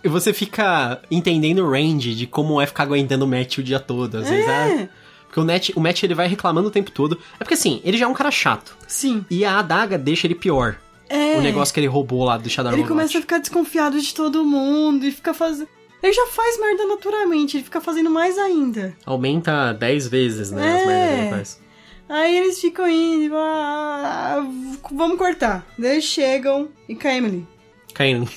você 0.05 0.33
fica 0.33 1.01
entendendo 1.11 1.61
o 1.61 1.71
range 1.71 2.15
de 2.15 2.27
como 2.27 2.61
é 2.61 2.67
ficar 2.67 2.85
aguentando 2.85 3.25
o 3.25 3.29
Matt 3.29 3.59
o 3.59 3.63
dia 3.63 3.81
todo, 3.81 4.19
às 4.19 4.29
vezes, 4.29 4.49
ah, 4.49 4.69
é, 4.69 4.89
Porque 5.27 5.41
o 5.41 5.45
Matt, 5.45 5.71
o 5.75 5.81
Matt, 5.81 6.03
ele 6.03 6.15
vai 6.15 6.29
reclamando 6.29 6.69
o 6.69 6.71
tempo 6.71 6.91
todo. 6.91 7.19
É 7.35 7.39
porque, 7.39 7.55
assim, 7.55 7.81
ele 7.85 7.97
já 7.97 8.07
é 8.07 8.09
um 8.09 8.15
cara 8.15 8.31
chato. 8.31 8.77
sim. 8.87 9.25
E 9.31 9.45
a 9.45 9.59
adaga 9.59 9.97
deixa 9.97 10.27
ele 10.27 10.35
pior. 10.35 10.79
É. 11.09 11.37
O 11.37 11.43
negócio 11.43 11.73
que 11.73 11.81
ele 11.81 11.87
roubou 11.87 12.25
lá 12.25 12.39
do 12.39 12.49
Shadar 12.49 12.73
Ele 12.73 12.85
começa 12.85 13.19
a 13.19 13.21
ficar 13.21 13.39
desconfiado 13.39 14.01
de 14.01 14.15
todo 14.15 14.45
mundo 14.45 15.05
e 15.05 15.13
fica 15.13 15.35
fazendo. 15.35 15.69
Ele 16.05 16.13
já 16.13 16.27
faz 16.27 16.61
merda 16.61 16.85
naturalmente, 16.87 17.57
ele 17.57 17.65
fica 17.65 17.81
fazendo 17.81 18.11
mais 18.11 18.37
ainda. 18.39 18.95
Aumenta 19.07 19.73
10 19.73 20.07
vezes, 20.07 20.51
né, 20.51 20.77
as 20.77 20.83
É. 20.83 20.87
merdas 20.87 21.09
que 21.17 21.21
ele 21.23 21.31
faz. 21.31 21.61
Aí 22.07 22.37
eles 22.37 22.61
ficam 22.61 22.87
indo, 22.87 23.35
ah, 23.37 24.47
vamos 24.93 25.17
cortar. 25.17 25.67
Daí 25.79 25.93
eles 25.93 26.05
chegam 26.05 26.69
e 26.87 26.95
com 26.95 27.09
a 27.09 27.15
Emily. 27.15 27.47
Caindo. 27.95 28.31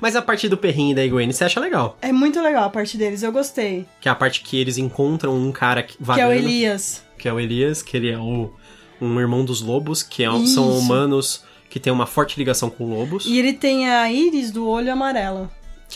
Mas 0.00 0.16
a 0.16 0.22
parte 0.22 0.48
do 0.48 0.56
perrinho 0.56 0.94
da 0.94 1.04
Egwene 1.04 1.32
você 1.32 1.44
acha 1.44 1.60
legal. 1.60 1.96
É 2.02 2.12
muito 2.12 2.40
legal 2.42 2.64
a 2.64 2.70
parte 2.70 2.96
deles, 2.96 3.22
eu 3.22 3.30
gostei. 3.32 3.86
Que 4.00 4.08
é 4.08 4.12
a 4.12 4.14
parte 4.14 4.42
que 4.42 4.58
eles 4.60 4.76
encontram 4.78 5.36
um 5.36 5.52
cara 5.52 5.82
que, 5.82 5.96
Que 5.96 6.02
é 6.02 6.06
vagando, 6.06 6.30
o 6.30 6.32
Elias. 6.32 7.02
que 7.18 7.28
é 7.28 7.32
o 7.32 7.38
Elias, 7.40 7.82
que 7.82 7.96
ele 7.96 8.10
é 8.10 8.18
o, 8.18 8.52
um 9.00 9.20
irmão 9.20 9.44
dos 9.44 9.60
lobos, 9.62 10.02
que 10.02 10.24
é- 10.24 10.46
são 10.46 10.76
humanos 10.76 11.44
que 11.70 11.80
tem 11.80 11.92
uma 11.92 12.06
forte 12.06 12.36
ligação 12.38 12.68
com 12.70 12.84
lobos. 12.90 13.24
E 13.26 13.38
ele 13.38 13.52
tem 13.52 13.88
a 13.88 14.10
íris 14.10 14.50
do 14.50 14.68
olho 14.68 14.92
amarelo. 14.92 15.50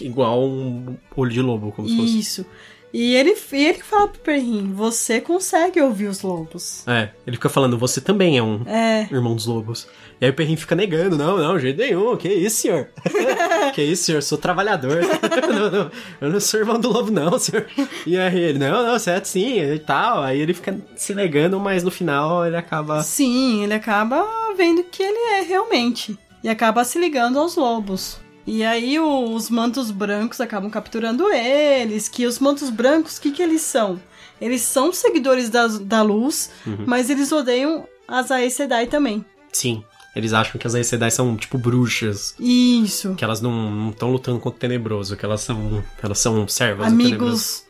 Igual 0.05 0.45
um 0.45 0.97
olho 1.17 1.31
de 1.31 1.41
lobo, 1.41 1.73
como 1.73 1.89
se 1.89 1.97
fosse. 1.97 2.19
Isso. 2.19 2.47
E 2.93 3.15
ele, 3.15 3.37
ele 3.53 3.79
fala 3.81 4.09
pro 4.09 4.21
Perrin, 4.21 4.73
você 4.73 5.21
consegue 5.21 5.81
ouvir 5.81 6.07
os 6.07 6.23
lobos. 6.23 6.87
É, 6.89 7.11
ele 7.27 7.37
fica 7.37 7.49
falando, 7.49 7.77
você 7.77 8.01
também 8.01 8.39
é 8.39 8.43
um 8.43 8.63
É, 8.67 9.07
irmão 9.13 9.35
dos 9.35 9.47
lobos. 9.47 9.87
E 10.21 10.25
aí 10.25 10.31
o 10.31 10.35
perrinho 10.35 10.59
fica 10.59 10.75
negando, 10.75 11.17
não, 11.17 11.37
não, 11.37 11.59
jeito 11.59 11.79
nenhum, 11.79 12.17
que 12.17 12.29
isso, 12.29 12.63
senhor? 12.63 12.89
que 13.75 13.83
isso, 13.83 14.05
senhor, 14.05 14.23
sou 14.23 14.39
trabalhador. 14.39 15.03
não, 15.49 15.71
não, 15.71 15.91
eu 16.21 16.31
não 16.31 16.41
sou 16.41 16.59
irmão 16.59 16.81
do 16.81 16.91
lobo, 16.91 17.11
não, 17.11 17.39
senhor. 17.39 17.67
E 18.07 18.17
aí 18.17 18.39
ele, 18.39 18.59
não, 18.59 18.85
não, 18.85 18.99
certo 18.99 19.27
sim, 19.27 19.61
e 19.61 19.79
tal. 19.79 20.23
Aí 20.23 20.41
ele 20.41 20.55
fica 20.55 20.77
se 20.97 21.15
negando, 21.15 21.61
mas 21.61 21.85
no 21.85 21.91
final 21.91 22.47
ele 22.47 22.57
acaba... 22.57 23.03
sim, 23.03 23.63
ele 23.63 23.75
acaba 23.75 24.27
vendo 24.57 24.83
que 24.85 25.03
ele 25.03 25.35
é 25.35 25.43
realmente. 25.43 26.19
E 26.43 26.49
acaba 26.49 26.85
se 26.85 26.99
ligando 26.99 27.39
aos 27.39 27.55
lobos. 27.55 28.19
E 28.51 28.65
aí 28.65 28.99
o- 28.99 29.35
os 29.35 29.51
mantos 29.51 29.91
brancos 29.91 30.41
acabam 30.41 30.71
capturando 30.71 31.29
eles, 31.31 32.09
que 32.09 32.25
os 32.27 32.39
mantos 32.39 32.71
brancos, 32.71 33.19
o 33.19 33.21
que, 33.21 33.31
que 33.31 33.43
eles 33.43 33.61
são? 33.61 34.01
Eles 34.41 34.63
são 34.63 34.91
seguidores 34.93 35.51
da, 35.51 35.67
da 35.67 36.01
luz, 36.01 36.51
Uhum. 36.67 36.85
mas 36.87 37.11
eles 37.11 37.31
odeiam 37.31 37.87
as 38.07 38.31
Aes 38.31 38.55
Sedai 38.55 38.87
também. 38.87 39.23
Sim, 39.53 39.85
eles 40.17 40.33
acham 40.33 40.59
que 40.59 40.67
as 40.67 40.75
Aes 40.75 40.87
Sedai 40.87 41.11
são, 41.11 41.37
tipo, 41.37 41.59
bruxas. 41.59 42.35
Isso. 42.41 43.15
Que 43.17 43.25
elas 43.25 43.41
não 43.43 43.91
estão 43.91 44.11
lutando 44.11 44.39
contra 44.41 44.57
o 44.57 44.61
Tenebroso, 44.61 45.15
que 45.17 45.25
elas 45.27 45.43
são, 45.43 45.85
elas 46.03 46.19
são 46.19 46.49
servas. 46.49 46.87
Amigos. 46.87 47.65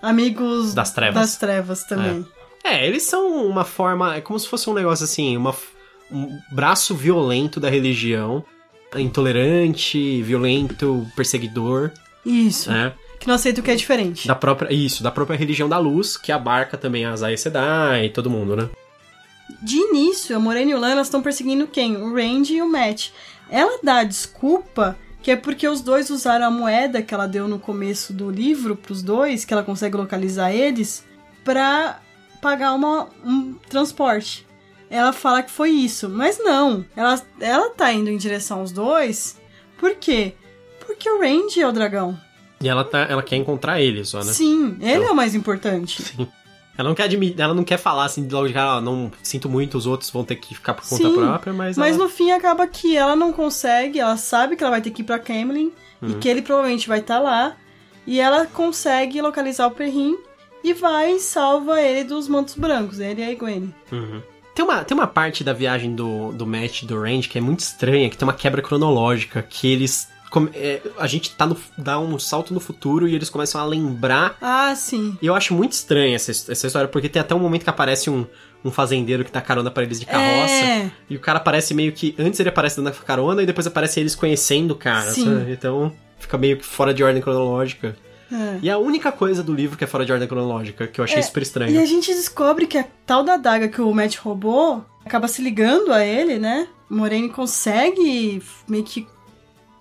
Amigos 0.00 0.72
Das 0.74 0.92
trevas. 0.92 1.14
Das 1.14 1.36
trevas 1.36 1.84
também. 1.84 2.26
É, 2.64 2.86
eles 2.86 3.02
são 3.02 3.44
uma 3.46 3.64
forma. 3.64 4.14
É 4.16 4.20
como 4.20 4.38
se 4.38 4.48
fosse 4.48 4.68
um 4.70 4.74
negócio 4.74 5.04
assim, 5.04 5.36
uma, 5.36 5.54
um 6.10 6.38
braço 6.52 6.94
violento 6.94 7.60
da 7.60 7.68
religião. 7.68 8.44
Intolerante, 8.96 10.22
violento, 10.22 11.06
perseguidor, 11.16 11.90
Isso. 12.24 12.70
né? 12.70 12.92
Que 13.18 13.28
não 13.28 13.34
aceita 13.34 13.60
o 13.60 13.64
que 13.64 13.70
é 13.70 13.76
diferente. 13.76 14.26
Da 14.26 14.34
própria. 14.34 14.72
Isso, 14.72 15.02
da 15.02 15.10
própria 15.10 15.36
religião 15.36 15.68
da 15.68 15.78
luz, 15.78 16.16
que 16.16 16.32
abarca 16.32 16.76
também 16.76 17.04
as 17.04 17.22
Aes 17.22 17.40
Sedai 17.40 18.06
e 18.06 18.10
todo 18.10 18.30
mundo, 18.30 18.56
né? 18.56 18.68
De 19.62 19.76
início, 19.76 20.36
a 20.36 20.40
Morena 20.40 20.70
e 20.70 20.74
o 20.74 20.80
Lan 20.80 21.00
estão 21.00 21.22
perseguindo 21.22 21.66
quem? 21.66 21.96
O 21.96 22.14
Randy 22.14 22.54
e 22.54 22.62
o 22.62 22.68
Matt. 22.68 23.10
Ela 23.50 23.78
dá 23.82 23.98
a 23.98 24.04
desculpa 24.04 24.96
que 25.22 25.30
é 25.30 25.36
porque 25.36 25.68
os 25.68 25.80
dois 25.80 26.10
usaram 26.10 26.46
a 26.46 26.50
moeda 26.50 27.00
que 27.00 27.14
ela 27.14 27.28
deu 27.28 27.46
no 27.46 27.58
começo 27.58 28.12
do 28.12 28.28
livro 28.28 28.74
pros 28.74 29.02
dois, 29.02 29.44
que 29.44 29.52
ela 29.52 29.62
consegue 29.62 29.96
localizar 29.96 30.52
eles, 30.52 31.04
pra 31.44 32.00
pagar 32.40 32.72
uma, 32.72 33.08
um 33.24 33.54
transporte. 33.68 34.44
Ela 34.92 35.10
fala 35.10 35.42
que 35.42 35.50
foi 35.50 35.70
isso, 35.70 36.06
mas 36.06 36.38
não. 36.38 36.84
Ela, 36.94 37.18
ela 37.40 37.70
tá 37.70 37.90
indo 37.90 38.10
em 38.10 38.16
direção 38.18 38.60
aos 38.60 38.70
dois. 38.70 39.40
Por 39.78 39.94
quê? 39.96 40.34
Porque 40.86 41.08
o 41.08 41.18
Randy 41.18 41.62
é 41.62 41.66
o 41.66 41.72
dragão. 41.72 42.14
E 42.60 42.68
ela, 42.68 42.84
tá, 42.84 42.98
ela 43.08 43.22
quer 43.22 43.36
encontrar 43.36 43.80
ele 43.80 44.04
só, 44.04 44.18
né? 44.22 44.30
Sim, 44.34 44.76
ele 44.80 44.92
Então. 44.96 45.08
é 45.08 45.10
o 45.10 45.16
mais 45.16 45.34
importante. 45.34 46.02
Sim. 46.04 46.28
Ela 46.76 46.88
não 46.90 46.94
quer 46.94 47.04
admitir, 47.04 47.40
ela 47.40 47.54
não 47.54 47.64
quer 47.64 47.78
falar 47.78 48.04
assim 48.04 48.26
de 48.26 48.34
logo 48.34 48.48
de 48.48 48.52
cara, 48.54 48.72
"Ah, 48.72 48.80
não 48.82 49.10
sinto 49.22 49.48
muito, 49.48 49.76
os 49.78 49.86
outros 49.86 50.10
vão 50.10 50.24
ter 50.24 50.36
que 50.36 50.54
ficar 50.54 50.74
por 50.74 50.86
conta 50.86 51.08
Sim, 51.08 51.14
própria, 51.14 51.52
mas. 51.54 51.76
Mas 51.78 51.96
ela... 51.96 52.04
no 52.04 52.10
fim 52.10 52.30
acaba 52.30 52.66
que 52.66 52.94
ela 52.96 53.16
não 53.16 53.32
consegue, 53.32 53.98
ela 53.98 54.16
sabe 54.18 54.56
que 54.56 54.62
ela 54.62 54.70
vai 54.70 54.80
ter 54.82 54.90
que 54.90 55.00
ir 55.02 55.04
pra 55.04 55.18
Camelin 55.18 55.72
e 56.02 56.14
que 56.14 56.28
ele 56.28 56.40
provavelmente 56.42 56.86
vai 56.88 57.00
estar 57.00 57.18
lá. 57.18 57.56
E 58.06 58.20
ela 58.20 58.46
consegue 58.46 59.20
localizar 59.22 59.66
o 59.66 59.70
Perrin 59.70 60.16
e 60.64 60.72
vai 60.74 61.12
e 61.12 61.20
salva 61.20 61.80
ele 61.80 62.04
dos 62.04 62.26
mantos 62.28 62.54
brancos, 62.54 62.98
ele 63.00 63.22
e 63.22 63.32
a 63.32 63.34
Gwen. 63.34 63.74
Uhum. 63.92 64.22
Tem 64.54 64.64
uma, 64.64 64.84
tem 64.84 64.94
uma 64.96 65.06
parte 65.06 65.42
da 65.42 65.52
viagem 65.52 65.94
do, 65.94 66.32
do 66.32 66.46
Matt 66.46 66.82
e 66.82 66.86
do 66.86 67.00
Range 67.00 67.28
que 67.28 67.38
é 67.38 67.40
muito 67.40 67.60
estranha, 67.60 68.08
que 68.10 68.16
tem 68.16 68.26
uma 68.26 68.34
quebra 68.34 68.60
cronológica, 68.60 69.42
que 69.42 69.70
eles. 69.72 70.08
é, 70.54 70.80
a 70.98 71.06
gente 71.06 71.30
tá 71.34 71.46
no, 71.46 71.56
dá 71.78 71.98
um 71.98 72.18
salto 72.18 72.52
no 72.52 72.60
futuro 72.60 73.08
e 73.08 73.14
eles 73.14 73.30
começam 73.30 73.60
a 73.60 73.64
lembrar. 73.64 74.36
Ah, 74.40 74.74
sim. 74.74 75.16
E 75.22 75.26
eu 75.26 75.34
acho 75.34 75.54
muito 75.54 75.72
estranha 75.72 76.16
essa, 76.16 76.30
essa 76.30 76.66
história, 76.66 76.88
porque 76.88 77.08
tem 77.08 77.20
até 77.20 77.34
um 77.34 77.38
momento 77.38 77.64
que 77.64 77.70
aparece 77.70 78.10
um, 78.10 78.26
um 78.64 78.70
fazendeiro 78.70 79.24
que 79.24 79.32
dá 79.32 79.40
carona 79.40 79.70
pra 79.70 79.82
eles 79.82 79.98
de 79.98 80.06
carroça. 80.06 80.52
É, 80.52 80.90
E 81.08 81.16
o 81.16 81.20
cara 81.20 81.38
aparece 81.38 81.72
meio 81.74 81.92
que. 81.92 82.14
Antes 82.18 82.38
ele 82.38 82.50
aparece 82.50 82.76
dando 82.80 82.92
carona 82.92 83.42
e 83.42 83.46
depois 83.46 83.66
aparece 83.66 84.00
eles 84.00 84.14
conhecendo 84.14 84.72
o 84.72 84.76
cara. 84.76 85.10
Sim. 85.10 85.24
sabe? 85.24 85.52
Então 85.52 85.92
fica 86.18 86.36
meio 86.36 86.58
que 86.58 86.64
fora 86.64 86.92
de 86.92 87.02
ordem 87.02 87.22
cronológica. 87.22 87.96
É. 88.32 88.58
E 88.62 88.70
a 88.70 88.78
única 88.78 89.12
coisa 89.12 89.42
do 89.42 89.52
livro 89.54 89.76
que 89.76 89.84
é 89.84 89.86
fora 89.86 90.04
de 90.06 90.12
ordem 90.12 90.26
cronológica, 90.28 90.86
que 90.86 91.00
eu 91.00 91.04
achei 91.04 91.18
É, 91.18 91.22
super 91.22 91.40
E 91.40 91.42
estranho. 91.42 91.80
a 91.80 91.84
gente 91.84 92.12
descobre 92.14 92.66
que 92.66 92.78
a 92.78 92.84
tal 93.06 93.22
da 93.22 93.36
daga 93.36 93.68
que 93.68 93.80
o 93.80 93.92
Matt 93.92 94.16
roubou 94.18 94.84
acaba 95.04 95.28
se 95.28 95.42
ligando 95.42 95.92
a 95.92 96.04
ele, 96.04 96.38
né? 96.38 96.68
Moraine 96.88 97.28
consegue 97.28 98.42
meio 98.68 98.84
que 98.84 99.06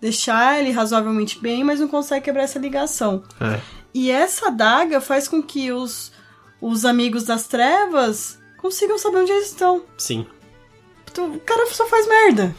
deixar 0.01 0.59
ele 0.59 0.71
razoavelmente 0.71 1.39
bem, 1.39 1.63
mas 1.63 1.79
não 1.79 1.87
consegue 1.87 2.25
quebrar 2.25 2.43
essa 2.43 2.57
ligação. 2.59 3.23
É. 3.39 3.59
E 3.93 4.09
essa 4.09 4.47
adaga 4.47 4.99
faz 5.01 5.27
com 5.27 5.43
que 5.43 5.71
os, 5.71 6.11
os 6.61 6.85
amigos 6.85 7.23
das 7.23 7.47
trevas 7.47 8.39
consigam 8.57 8.97
saber 8.97 9.17
onde 9.19 9.31
eles 9.31 9.47
estão. 9.47 9.83
Sim. 9.97 10.25
Então, 11.11 11.31
O 11.33 11.39
cara 11.41 11.67
só 11.67 11.85
faz 11.87 12.07
merda. 12.07 12.55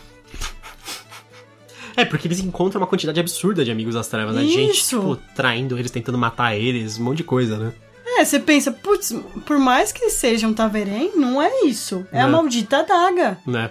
É, 1.97 2.05
porque 2.05 2.27
eles 2.27 2.41
encontram 2.41 2.81
uma 2.81 2.87
quantidade 2.87 3.21
absurda 3.21 3.65
de 3.65 3.71
amigos 3.71 3.95
das 3.95 4.09
trevas, 4.09 4.35
né? 4.35 4.45
Gente, 4.45 4.79
Isso. 4.79 4.99
tipo, 4.99 5.17
traindo 5.35 5.79
eles, 5.79 5.91
tentando 5.91 6.17
matar 6.19 6.57
eles, 6.57 6.99
um 6.99 7.05
monte 7.05 7.19
de 7.19 7.25
coisa, 7.25 7.59
né? 7.59 7.73
É, 8.19 8.25
você 8.25 8.39
pensa, 8.39 8.71
putz, 8.73 9.15
por 9.47 9.59
mais 9.59 9.91
que 9.93 10.11
seja 10.11 10.47
um 10.47 10.53
Taverém, 10.53 11.13
não 11.17 11.41
é 11.41 11.65
isso. 11.65 12.07
É 12.13 12.21
a 12.21 12.25
Não. 12.27 12.33
maldita 12.39 12.79
adaga. 12.79 13.39
Né? 13.47 13.71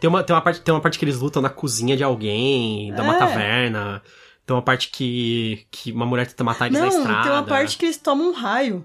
Tem 0.00 0.08
uma, 0.08 0.22
tem, 0.24 0.34
uma 0.34 0.42
parte, 0.42 0.60
tem 0.60 0.74
uma 0.74 0.80
parte 0.80 0.98
que 0.98 1.04
eles 1.04 1.20
lutam 1.20 1.40
na 1.40 1.48
cozinha 1.48 1.96
de 1.96 2.02
alguém, 2.02 2.92
da 2.92 3.02
uma 3.02 3.14
É. 3.14 3.18
taverna. 3.18 4.02
Tem 4.44 4.54
uma 4.56 4.62
parte 4.62 4.88
que, 4.88 5.64
que 5.70 5.92
uma 5.92 6.04
mulher 6.04 6.26
tenta 6.26 6.42
matar 6.42 6.66
eles 6.66 6.78
não, 6.78 6.88
na 6.88 6.96
estrada. 6.96 7.22
tem 7.22 7.32
uma 7.32 7.44
parte 7.44 7.76
que 7.78 7.84
eles 7.84 7.96
tomam 7.96 8.30
um 8.30 8.32
raio. 8.32 8.84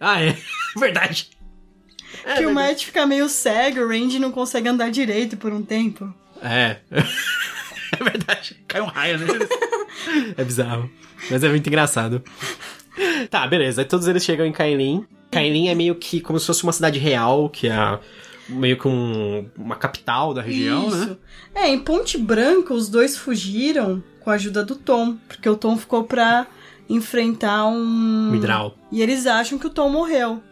Ah, 0.00 0.20
é. 0.20 0.36
Verdade. 0.76 1.30
É, 2.24 2.34
que 2.38 2.46
o. 2.46 2.52
Matt 2.52 2.84
fica 2.84 3.06
meio 3.06 3.28
cego, 3.28 3.80
o 3.82 3.88
Randy 3.88 4.18
não 4.18 4.32
consegue 4.32 4.68
andar 4.68 4.90
direito 4.90 5.36
por 5.36 5.52
um 5.52 5.62
tempo. 5.62 6.12
É. 6.42 6.78
É 7.98 8.02
verdade. 8.02 8.56
Cai 8.66 8.80
um 8.80 8.86
raio 8.86 9.18
neles. 9.18 9.48
é 10.36 10.44
bizarro. 10.44 10.90
Mas 11.30 11.42
é 11.44 11.48
muito 11.48 11.66
engraçado. 11.66 12.22
Tá, 13.30 13.46
beleza. 13.46 13.82
Aí 13.82 13.86
todos 13.88 14.06
eles 14.08 14.24
chegam 14.24 14.44
em 14.46 14.52
Kailin. 14.52 15.04
Kailin 15.30 15.68
é 15.68 15.74
meio 15.74 15.94
que 15.94 16.20
como 16.20 16.38
se 16.38 16.46
fosse 16.46 16.62
uma 16.62 16.72
cidade 16.72 16.98
real, 16.98 17.48
que 17.48 17.68
é 17.68 17.72
a- 17.72 17.98
meio 18.48 18.76
que 18.78 18.88
um- 18.88 19.48
uma 19.56 19.76
capital 19.76 20.34
da 20.34 20.42
região, 20.42 20.90
né? 20.90 20.96
Isso. 21.04 21.18
É, 21.54 21.68
em 21.68 21.78
Ponte 21.78 22.18
Branca, 22.18 22.74
os 22.74 22.88
dois 22.88 23.16
fugiram 23.16 24.02
com 24.20 24.30
a 24.30 24.34
ajuda 24.34 24.64
do 24.64 24.74
Tom, 24.76 25.16
porque 25.28 25.48
o 25.48 25.56
Tom 25.56 25.76
ficou 25.76 26.04
pra 26.04 26.46
enfrentar 26.88 27.66
um. 27.66 28.30
Midral. 28.30 28.76
E 28.90 29.00
eles 29.02 29.26
acham 29.26 29.58
que 29.58 29.66
o 29.66 29.70
Tom 29.70 29.88
morreu. 29.90 30.42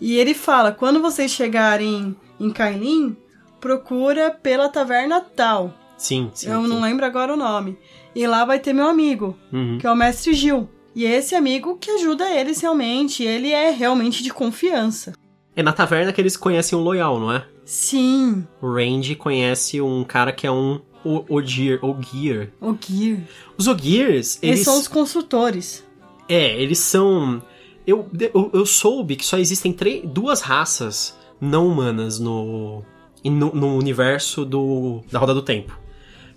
E 0.00 0.16
ele 0.16 0.32
fala: 0.34 0.70
quando 0.72 1.00
vocês 1.00 1.30
chegarem 1.32 2.16
em 2.40 2.50
Kailin, 2.50 3.16
procura 3.60 4.30
pela 4.30 4.68
taverna 4.68 5.20
tal. 5.20 5.74
Sim, 6.04 6.30
sim. 6.34 6.50
Eu 6.50 6.62
sim. 6.62 6.68
não 6.68 6.80
lembro 6.82 7.04
agora 7.06 7.32
o 7.32 7.36
nome. 7.36 7.78
E 8.14 8.26
lá 8.26 8.44
vai 8.44 8.58
ter 8.60 8.72
meu 8.72 8.86
amigo, 8.88 9.36
Uhum. 9.52 9.78
que 9.78 9.86
é 9.86 9.90
o 9.90 9.96
Mestre 9.96 10.34
Gil. 10.34 10.68
E 10.94 11.06
é 11.06 11.16
esse 11.16 11.34
amigo 11.34 11.76
que 11.78 11.90
ajuda 11.90 12.30
eles 12.30 12.60
realmente. 12.60 13.22
Ele 13.24 13.50
é 13.50 13.70
realmente 13.70 14.22
de 14.22 14.30
confiança. 14.32 15.12
É 15.56 15.62
na 15.62 15.72
taverna 15.72 16.12
que 16.12 16.20
eles 16.20 16.36
conhecem 16.36 16.78
o 16.78 16.82
Loyal, 16.82 17.18
não 17.18 17.32
é? 17.32 17.46
Sim, 17.64 18.46
O 18.60 18.70
Randy 18.74 19.14
conhece 19.16 19.80
um 19.80 20.04
cara 20.04 20.30
que 20.32 20.46
é 20.46 20.50
um 20.50 20.80
o- 21.04 21.24
Ogier. 21.28 21.78
Ogier. 21.82 22.52
o 22.60 22.76
Gear. 22.78 23.18
Os 23.56 23.66
Ogiers, 23.66 24.38
Eles, 24.42 24.56
eles... 24.58 24.60
são 24.64 24.78
os 24.78 24.86
consultores. 24.88 25.82
É, 26.28 26.60
eles 26.60 26.78
são... 26.78 27.42
Eu, 27.86 28.06
eu, 28.32 28.50
eu 28.52 28.66
soube 28.66 29.16
que 29.16 29.24
só 29.26 29.36
existem 29.38 29.72
três, 29.72 30.02
duas 30.04 30.40
raças 30.40 31.16
não 31.40 31.66
humanas 31.68 32.18
no, 32.18 32.82
no, 33.24 33.54
no 33.54 33.76
universo 33.76 34.44
do, 34.44 35.02
da 35.12 35.18
Roda 35.18 35.34
do 35.34 35.42
Tempo. 35.42 35.78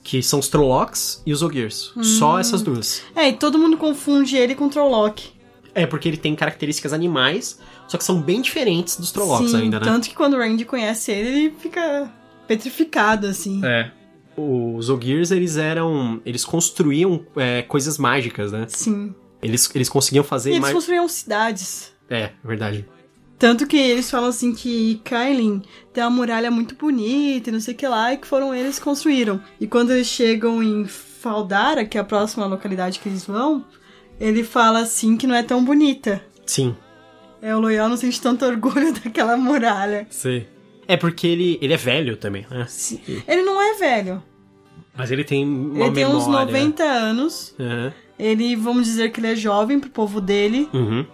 Que 0.07 0.23
são 0.23 0.39
os 0.39 0.47
Trollocs 0.47 1.21
e 1.25 1.33
os 1.33 1.43
Ogiers. 1.43 1.91
Só 2.01 2.39
essas 2.39 2.61
duas. 2.61 3.03
É, 3.13 3.27
e 3.27 3.33
todo 3.33 3.59
mundo 3.59 3.75
confunde 3.75 4.37
ele 4.37 4.55
com 4.55 4.67
o 4.67 4.69
Trolloc. 4.69 5.19
É, 5.75 5.85
porque 5.85 6.07
ele 6.07 6.15
tem 6.15 6.33
características 6.33 6.93
animais, 6.93 7.59
só 7.89 7.97
que 7.97 8.05
são 8.05 8.21
bem 8.21 8.41
diferentes 8.41 8.95
dos 8.95 9.11
Trollocs 9.11 9.51
Sim, 9.51 9.63
ainda, 9.63 9.81
né? 9.81 9.85
tanto 9.85 10.07
que 10.07 10.15
quando 10.15 10.35
o 10.35 10.37
Randy 10.37 10.63
conhece 10.63 11.11
ele, 11.11 11.27
ele 11.27 11.55
fica 11.59 12.09
petrificado, 12.47 13.27
assim. 13.27 13.59
É. 13.65 13.91
Os 14.37 14.89
Ogiers, 14.89 15.31
eles 15.31 15.57
eram... 15.57 16.21
Eles 16.25 16.45
construíam 16.45 17.25
é, 17.35 17.63
coisas 17.63 17.97
mágicas, 17.97 18.53
né? 18.53 18.65
Sim. 18.69 19.13
Eles, 19.41 19.69
eles 19.75 19.89
conseguiam 19.89 20.23
E 20.23 20.27
fazer 20.27 20.51
eles 20.51 20.61
mais... 20.61 20.73
construíam 20.73 21.07
cidades. 21.09 21.91
É, 22.09 22.31
verdade. 22.45 22.85
Tanto 23.39 23.67
que 23.67 23.77
eles 23.77 24.09
falam 24.09 24.29
assim 24.29 24.53
que 24.53 24.99
Kailin 25.03 25.61
tem 25.93 26.03
uma 26.03 26.09
muralha 26.09 26.49
muito 26.49 26.75
bonita 26.75 27.49
e 27.49 27.53
não 27.53 27.59
sei 27.59 27.73
o 27.73 27.77
que 27.77 27.87
lá, 27.87 28.13
e 28.13 28.17
que 28.17 28.25
foram 28.27 28.53
eles 28.53 28.79
que 28.79 28.85
construíram. 28.85 29.39
E 29.59 29.67
quando 29.67 29.91
eles 29.93 30.07
chegam 30.07 30.61
em 30.63 30.85
Faldara, 30.85 31.85
que 31.85 31.97
é 31.97 32.01
a 32.01 32.03
próxima 32.03 32.47
localidade 32.47 32.99
que 32.99 33.07
eles 33.07 33.25
vão, 33.25 33.63
ele 34.19 34.43
fala 34.43 34.79
assim 34.79 35.15
que 35.15 35.27
não 35.27 35.35
é 35.35 35.43
tão 35.43 35.63
bonita. 35.63 36.23
Sim. 36.45 36.75
É, 37.41 37.55
o 37.55 37.59
Loyal 37.59 37.87
não 37.87 37.97
sente 37.97 38.19
tanto 38.19 38.43
orgulho 38.45 38.91
daquela 39.03 39.37
muralha. 39.37 40.07
Sim. 40.09 40.45
É 40.87 40.97
porque 40.97 41.27
ele, 41.27 41.59
ele 41.61 41.73
é 41.73 41.77
velho 41.77 42.17
também, 42.17 42.45
né? 42.49 42.65
Sim. 42.67 42.99
Ele 43.27 43.43
não 43.43 43.61
é 43.61 43.73
velho. 43.75 44.23
Mas 44.95 45.11
ele 45.11 45.23
tem 45.23 45.45
uma 45.45 45.85
ele 45.85 45.93
tem 45.93 46.05
memória. 46.05 46.17
uns 46.17 46.27
90 46.27 46.83
anos. 46.83 47.55
Aham. 47.59 47.93
Ele, 48.17 48.55
vamos 48.55 48.85
dizer 48.85 49.11
que 49.11 49.19
ele 49.19 49.27
é 49.27 49.35
jovem 49.35 49.79
pro 49.79 49.91
povo 49.91 50.19
dele. 50.19 50.67
Uhum. 50.73 51.05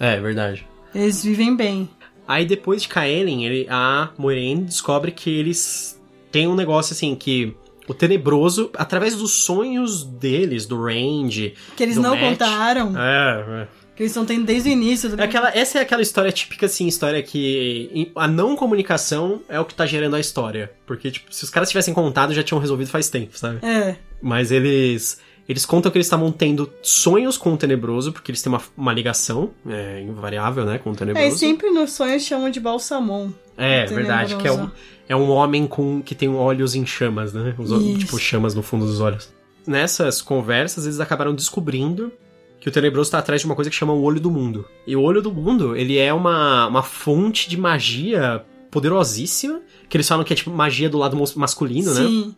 É, 0.00 0.18
verdade. 0.18 0.66
Eles 0.96 1.22
vivem 1.22 1.54
bem. 1.54 1.88
Aí 2.26 2.44
depois 2.44 2.82
de 2.82 2.88
Kaelin, 2.88 3.44
ele, 3.44 3.66
a 3.70 4.10
Moiraine 4.18 4.64
descobre 4.64 5.12
que 5.12 5.30
eles 5.30 6.00
têm 6.32 6.48
um 6.48 6.54
negócio 6.54 6.92
assim 6.92 7.14
que 7.14 7.54
o 7.88 7.94
tenebroso, 7.94 8.70
através 8.76 9.14
dos 9.14 9.32
sonhos 9.32 10.02
deles, 10.02 10.66
do 10.66 10.82
Range, 10.82 11.54
Que 11.76 11.82
eles 11.84 11.96
não 11.96 12.16
Matt- 12.16 12.30
contaram. 12.30 12.94
É, 12.98 13.62
é. 13.62 13.68
Que 13.94 14.02
eles 14.02 14.10
estão 14.10 14.26
tendo 14.26 14.44
desde 14.44 14.68
o 14.68 14.72
início. 14.72 15.08
Do... 15.08 15.20
É 15.20 15.24
aquela, 15.24 15.50
essa 15.56 15.78
é 15.78 15.82
aquela 15.82 16.02
história 16.02 16.30
típica, 16.32 16.66
assim, 16.66 16.86
história 16.86 17.22
que 17.22 18.10
a 18.16 18.26
não 18.28 18.56
comunicação 18.56 19.40
é 19.48 19.58
o 19.60 19.64
que 19.64 19.74
tá 19.74 19.86
gerando 19.86 20.16
a 20.16 20.20
história. 20.20 20.72
Porque, 20.84 21.10
tipo, 21.10 21.32
se 21.32 21.44
os 21.44 21.50
caras 21.50 21.68
tivessem 21.70 21.94
contado, 21.94 22.34
já 22.34 22.42
tinham 22.42 22.60
resolvido 22.60 22.90
faz 22.90 23.08
tempo, 23.08 23.38
sabe? 23.38 23.64
É. 23.64 23.96
Mas 24.20 24.50
eles. 24.50 25.18
Eles 25.48 25.64
contam 25.64 25.92
que 25.92 25.98
eles 25.98 26.06
estavam 26.06 26.32
tendo 26.32 26.70
sonhos 26.82 27.38
com 27.38 27.52
o 27.52 27.56
tenebroso, 27.56 28.12
porque 28.12 28.30
eles 28.30 28.42
têm 28.42 28.52
uma, 28.52 28.60
uma 28.76 28.92
ligação 28.92 29.50
é, 29.68 30.00
invariável, 30.00 30.64
né, 30.64 30.78
com 30.78 30.90
o 30.90 30.96
tenebroso. 30.96 31.26
É, 31.26 31.28
e 31.28 31.38
sempre 31.38 31.70
nos 31.70 31.92
sonhos 31.92 32.24
chamam 32.24 32.50
de 32.50 32.58
Balsamon. 32.58 33.30
É, 33.56 33.86
verdade, 33.86 34.36
que 34.36 34.46
é 34.46 34.52
um, 34.52 34.70
é 35.08 35.16
um 35.16 35.30
homem 35.30 35.66
com 35.66 36.02
que 36.02 36.14
tem 36.14 36.28
olhos 36.28 36.74
em 36.74 36.84
chamas, 36.84 37.32
né? 37.32 37.54
Os, 37.58 37.70
tipo, 37.98 38.18
chamas 38.18 38.54
no 38.54 38.62
fundo 38.62 38.84
dos 38.84 39.00
olhos. 39.00 39.32
Nessas 39.66 40.20
conversas, 40.20 40.84
eles 40.84 41.00
acabaram 41.00 41.34
descobrindo 41.34 42.12
que 42.60 42.68
o 42.68 42.72
Tenebroso 42.72 43.10
tá 43.10 43.18
atrás 43.18 43.40
de 43.40 43.46
uma 43.46 43.54
coisa 43.54 43.70
que 43.70 43.76
chama 43.76 43.92
o 43.92 44.02
Olho 44.02 44.20
do 44.20 44.30
Mundo. 44.30 44.66
E 44.86 44.94
o 44.94 45.02
Olho 45.02 45.22
do 45.22 45.32
Mundo, 45.32 45.76
ele 45.76 45.98
é 45.98 46.12
uma, 46.12 46.66
uma 46.66 46.82
fonte 46.82 47.48
de 47.48 47.56
magia 47.56 48.44
poderosíssima, 48.70 49.60
que 49.88 49.96
eles 49.96 50.06
falam 50.06 50.24
que 50.24 50.32
é 50.32 50.36
tipo 50.36 50.50
magia 50.50 50.88
do 50.88 50.98
lado 50.98 51.16
masculino, 51.36 51.94
né? 51.94 52.32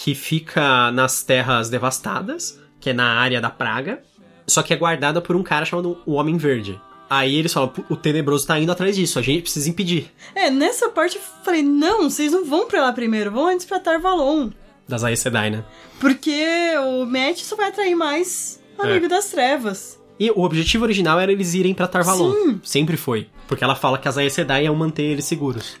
Que 0.00 0.14
fica 0.14 0.92
nas 0.92 1.24
terras 1.24 1.68
devastadas, 1.68 2.56
que 2.78 2.90
é 2.90 2.92
na 2.92 3.14
área 3.18 3.40
da 3.40 3.50
praga, 3.50 4.00
só 4.46 4.62
que 4.62 4.72
é 4.72 4.76
guardada 4.76 5.20
por 5.20 5.34
um 5.34 5.42
cara 5.42 5.64
chamado 5.66 5.98
o 6.06 6.12
Homem 6.14 6.36
Verde. 6.36 6.80
Aí 7.10 7.34
eles 7.34 7.52
falam, 7.52 7.68
"Pu- 7.70 7.84
o 7.90 7.96
Tenebroso 7.96 8.46
tá 8.46 8.58
indo 8.60 8.70
atrás 8.70 8.94
disso, 8.94 9.18
a 9.18 9.22
gente 9.22 9.42
precisa 9.42 9.68
impedir. 9.68 10.12
É, 10.36 10.50
nessa 10.50 10.88
parte 10.88 11.16
eu 11.16 11.22
falei, 11.42 11.62
não, 11.62 12.08
vocês 12.08 12.30
não 12.30 12.44
vão 12.44 12.68
pra 12.68 12.82
lá 12.82 12.92
primeiro, 12.92 13.32
vão 13.32 13.48
antes 13.48 13.66
pra 13.66 13.80
Tarvalon. 13.80 14.50
Das 14.86 15.02
Aes 15.02 15.18
Sedai, 15.18 15.50
né? 15.50 15.64
Porque 15.98 16.44
o 16.78 17.04
Matt 17.04 17.38
só 17.40 17.56
vai 17.56 17.68
atrair 17.68 17.96
mais 17.96 18.62
É. 18.78 18.82
amigo 18.82 19.08
das 19.08 19.26
trevas. 19.30 19.98
E 20.20 20.30
o 20.30 20.42
objetivo 20.42 20.84
original 20.84 21.18
era 21.18 21.32
eles 21.32 21.54
irem 21.54 21.74
pra 21.74 21.88
Tarvalon. 21.88 22.32
Sim. 22.32 22.60
Sempre 22.62 22.96
foi. 22.96 23.28
Porque 23.48 23.64
ela 23.64 23.74
fala 23.74 23.98
que 23.98 24.06
as 24.08 24.16
Aes 24.16 24.32
Sedai 24.32 24.64
iam 24.66 24.74
manter 24.76 25.02
eles 25.02 25.24
seguros. 25.24 25.76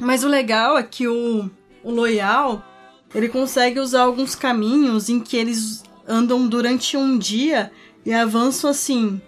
Mas 0.00 0.24
o 0.24 0.28
legal 0.28 0.76
é 0.76 0.82
que 0.82 1.06
o, 1.06 1.48
o 1.84 1.90
Loyal, 1.92 2.64
ele 3.14 3.28
consegue 3.28 3.78
usar 3.80 4.02
alguns 4.02 4.34
caminhos 4.34 5.08
em 5.08 5.20
que 5.20 5.36
eles 5.36 5.82
andam 6.06 6.46
durante 6.48 6.96
um 6.96 7.18
dia 7.18 7.70
e 8.04 8.12
avançam 8.12 8.70
assim, 8.70 9.20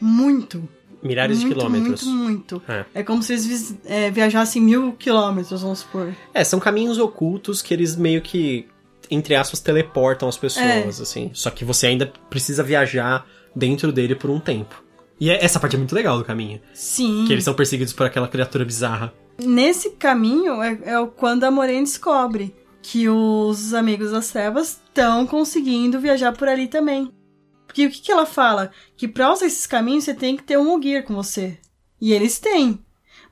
muito. 0.00 0.68
Milhares 1.02 1.38
muito, 1.40 1.48
de 1.48 1.54
quilômetros. 1.54 2.02
Muito, 2.04 2.54
muito. 2.58 2.62
É. 2.68 2.84
É 2.94 3.02
como 3.02 3.22
se 3.22 3.32
eles 3.32 3.74
é, 3.86 4.10
viajassem 4.10 4.60
mil 4.60 4.92
quilômetros, 4.92 5.62
vamos 5.62 5.78
supor. 5.80 6.14
É, 6.34 6.44
são 6.44 6.60
caminhos 6.60 6.98
ocultos 6.98 7.62
que 7.62 7.72
eles 7.72 7.96
meio 7.96 8.20
que, 8.20 8.66
entre 9.10 9.34
aspas, 9.34 9.60
teleportam 9.60 10.28
as 10.28 10.36
pessoas, 10.36 11.00
assim. 11.00 11.30
Só 11.32 11.48
que 11.50 11.64
você 11.64 11.86
ainda 11.86 12.12
precisa 12.28 12.62
viajar 12.62 13.26
dentro 13.56 13.90
dele 13.90 14.14
por 14.14 14.28
um 14.28 14.38
tempo. 14.38 14.82
E 15.18 15.30
é- 15.30 15.42
essa 15.42 15.58
parte 15.58 15.74
é 15.76 15.78
muito 15.78 15.94
legal 15.94 16.18
do 16.18 16.24
caminho. 16.24 16.60
Sim. 16.74 17.24
Que 17.26 17.32
eles 17.32 17.44
são 17.44 17.54
perseguidos 17.54 17.92
por 17.94 18.04
aquela 18.06 18.28
criatura 18.28 18.64
bizarra. 18.64 19.12
Nesse 19.42 19.90
caminho 19.92 20.62
é, 20.62 20.78
é 20.84 20.98
o- 21.00 21.06
quando 21.08 21.44
a 21.44 21.50
Moraine 21.50 21.84
descobre 21.84 22.54
que 22.82 23.08
os 23.08 23.74
amigos 23.74 24.10
das 24.10 24.28
trevas 24.28 24.80
estão 24.84 25.26
conseguindo 25.26 26.00
viajar 26.00 26.32
por 26.32 26.48
ali 26.48 26.66
também. 26.68 27.12
Porque 27.66 27.86
o 27.86 27.90
que, 27.90 28.00
que 28.00 28.12
ela 28.12 28.26
fala? 28.26 28.70
Que 28.96 29.06
pra 29.06 29.32
usar 29.32 29.46
esses 29.46 29.66
caminhos 29.66 30.04
você 30.04 30.14
tem 30.14 30.36
que 30.36 30.42
ter 30.42 30.58
um 30.58 30.74
Ogier 30.74 31.04
com 31.04 31.14
você. 31.14 31.58
E 32.00 32.12
eles 32.12 32.38
têm. 32.38 32.80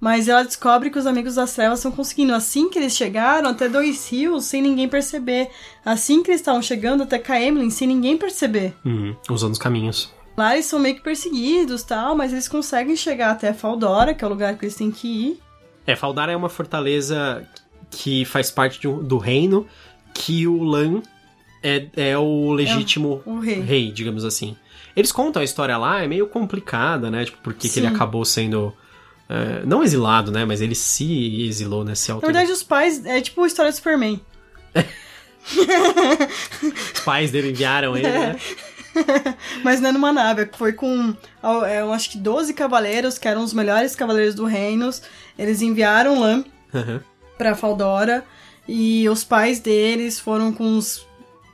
Mas 0.01 0.28
ela 0.28 0.44
descobre 0.44 0.90
que 0.90 0.99
os 0.99 1.07
amigos 1.07 1.34
das 1.34 1.55
trevas 1.55 1.80
estão 1.80 1.90
conseguindo. 1.90 2.32
Assim 2.32 2.70
que 2.70 2.78
eles 2.78 2.96
chegaram 2.96 3.51
até 3.51 3.68
Dois 3.68 4.09
Rios, 4.09 4.44
sem 4.44 4.62
ninguém 4.62 4.88
perceber. 4.88 5.51
Assim 5.84 6.22
que 6.22 6.30
eles 6.30 6.40
estavam 6.40 6.62
chegando 6.62 7.03
até 7.03 7.18
Caemlin, 7.18 7.70
sem 7.70 7.88
ninguém 7.88 8.16
perceber. 8.16 8.76
Uhum, 8.84 9.16
usando 9.28 9.55
os 9.55 9.59
caminhos. 9.59 10.14
Lá 10.36 10.55
eles 10.55 10.66
são 10.66 10.78
meio 10.78 10.94
que 10.94 11.03
perseguidos 11.03 11.82
tal, 11.82 12.14
mas 12.14 12.32
eles 12.32 12.46
conseguem 12.46 12.94
chegar 12.94 13.32
até 13.32 13.53
Faldora, 13.53 14.14
que 14.14 14.22
é 14.22 14.26
o 14.26 14.30
lugar 14.30 14.57
que 14.57 14.66
eles 14.66 14.76
têm 14.76 14.92
que 14.92 15.09
ir. 15.09 15.40
É, 15.84 15.96
Faldara 15.96 16.30
é 16.30 16.36
uma 16.36 16.49
fortaleza 16.49 17.44
que 17.91 18.24
faz 18.24 18.51
parte 18.51 18.80
de 18.80 18.89
um- 18.89 19.03
do 19.03 19.18
reino 19.18 19.66
que 20.14 20.47
o 20.47 20.62
Lan 20.62 21.01
é, 21.62 21.86
é 21.97 22.18
o 22.18 22.53
legítimo 22.53 23.22
o 23.26 23.39
rei. 23.41 23.91
digamos 23.93 24.24
assim. 24.24 24.57
Eles 24.97 25.12
contam 25.12 25.41
a 25.41 25.45
história 25.45 25.76
lá, 25.76 26.03
é 26.03 26.07
meio 26.09 26.26
complicada, 26.26 27.11
né? 27.11 27.24
Tipo, 27.24 27.39
por 27.39 27.55
que 27.55 27.68
que 27.68 27.78
ele 27.78 27.86
acabou 27.86 28.24
sendo. 28.24 28.72
é, 29.28 29.62
não 29.66 29.82
exilado, 29.84 30.30
né? 30.32 30.45
Mas 30.45 30.61
ele 30.61 30.74
se 30.74 31.47
exilou, 31.47 31.84
né? 31.84 31.95
Se 31.95 32.11
Na 32.12 32.18
verdade, 32.18 32.51
os 32.51 32.62
pais 32.62 33.05
é 33.05 33.20
tipo 33.20 33.43
a 33.43 33.47
história 33.47 33.70
do 33.70 33.74
Superman. 33.74 34.20
Os 36.95 37.01
pais 37.01 37.30
dele 37.30 37.51
enviaram 37.51 37.97
ele, 37.97 38.09
né? 38.09 38.36
Mas 39.62 39.80
não 39.80 39.91
é 39.91 39.93
numa 39.93 40.12
nave, 40.12 40.49
foi 40.57 40.72
com, 40.72 41.14
é, 41.66 41.80
eu 41.80 41.93
acho 41.93 42.11
que 42.11 42.18
12 42.18 42.53
cavaleiros, 42.55 43.18
que 43.18 43.28
eram 43.28 43.45
os 43.45 43.53
melhores 43.53 43.95
cavaleiros 43.95 44.34
do 44.34 44.45
reino. 44.45 44.91
Eles 45.39 45.62
enviaram 45.62 46.18
Lan 46.18 46.45
Aham. 46.74 47.01
Pra 47.39 47.55
Faldora. 47.55 48.24
E 48.66 49.09
os 49.09 49.24
pais 49.24 49.61
deles 49.61 50.20
foram 50.20 50.53
com 50.53 50.76
os, 50.76 51.07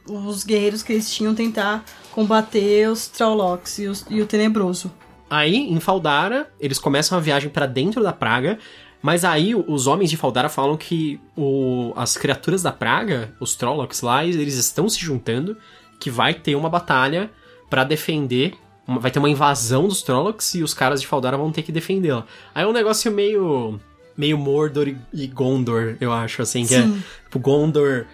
os 0.09 0.43
guerreiros 0.43 0.83
que 0.83 0.93
eles 0.95 1.13
tinham 1.15 1.35
tentar 1.35 1.85
combater 2.11 2.89
os 2.91 3.07
Trollocs 3.07 3.79
e, 3.79 3.87
os- 3.87 4.05
e 4.11 4.21
o 4.21 4.27
Tenebroso. 4.27 4.91
Aí, 5.31 5.57
em 5.57 5.79
Faldara, 5.81 6.51
eles 6.61 6.79
começam 6.79 7.17
a 7.17 7.21
viagem 7.21 7.51
para 7.51 7.67
dentro 7.67 8.03
da 8.03 8.13
praga, 8.13 8.59
mas 9.03 9.25
aí 9.25 9.55
os 9.55 9.87
homens 9.87 10.11
de 10.11 10.17
Faldara 10.17 10.49
falam 10.49 10.77
que 10.77 11.21
o, 11.37 11.93
as 11.97 12.17
criaturas 12.17 12.63
da 12.63 12.73
praga, 12.73 13.35
os 13.41 13.55
Trollocs 13.55 14.01
lá, 14.03 14.25
eles 14.25 14.55
estão 14.57 14.89
se 14.89 14.99
juntando, 14.99 15.57
que 16.01 16.11
vai 16.11 16.35
ter 16.35 16.55
uma 16.57 16.69
batalha 16.69 17.31
para 17.71 17.85
defender, 17.85 18.55
vai 18.87 19.11
ter 19.11 19.19
uma 19.19 19.31
invasão 19.31 19.89
dos 19.89 20.03
Trollocs 20.03 20.55
e 20.55 20.63
os 20.63 20.75
caras 20.75 21.01
de 21.01 21.07
Faldara 21.07 21.37
vão 21.37 21.51
ter 21.53 21.63
que 21.63 21.73
defendê-la. 21.73 22.25
Aí 22.55 22.65
é 22.65 22.67
um 22.67 22.73
negócio 22.73 23.11
meio 23.11 23.81
meio 24.17 24.39
Mordor 24.39 24.89
e, 24.89 24.97
e 25.13 25.27
Gondor, 25.27 25.97
eu 26.01 26.13
acho, 26.13 26.43
assim, 26.43 26.67
que 26.67 26.75
é, 26.75 26.83
Sim. 26.83 26.99
é 26.99 27.23
tipo, 27.25 27.39
Gondor 27.39 28.07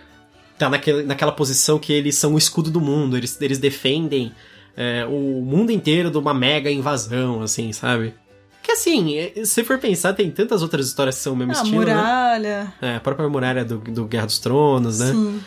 tá 0.58 0.68
naquele, 0.68 1.02
naquela 1.02 1.32
posição 1.32 1.78
que 1.78 1.92
eles 1.92 2.16
são 2.16 2.34
o 2.34 2.38
escudo 2.38 2.70
do 2.70 2.80
mundo, 2.80 3.16
eles, 3.16 3.40
eles 3.40 3.58
defendem 3.58 4.32
é, 4.76 5.06
o 5.06 5.42
mundo 5.42 5.72
inteiro 5.72 6.10
de 6.10 6.18
uma 6.18 6.34
mega 6.34 6.70
invasão, 6.70 7.42
assim, 7.42 7.72
sabe? 7.72 8.14
Que 8.62 8.72
assim, 8.72 9.16
é, 9.16 9.44
se 9.44 9.64
for 9.64 9.78
pensar, 9.78 10.12
tem 10.12 10.30
tantas 10.30 10.62
outras 10.62 10.86
histórias 10.86 11.16
que 11.16 11.22
são 11.22 11.32
o 11.32 11.36
mesmo 11.36 11.52
A 11.52 11.56
estilo, 11.56 11.84
né? 11.84 11.94
muralha. 11.94 12.74
É, 12.80 12.96
a 12.96 13.00
própria 13.00 13.28
muralha 13.28 13.64
do, 13.64 13.78
do 13.78 14.04
Guerra 14.04 14.26
dos 14.26 14.38
Tronos, 14.38 14.98
né? 14.98 15.12
Sim. 15.12 15.40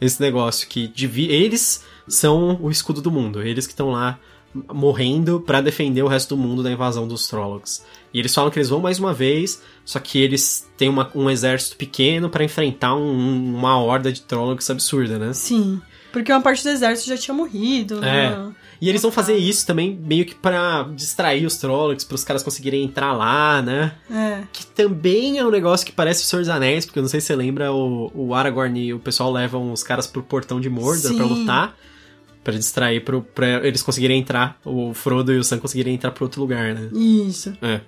Esse 0.00 0.20
negócio 0.20 0.66
que 0.68 0.88
divi 0.88 1.26
eles 1.26 1.84
são 2.08 2.58
o 2.60 2.70
escudo 2.70 3.02
do 3.02 3.10
mundo, 3.10 3.42
eles 3.42 3.66
que 3.66 3.72
estão 3.72 3.90
lá 3.90 4.18
morrendo 4.72 5.40
pra 5.40 5.60
defender 5.60 6.02
o 6.02 6.08
resto 6.08 6.34
do 6.34 6.42
mundo 6.42 6.62
da 6.62 6.70
invasão 6.70 7.06
dos 7.06 7.26
Trollocs. 7.28 7.84
E 8.12 8.18
eles 8.18 8.34
falam 8.34 8.50
que 8.50 8.58
eles 8.58 8.68
vão 8.68 8.80
mais 8.80 8.98
uma 8.98 9.12
vez, 9.14 9.62
só 9.84 9.98
que 9.98 10.18
eles 10.18 10.68
têm 10.76 10.88
uma- 10.88 11.10
um 11.14 11.30
exército 11.30 11.76
pequeno 11.76 12.28
pra 12.28 12.42
enfrentar 12.44 12.94
um- 12.96 13.54
uma 13.56 13.78
horda 13.78 14.12
de 14.12 14.22
Trollocs 14.22 14.68
absurda, 14.70 15.18
né? 15.18 15.32
Sim. 15.32 15.80
Porque 16.12 16.32
uma 16.32 16.40
parte 16.40 16.64
do 16.64 16.70
exército 16.70 17.08
já 17.08 17.16
tinha 17.16 17.32
morrido, 17.34 17.98
É. 18.04 18.30
né? 18.30 18.52
E 18.82 18.88
eles 18.88 19.00
vão 19.02 19.12
fazer 19.12 19.36
isso 19.36 19.64
também 19.64 19.96
meio 20.02 20.24
que 20.24 20.34
pra 20.34 20.82
distrair 20.96 21.46
os 21.46 21.56
Trollocs, 21.58 22.02
pros 22.04 22.24
caras 22.24 22.42
conseguirem 22.42 22.82
entrar 22.82 23.12
lá, 23.12 23.62
né? 23.62 23.92
É. 24.10 24.42
Que 24.52 24.66
também 24.66 25.38
é 25.38 25.46
um 25.46 25.50
negócio 25.50 25.86
que 25.86 25.92
parece 25.92 26.24
o 26.24 26.26
Senhor 26.26 26.40
dos 26.40 26.48
Anéis, 26.48 26.84
porque 26.84 26.98
eu 26.98 27.02
não 27.02 27.08
sei 27.10 27.20
se 27.20 27.28
você 27.28 27.36
lembra, 27.36 27.72
o, 27.72 28.10
o 28.12 28.34
Aragorn 28.34 28.80
e 28.86 28.92
o 28.92 28.98
pessoal 28.98 29.30
levam 29.30 29.70
os 29.72 29.84
caras 29.84 30.06
pro 30.08 30.22
portão 30.22 30.60
de 30.60 30.68
Mordor 30.68 31.14
pra 31.14 31.24
lutar. 31.26 31.76
Pra 32.42 32.54
distrair, 32.54 33.00
pro, 33.04 33.22
pra 33.22 33.66
eles 33.66 33.82
conseguirem 33.82 34.18
entrar, 34.18 34.58
o 34.64 34.94
Frodo 34.94 35.32
e 35.32 35.38
o 35.38 35.44
Sam 35.44 35.58
conseguirem 35.58 35.94
entrar 35.94 36.10
pro 36.10 36.24
outro 36.24 36.40
lugar, 36.40 36.74
né? 36.74 36.88
Isso. 36.92 37.52
É. 37.60 37.80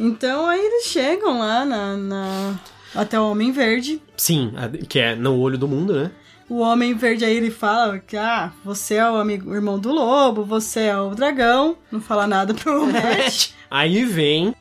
Então 0.00 0.46
aí 0.46 0.58
eles 0.60 0.86
chegam 0.86 1.38
lá 1.38 1.64
na, 1.64 1.96
na- 1.96 2.60
até 2.94 3.18
o 3.20 3.30
Homem 3.30 3.52
Verde. 3.52 4.02
Sim, 4.16 4.52
que 4.88 4.98
é 4.98 5.14
no 5.14 5.38
olho 5.38 5.56
do 5.56 5.68
mundo, 5.68 5.94
né? 5.94 6.10
O 6.48 6.58
Homem 6.58 6.92
Verde 6.94 7.24
aí 7.24 7.36
ele 7.36 7.50
fala 7.50 7.98
que 8.00 8.16
ah, 8.16 8.52
você 8.64 8.96
é 8.96 9.08
o 9.10 9.16
amigo, 9.16 9.54
irmão 9.54 9.78
do 9.78 9.92
lobo, 9.92 10.44
você 10.44 10.80
é 10.80 10.98
o 10.98 11.14
dragão. 11.14 11.76
Não 11.90 12.00
fala 12.00 12.26
nada 12.26 12.52
pro 12.52 12.84
Matt. 12.86 13.50
Aí 13.70 14.04
vem 14.04 14.54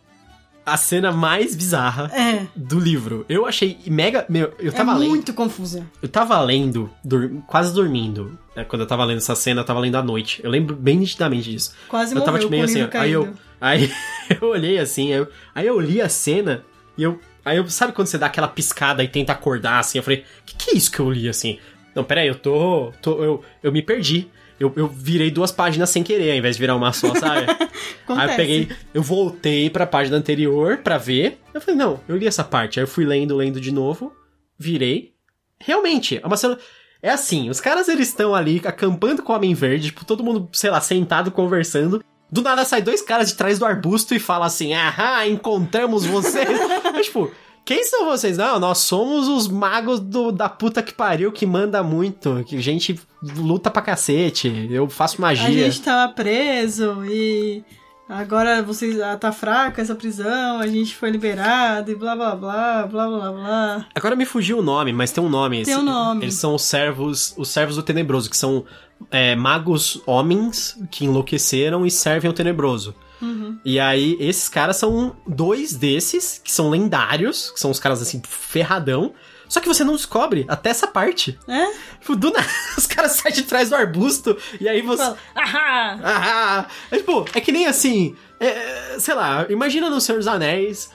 a 0.65 0.77
cena 0.77 1.11
mais 1.11 1.55
bizarra 1.55 2.09
É. 2.13 2.45
do 2.55 2.79
livro. 2.79 3.25
Eu 3.27 3.45
achei 3.45 3.77
mega. 3.87 4.25
Meu, 4.29 4.53
eu 4.59 4.69
É 4.69 4.71
tava 4.71 4.93
lendo. 4.95 5.09
muito 5.09 5.33
confusa. 5.33 5.85
Eu 6.01 6.07
tava 6.09 6.39
lendo, 6.41 6.89
dur- 7.03 7.41
quase 7.47 7.73
dormindo. 7.73 8.37
né? 8.55 8.63
Quando 8.63 8.81
eu 8.83 8.87
tava 8.87 9.03
lendo 9.03 9.17
essa 9.17 9.35
cena, 9.35 9.61
eu 9.61 9.65
tava 9.65 9.79
lendo 9.79 9.95
à 9.97 10.03
noite. 10.03 10.39
Eu 10.43 10.49
lembro 10.49 10.75
bem 10.75 10.97
nitidamente 10.97 11.51
disso. 11.51 11.73
Quase 11.87 12.15
eu 12.15 12.21
tava 12.21 12.37
tipo, 12.39 12.51
meio 12.51 12.63
assim, 12.63 12.81
ó, 12.83 12.87
aí 12.93 13.11
eu, 13.11 13.33
aí 13.59 13.91
eu 14.41 14.47
olhei 14.49 14.77
assim, 14.79 15.11
aí 15.11 15.19
eu, 15.19 15.27
aí 15.55 15.67
eu 15.67 15.79
li 15.79 16.01
a 16.01 16.07
cena 16.07 16.63
e 16.97 17.03
eu, 17.03 17.19
aí 17.43 17.57
eu, 17.57 17.67
sabe 17.69 17.91
quando 17.93 18.07
você 18.07 18.17
dá 18.17 18.27
aquela 18.27 18.47
piscada 18.47 19.03
e 19.03 19.07
tenta 19.07 19.31
acordar 19.33 19.79
assim? 19.79 19.97
Eu 19.97 20.03
falei, 20.03 20.23
que 20.45 20.55
que 20.55 20.71
é 20.71 20.75
isso 20.77 20.91
que 20.91 20.99
eu 20.99 21.11
li 21.11 21.27
assim? 21.27 21.57
Não, 21.95 22.03
peraí, 22.03 22.27
eu 22.27 22.35
tô, 22.35 22.91
tô 23.01 23.23
eu, 23.23 23.43
eu 23.61 23.71
me 23.71 23.81
perdi. 23.81 24.27
Eu, 24.59 24.71
eu 24.75 24.87
virei 24.87 25.31
duas 25.31 25.51
páginas 25.51 25.89
sem 25.89 26.03
querer, 26.03 26.31
ao 26.31 26.37
invés 26.37 26.55
de 26.55 26.61
virar 26.61 26.75
uma 26.75 26.93
só, 26.93 27.13
sabe? 27.15 27.47
Aí 28.07 28.29
eu 28.29 28.35
peguei, 28.35 28.69
eu 28.93 29.01
voltei 29.01 29.69
pra 29.69 29.87
página 29.87 30.17
anterior 30.17 30.77
pra 30.77 30.97
ver. 30.97 31.39
Eu 31.53 31.59
falei, 31.59 31.75
não, 31.75 31.99
eu 32.07 32.15
li 32.15 32.27
essa 32.27 32.43
parte. 32.43 32.79
Aí 32.79 32.83
eu 32.83 32.87
fui 32.87 33.05
lendo, 33.05 33.35
lendo 33.35 33.59
de 33.59 33.71
novo, 33.71 34.13
virei. 34.57 35.13
Realmente, 35.59 36.19
é 36.21 36.25
uma 36.25 36.37
cena. 36.37 36.57
É 37.01 37.09
assim, 37.09 37.49
os 37.49 37.59
caras 37.59 37.89
eles 37.89 38.07
estão 38.07 38.33
ali 38.33 38.61
acampando 38.63 39.21
com 39.21 39.33
o 39.33 39.35
Homem 39.35 39.53
Verde, 39.53 39.87
tipo, 39.87 40.05
todo 40.05 40.23
mundo, 40.23 40.47
sei 40.53 40.69
lá, 40.69 40.79
sentado 40.79 41.31
conversando. 41.31 42.03
Do 42.31 42.41
nada 42.41 42.65
sai 42.65 42.81
dois 42.81 43.01
caras 43.01 43.29
de 43.29 43.35
trás 43.35 43.59
do 43.59 43.65
arbusto 43.65 44.15
e 44.15 44.19
fala 44.19 44.45
assim: 44.45 44.73
Ahá, 44.73 45.27
encontramos 45.27 46.05
vocês. 46.05 46.59
Mas, 46.91 47.05
tipo, 47.07 47.31
quem 47.65 47.83
são 47.85 48.05
vocês? 48.05 48.37
Não, 48.37 48.59
nós 48.59 48.79
somos 48.79 49.27
os 49.27 49.47
magos 49.47 49.99
do, 49.99 50.31
da 50.31 50.49
puta 50.49 50.83
que 50.83 50.93
pariu 50.93 51.31
que 51.31 51.45
manda 51.45 51.81
muito, 51.81 52.43
que 52.45 52.57
a 52.57 52.61
gente 52.61 52.99
luta 53.21 53.69
pra 53.69 53.81
cacete, 53.81 54.67
eu 54.69 54.89
faço 54.89 55.21
magia. 55.21 55.47
A 55.47 55.69
gente 55.69 55.81
tava 55.81 56.11
preso 56.11 57.05
e 57.05 57.63
agora 58.09 58.61
vocês 58.61 58.99
ah, 58.99 59.15
tá 59.15 59.31
fraca 59.31 59.81
essa 59.81 59.95
prisão, 59.95 60.59
a 60.59 60.67
gente 60.67 60.93
foi 60.93 61.09
liberado 61.09 61.89
e 61.89 61.95
blá 61.95 62.15
blá 62.15 62.35
blá, 62.35 62.87
blá 62.87 63.07
blá 63.07 63.31
blá. 63.31 63.85
Agora 63.95 64.15
me 64.15 64.25
fugiu 64.25 64.59
o 64.59 64.61
nome, 64.61 64.91
mas 64.91 65.11
tem 65.11 65.23
um 65.23 65.29
nome. 65.29 65.63
Tem 65.63 65.77
um 65.77 65.83
nome. 65.83 66.25
Eles 66.25 66.35
são 66.35 66.55
os 66.55 66.63
servos, 66.63 67.33
os 67.37 67.47
servos 67.47 67.77
do 67.77 67.83
Tenebroso, 67.83 68.29
que 68.29 68.37
são 68.37 68.65
é, 69.09 69.35
magos 69.35 70.01
homens 70.05 70.77
que 70.91 71.05
enlouqueceram 71.05 71.85
e 71.85 71.91
servem 71.91 72.27
ao 72.27 72.33
Tenebroso. 72.33 72.93
Uhum. 73.21 73.57
E 73.63 73.79
aí, 73.79 74.17
esses 74.19 74.49
caras 74.49 74.77
são 74.77 75.15
dois 75.25 75.73
desses, 75.75 76.41
que 76.43 76.51
são 76.51 76.69
lendários, 76.69 77.51
que 77.51 77.59
são 77.59 77.71
os 77.71 77.79
caras 77.79 78.01
assim, 78.01 78.21
ferradão. 78.27 79.13
Só 79.47 79.59
que 79.59 79.67
você 79.67 79.83
não 79.83 79.95
descobre 79.95 80.45
até 80.47 80.71
essa 80.71 80.87
parte. 80.87 81.37
É? 81.47 81.73
Tipo, 81.99 82.15
do 82.15 82.31
nada, 82.31 82.47
os 82.77 82.87
caras 82.87 83.13
saem 83.13 83.35
de 83.35 83.43
trás 83.43 83.69
do 83.69 83.75
arbusto, 83.75 84.37
e 84.59 84.67
aí 84.67 84.81
você. 84.81 85.03
Fala, 85.03 85.17
ahá! 85.35 85.99
Ah, 86.03 86.67
é, 86.91 86.97
tipo, 86.97 87.25
é 87.33 87.39
que 87.39 87.51
nem 87.51 87.67
assim, 87.67 88.15
é, 88.39 88.97
sei 88.99 89.13
lá, 89.13 89.45
imagina 89.49 89.89
no 89.89 90.01
Senhor 90.01 90.17
dos 90.17 90.27
Anéis, 90.27 90.89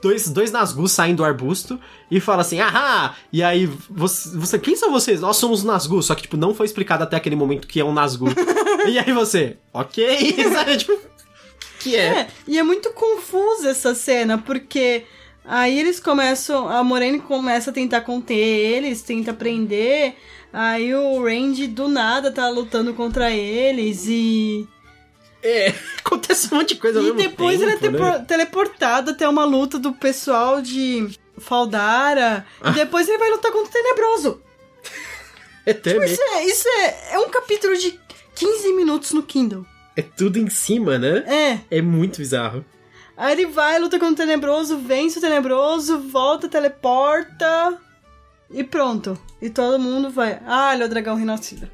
dois, 0.00 0.28
dois 0.28 0.50
Nazgûs 0.50 0.90
saem 0.90 1.14
do 1.14 1.24
arbusto 1.24 1.78
e 2.10 2.20
fala 2.20 2.40
assim, 2.40 2.60
ahá, 2.60 3.14
e 3.32 3.42
aí, 3.42 3.66
você, 3.90 4.36
você, 4.36 4.58
quem 4.58 4.74
são 4.76 4.90
vocês? 4.90 5.20
Nós 5.20 5.36
somos 5.36 5.62
Nazgûs, 5.62 6.06
só 6.06 6.14
que, 6.14 6.22
tipo, 6.22 6.36
não 6.36 6.54
foi 6.54 6.66
explicado 6.66 7.02
até 7.02 7.16
aquele 7.16 7.36
momento 7.36 7.68
que 7.68 7.80
é 7.80 7.84
um 7.84 7.92
Nazgûl. 7.92 8.32
e 8.88 8.98
aí 8.98 9.12
você, 9.12 9.58
ok, 9.72 10.36
sabe, 10.52 10.76
tipo, 10.78 10.98
que 11.84 11.96
é? 11.96 12.20
É, 12.20 12.28
e 12.48 12.58
é 12.58 12.62
muito 12.62 12.90
confusa 12.90 13.68
essa 13.68 13.94
cena, 13.94 14.38
porque 14.38 15.04
aí 15.44 15.78
eles 15.78 16.00
começam, 16.00 16.66
a 16.68 16.82
Moraine 16.82 17.20
começa 17.20 17.70
a 17.70 17.74
tentar 17.74 18.00
conter 18.00 18.34
eles, 18.34 19.02
tenta 19.02 19.34
prender, 19.34 20.14
aí 20.50 20.94
o 20.94 21.22
Randy 21.22 21.66
do 21.66 21.86
nada 21.86 22.32
tá 22.32 22.48
lutando 22.48 22.94
contra 22.94 23.30
eles 23.30 24.06
e... 24.08 24.66
É, 25.42 25.74
acontece 26.00 26.52
um 26.52 26.56
monte 26.56 26.70
de 26.70 26.80
coisa 26.80 27.00
E 27.02 27.12
depois 27.12 27.60
ele 27.60 27.72
é 27.72 27.76
tempo, 27.76 27.98
né? 27.98 28.24
teleportado 28.26 29.10
até 29.10 29.28
uma 29.28 29.44
luta 29.44 29.78
do 29.78 29.92
pessoal 29.92 30.62
de 30.62 31.06
Faldara. 31.36 32.46
Ah. 32.62 32.70
E 32.70 32.72
depois 32.72 33.06
ele 33.06 33.18
vai 33.18 33.30
lutar 33.30 33.52
contra 33.52 33.68
o 33.68 33.72
Tenebroso. 33.72 34.40
É, 35.66 35.72
também. 35.72 36.12
Isso, 36.12 36.20
é, 36.20 36.44
isso 36.44 36.68
é, 36.68 37.14
é 37.14 37.18
um 37.18 37.30
capítulo 37.30 37.74
de 37.74 37.98
15 38.34 38.74
minutos 38.74 39.12
no 39.12 39.22
Kindle. 39.22 39.64
É 39.96 40.02
tudo 40.02 40.38
em 40.38 40.48
cima, 40.48 40.98
né? 40.98 41.24
É. 41.70 41.78
É 41.78 41.82
muito 41.82 42.18
bizarro. 42.18 42.64
Aí 43.16 43.32
ele 43.32 43.46
vai, 43.46 43.78
luta 43.78 43.98
contra 43.98 44.24
o 44.24 44.26
Tenebroso, 44.26 44.78
vence 44.78 45.18
o 45.18 45.20
Tenebroso, 45.20 45.98
volta, 46.00 46.48
teleporta. 46.48 47.78
E 48.50 48.62
pronto. 48.64 49.16
E 49.40 49.48
todo 49.50 49.78
mundo 49.78 50.10
vai. 50.10 50.40
Ah, 50.46 50.74
ele 50.74 50.82
é 50.82 50.86
o 50.86 50.88
dragão 50.88 51.16
renascido. 51.16 51.68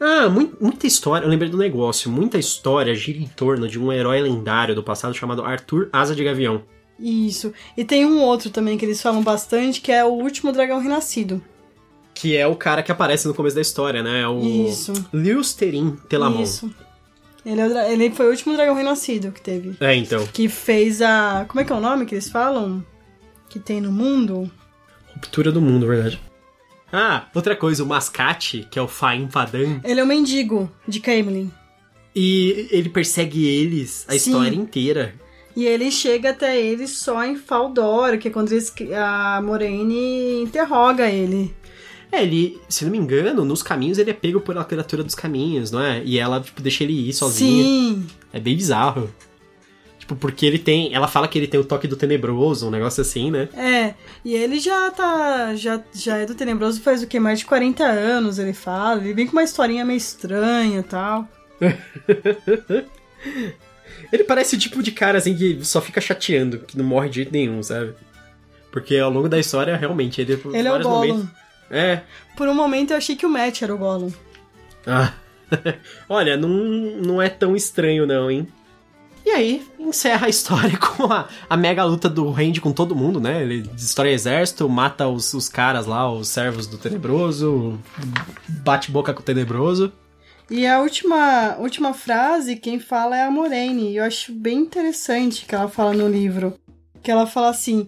Ah, 0.00 0.28
mui- 0.28 0.52
muita 0.60 0.86
história. 0.86 1.24
Eu 1.26 1.28
lembrei 1.30 1.50
do 1.50 1.58
negócio. 1.58 2.10
Muita 2.10 2.38
história 2.38 2.94
gira 2.94 3.18
em 3.18 3.26
torno 3.26 3.68
de 3.68 3.78
um 3.78 3.92
herói 3.92 4.20
lendário 4.20 4.74
do 4.74 4.82
passado 4.82 5.12
chamado 5.14 5.44
Arthur 5.44 5.88
Asa 5.92 6.14
de 6.14 6.24
Gavião. 6.24 6.62
Isso. 6.98 7.52
E 7.76 7.84
tem 7.84 8.04
um 8.06 8.20
outro 8.22 8.50
também 8.50 8.78
que 8.78 8.84
eles 8.84 9.00
falam 9.02 9.22
bastante, 9.22 9.80
que 9.80 9.92
é 9.92 10.04
o 10.04 10.08
último 10.08 10.52
dragão 10.52 10.80
renascido. 10.80 11.42
Que 12.14 12.36
é 12.36 12.46
o 12.46 12.56
cara 12.56 12.82
que 12.82 12.90
aparece 12.92 13.26
no 13.28 13.34
começo 13.34 13.56
da 13.56 13.62
história, 13.62 14.02
né? 14.02 14.26
O 14.26 14.40
Isso. 14.40 14.92
Liusterin 15.12 15.96
Telamon. 16.08 16.42
Isso. 16.42 16.70
Ele, 17.44 17.60
é 17.60 17.68
dra- 17.68 17.88
ele 17.90 18.10
foi 18.10 18.26
o 18.26 18.30
último 18.30 18.54
dragão 18.54 18.74
renascido 18.74 19.32
que 19.32 19.40
teve. 19.40 19.74
É, 19.80 19.94
então. 19.94 20.26
Que 20.26 20.48
fez 20.48 21.00
a. 21.00 21.44
Como 21.48 21.60
é 21.60 21.64
que 21.64 21.72
é 21.72 21.74
o 21.74 21.80
nome 21.80 22.04
que 22.06 22.14
eles 22.14 22.28
falam? 22.30 22.84
Que 23.48 23.58
tem 23.58 23.80
no 23.80 23.90
mundo? 23.90 24.50
Ruptura 25.14 25.50
do 25.50 25.60
mundo, 25.60 25.86
verdade. 25.86 26.20
Ah, 26.92 27.26
outra 27.34 27.54
coisa, 27.56 27.82
o 27.82 27.86
mascate, 27.86 28.66
que 28.70 28.78
é 28.78 28.82
o 28.82 28.88
Faim 28.88 29.26
Vadan, 29.26 29.80
Ele 29.84 30.00
é 30.00 30.02
o 30.04 30.06
mendigo 30.06 30.70
de 30.88 30.98
Camelin. 31.00 31.50
e 32.14 32.68
ele 32.70 32.88
persegue 32.88 33.46
eles 33.46 34.04
a 34.08 34.12
Sim. 34.12 34.16
história 34.16 34.56
inteira. 34.56 35.14
E 35.56 35.64
ele 35.66 35.90
chega 35.90 36.30
até 36.30 36.60
eles 36.60 36.90
só 36.98 37.24
em 37.24 37.36
Faldor, 37.36 38.18
que 38.18 38.28
é 38.28 38.30
quando 38.30 38.52
eles, 38.52 38.72
a 38.96 39.40
Moraine 39.42 40.42
interroga 40.42 41.08
ele. 41.08 41.54
É, 42.12 42.22
ele, 42.22 42.60
se 42.68 42.84
não 42.84 42.90
me 42.90 42.98
engano, 42.98 43.44
nos 43.44 43.62
caminhos 43.62 43.98
ele 43.98 44.10
é 44.10 44.14
pego 44.14 44.40
pela 44.40 44.64
criatura 44.64 45.04
dos 45.04 45.14
caminhos, 45.14 45.70
não 45.70 45.80
é? 45.80 46.02
E 46.04 46.18
ela, 46.18 46.40
tipo, 46.40 46.60
deixa 46.60 46.82
ele 46.84 47.08
ir 47.08 47.12
sozinho. 47.12 47.64
Sim. 47.64 48.06
É 48.32 48.40
bem 48.40 48.56
bizarro. 48.56 49.08
Tipo, 49.98 50.16
porque 50.16 50.44
ele 50.44 50.58
tem. 50.58 50.92
Ela 50.92 51.06
fala 51.06 51.28
que 51.28 51.38
ele 51.38 51.46
tem 51.46 51.60
o 51.60 51.64
toque 51.64 51.86
do 51.86 51.94
tenebroso, 51.94 52.66
um 52.66 52.70
negócio 52.70 53.00
assim, 53.00 53.30
né? 53.30 53.48
É, 53.54 53.94
e 54.24 54.34
ele 54.34 54.58
já 54.58 54.90
tá. 54.90 55.54
Já, 55.54 55.80
já 55.92 56.16
é 56.16 56.26
do 56.26 56.34
Tenebroso 56.34 56.80
faz 56.80 57.02
o 57.02 57.06
que? 57.06 57.20
Mais 57.20 57.38
de 57.38 57.44
40 57.44 57.84
anos, 57.84 58.38
ele 58.38 58.52
fala. 58.52 59.00
Ele 59.00 59.14
vem 59.14 59.26
com 59.26 59.32
uma 59.32 59.44
historinha 59.44 59.84
meio 59.84 59.98
estranha 59.98 60.80
e 60.80 60.82
tal. 60.82 61.28
Ele 64.12 64.24
parece 64.24 64.56
o 64.56 64.58
tipo 64.58 64.82
de 64.82 64.90
cara 64.90 65.18
assim 65.18 65.36
que 65.36 65.64
só 65.64 65.80
fica 65.80 66.00
chateando, 66.00 66.58
que 66.60 66.76
não 66.76 66.84
morre 66.84 67.08
de 67.08 67.16
jeito 67.16 67.32
nenhum, 67.32 67.62
sabe? 67.62 67.94
Porque 68.72 68.96
ao 68.96 69.10
longo 69.10 69.28
da 69.28 69.38
história, 69.38 69.76
realmente, 69.76 70.20
ele, 70.20 70.40
ele 70.52 70.68
é 70.68 70.72
o 70.72 70.82
Gollum. 70.82 71.08
Momentos... 71.08 71.39
É. 71.70 72.02
Por 72.36 72.48
um 72.48 72.54
momento 72.54 72.90
eu 72.90 72.96
achei 72.96 73.14
que 73.14 73.26
o 73.26 73.30
Matt 73.30 73.62
era 73.62 73.74
o 73.74 73.78
Gollum. 73.78 74.12
Ah. 74.86 75.12
Olha, 76.08 76.36
não, 76.36 76.48
não 76.48 77.22
é 77.22 77.28
tão 77.28 77.54
estranho 77.54 78.06
não, 78.06 78.30
hein? 78.30 78.48
E 79.24 79.30
aí, 79.30 79.66
encerra 79.78 80.26
a 80.26 80.30
história 80.30 80.76
com 80.78 81.12
a, 81.12 81.28
a 81.48 81.56
mega 81.56 81.84
luta 81.84 82.08
do 82.08 82.30
Randy 82.30 82.60
com 82.60 82.72
todo 82.72 82.96
mundo, 82.96 83.20
né? 83.20 83.42
Ele 83.42 83.62
destrói 83.62 84.10
o 84.10 84.14
exército, 84.14 84.68
mata 84.68 85.06
os, 85.06 85.32
os 85.34 85.48
caras 85.48 85.86
lá, 85.86 86.10
os 86.10 86.28
servos 86.28 86.66
do 86.66 86.78
Tenebroso, 86.78 87.78
bate 88.48 88.90
boca 88.90 89.12
com 89.12 89.20
o 89.20 89.24
Tenebroso. 89.24 89.92
E 90.50 90.66
a 90.66 90.80
última, 90.80 91.56
última 91.58 91.94
frase, 91.94 92.56
quem 92.56 92.80
fala 92.80 93.16
é 93.16 93.22
a 93.22 93.30
Moraine. 93.30 93.92
E 93.92 93.96
eu 93.98 94.04
acho 94.04 94.32
bem 94.32 94.58
interessante 94.58 95.46
que 95.46 95.54
ela 95.54 95.68
fala 95.68 95.92
no 95.92 96.08
livro. 96.08 96.58
Que 97.02 97.10
ela 97.10 97.24
fala 97.24 97.50
assim: 97.50 97.86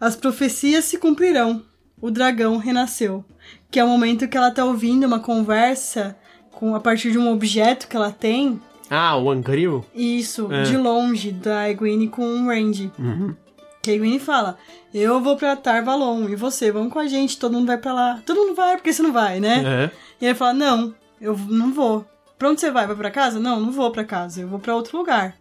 As 0.00 0.16
profecias 0.16 0.86
se 0.86 0.96
cumprirão. 0.96 1.62
O 2.00 2.10
dragão 2.10 2.56
renasceu. 2.56 3.24
Que 3.70 3.80
é 3.80 3.84
o 3.84 3.88
momento 3.88 4.28
que 4.28 4.36
ela 4.36 4.50
tá 4.50 4.64
ouvindo 4.64 5.06
uma 5.06 5.20
conversa 5.20 6.16
com 6.52 6.74
a 6.74 6.80
partir 6.80 7.12
de 7.12 7.18
um 7.18 7.30
objeto 7.32 7.86
que 7.88 7.96
ela 7.96 8.10
tem. 8.10 8.60
Ah, 8.90 9.16
o 9.16 9.30
Angril? 9.30 9.84
Isso, 9.94 10.50
é. 10.52 10.62
de 10.62 10.76
longe, 10.76 11.30
da 11.30 11.68
Egwene 11.68 12.08
com 12.08 12.22
o 12.22 12.46
Randy. 12.46 12.90
Uhum. 12.98 13.34
Que 13.82 13.90
a 13.90 13.94
Egwene 13.94 14.18
fala: 14.18 14.56
Eu 14.92 15.20
vou 15.20 15.36
pra 15.36 15.56
Tarvalon, 15.56 16.28
e 16.28 16.36
você, 16.36 16.72
vamos 16.72 16.92
com 16.92 16.98
a 16.98 17.06
gente, 17.06 17.38
todo 17.38 17.52
mundo 17.52 17.66
vai 17.66 17.78
pra 17.78 17.92
lá. 17.92 18.22
Todo 18.24 18.40
mundo 18.40 18.54
vai, 18.54 18.76
porque 18.76 18.92
você 18.92 19.02
não 19.02 19.12
vai, 19.12 19.40
né? 19.40 19.62
É. 19.64 19.90
E 20.20 20.26
ele 20.26 20.34
fala: 20.34 20.54
Não, 20.54 20.94
eu 21.20 21.36
não 21.36 21.72
vou. 21.72 22.06
Pra 22.38 22.48
onde 22.48 22.60
você 22.60 22.70
vai? 22.70 22.86
Vai 22.86 22.96
pra 22.96 23.10
casa? 23.10 23.38
Não, 23.38 23.60
não 23.60 23.72
vou 23.72 23.90
pra 23.90 24.04
casa, 24.04 24.40
eu 24.40 24.48
vou 24.48 24.58
pra 24.58 24.74
outro 24.74 24.96
lugar. 24.96 25.34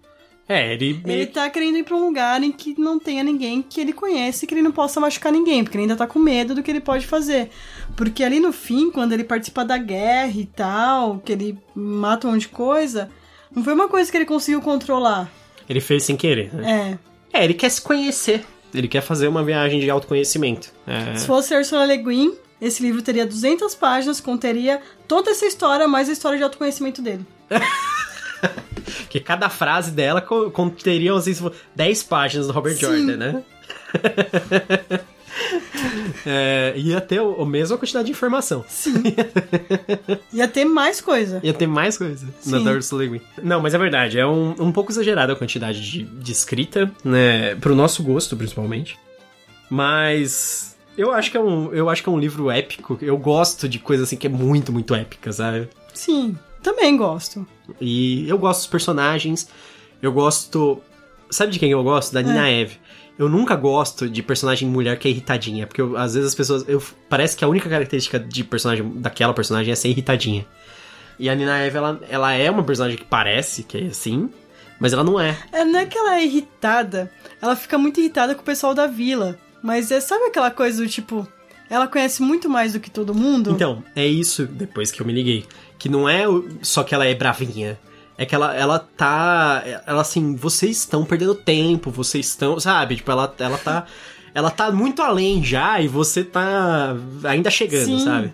É, 0.49 0.73
ele. 0.73 1.01
Ele 1.05 1.25
tá 1.25 1.49
querendo 1.49 1.77
ir 1.77 1.83
pra 1.83 1.95
um 1.95 2.05
lugar 2.05 2.41
em 2.41 2.51
que 2.51 2.79
não 2.79 2.97
tenha 2.97 3.23
ninguém 3.23 3.61
que 3.61 3.81
ele 3.81 3.91
conhece 3.91 4.47
que 4.47 4.53
ele 4.53 4.61
não 4.61 4.71
possa 4.71 4.99
machucar 4.99 5.31
ninguém, 5.31 5.63
porque 5.63 5.77
ele 5.77 5.83
ainda 5.83 5.95
tá 5.95 6.07
com 6.07 6.19
medo 6.19 6.55
do 6.55 6.63
que 6.63 6.71
ele 6.71 6.79
pode 6.79 7.05
fazer. 7.05 7.49
Porque 7.95 8.23
ali 8.23 8.39
no 8.39 8.53
fim, 8.53 8.89
quando 8.89 9.11
ele 9.11 9.25
participa 9.25 9.65
da 9.65 9.77
guerra 9.77 10.39
e 10.39 10.45
tal, 10.45 11.19
que 11.19 11.33
ele 11.33 11.57
mata 11.75 12.27
um 12.27 12.31
monte 12.31 12.41
de 12.41 12.47
coisa, 12.49 13.09
não 13.53 13.63
foi 13.63 13.73
uma 13.73 13.89
coisa 13.89 14.09
que 14.09 14.17
ele 14.17 14.25
conseguiu 14.25 14.61
controlar. 14.61 15.29
Ele 15.67 15.81
fez 15.81 16.03
sem 16.03 16.15
querer, 16.15 16.53
né? 16.53 16.99
É. 17.33 17.39
É, 17.39 17.43
ele 17.43 17.53
quer 17.53 17.69
se 17.69 17.81
conhecer. 17.81 18.45
Ele 18.73 18.87
quer 18.87 19.01
fazer 19.01 19.27
uma 19.27 19.43
viagem 19.43 19.79
de 19.79 19.89
autoconhecimento. 19.89 20.71
É... 20.85 21.17
Se 21.17 21.27
fosse 21.27 21.55
Ursula 21.55 21.85
Le 21.85 21.97
Guin, 21.97 22.33
esse 22.61 22.81
livro 22.81 23.01
teria 23.01 23.25
200 23.25 23.75
páginas, 23.75 24.21
conteria 24.21 24.81
toda 25.07 25.31
essa 25.31 25.45
história, 25.45 25.87
mais 25.87 26.07
a 26.09 26.13
história 26.13 26.37
de 26.37 26.43
autoconhecimento 26.43 27.01
dele. 27.01 27.25
que 29.09 29.19
cada 29.19 29.49
frase 29.49 29.91
dela 29.91 30.21
conteria, 30.21 31.13
assim, 31.13 31.33
10 31.75 32.03
páginas 32.03 32.47
do 32.47 32.53
Robert 32.53 32.75
Sim. 32.75 32.79
Jordan, 32.79 33.17
né? 33.17 33.43
É, 36.25 36.73
ia 36.75 36.99
ter 36.99 37.19
a 37.19 37.45
mesma 37.45 37.77
quantidade 37.77 38.05
de 38.05 38.11
informação. 38.11 38.65
Sim. 38.67 39.03
ia 40.33 40.47
ter 40.47 40.65
mais 40.65 40.99
coisa. 40.99 41.39
Ia 41.43 41.53
ter 41.53 41.67
mais 41.67 41.97
coisa 41.97 42.27
Sim. 42.41 42.51
na 42.51 42.59
Dark 42.59 42.81
Souls 42.81 43.21
Não, 43.41 43.61
mas 43.61 43.73
é 43.73 43.77
verdade, 43.77 44.19
é 44.19 44.25
um, 44.25 44.55
um 44.59 44.71
pouco 44.71 44.91
exagerada 44.91 45.33
a 45.33 45.35
quantidade 45.35 45.79
de, 45.89 46.03
de 46.03 46.31
escrita, 46.31 46.91
né? 47.03 47.55
Pro 47.55 47.75
nosso 47.75 48.03
gosto, 48.03 48.35
principalmente. 48.35 48.97
Mas 49.69 50.75
eu 50.97 51.13
acho 51.13 51.31
que 51.31 51.37
é 51.37 51.39
um, 51.39 51.73
eu 51.73 51.89
acho 51.89 52.01
que 52.01 52.09
é 52.09 52.11
um 52.11 52.19
livro 52.19 52.49
épico. 52.49 52.97
Eu 53.01 53.17
gosto 53.17 53.69
de 53.69 53.79
coisa 53.79 54.03
assim 54.03 54.17
que 54.17 54.27
é 54.27 54.29
muito, 54.29 54.71
muito 54.71 54.95
épica, 54.95 55.31
sabe? 55.31 55.69
Sim, 55.93 56.37
também 56.61 56.95
gosto. 56.95 57.45
E 57.79 58.27
eu 58.27 58.37
gosto 58.37 58.59
dos 58.59 58.67
personagens. 58.67 59.49
Eu 60.01 60.11
gosto. 60.11 60.81
Sabe 61.29 61.51
de 61.51 61.59
quem 61.59 61.71
eu 61.71 61.83
gosto? 61.83 62.13
Da 62.13 62.21
Nina 62.21 62.49
é. 62.49 62.61
Eve. 62.61 62.77
Eu 63.17 63.27
nunca 63.27 63.55
gosto 63.55 64.07
de 64.07 64.21
personagem 64.21 64.69
mulher 64.69 64.99
que 64.99 65.07
é 65.07 65.11
irritadinha, 65.11 65.65
porque 65.65 65.81
eu, 65.81 65.97
às 65.97 66.13
vezes 66.13 66.29
as 66.29 66.35
pessoas. 66.35 66.63
Eu, 66.67 66.81
parece 67.09 67.35
que 67.35 67.43
a 67.43 67.47
única 67.47 67.69
característica 67.69 68.19
de 68.19 68.43
personagem 68.43 68.87
daquela 68.95 69.33
personagem 69.33 69.71
é 69.71 69.75
ser 69.75 69.89
irritadinha. 69.89 70.45
E 71.19 71.29
a 71.29 71.35
Nina 71.35 71.57
Eve, 71.59 71.77
ela, 71.77 71.99
ela 72.09 72.33
é 72.33 72.49
uma 72.49 72.63
personagem 72.63 72.97
que 72.97 73.05
parece 73.05 73.63
que 73.63 73.77
é 73.77 73.85
assim, 73.87 74.29
mas 74.79 74.93
ela 74.93 75.03
não 75.03 75.19
é. 75.19 75.35
É, 75.51 75.65
não 75.65 75.79
é 75.79 75.85
que 75.85 75.97
ela 75.97 76.17
é 76.17 76.23
irritada. 76.23 77.11
Ela 77.41 77.55
fica 77.55 77.77
muito 77.77 77.99
irritada 77.99 78.35
com 78.35 78.41
o 78.41 78.45
pessoal 78.45 78.75
da 78.75 78.85
vila. 78.85 79.37
Mas 79.61 79.91
é, 79.91 79.99
sabe 79.99 80.25
aquela 80.25 80.51
coisa 80.51 80.83
do 80.83 80.87
tipo. 80.87 81.27
Ela 81.69 81.87
conhece 81.87 82.21
muito 82.21 82.47
mais 82.47 82.73
do 82.73 82.79
que 82.79 82.89
todo 82.89 83.13
mundo? 83.13 83.51
Então, 83.51 83.83
é 83.95 84.05
isso 84.05 84.45
depois 84.45 84.91
que 84.91 85.01
eu 85.01 85.05
me 85.05 85.11
liguei. 85.11 85.45
Que 85.77 85.89
não 85.89 86.07
é 86.07 86.23
só 86.61 86.83
que 86.83 86.93
ela 86.93 87.05
é 87.05 87.13
bravinha. 87.13 87.79
É 88.17 88.25
que 88.25 88.33
ela, 88.33 88.55
ela 88.55 88.79
tá. 88.79 89.63
Ela 89.85 90.01
assim, 90.01 90.35
vocês 90.35 90.77
estão 90.77 91.05
perdendo 91.05 91.35
tempo, 91.35 91.91
vocês 91.91 92.27
estão. 92.27 92.59
Sabe? 92.59 92.95
Tipo, 92.95 93.11
ela, 93.11 93.33
ela 93.37 93.57
tá. 93.57 93.85
ela 94.33 94.49
tá 94.49 94.71
muito 94.71 95.01
além 95.01 95.43
já 95.43 95.79
e 95.79 95.87
você 95.87 96.23
tá 96.23 96.95
ainda 97.23 97.51
chegando, 97.51 97.85
Sim. 97.85 98.03
sabe? 98.03 98.33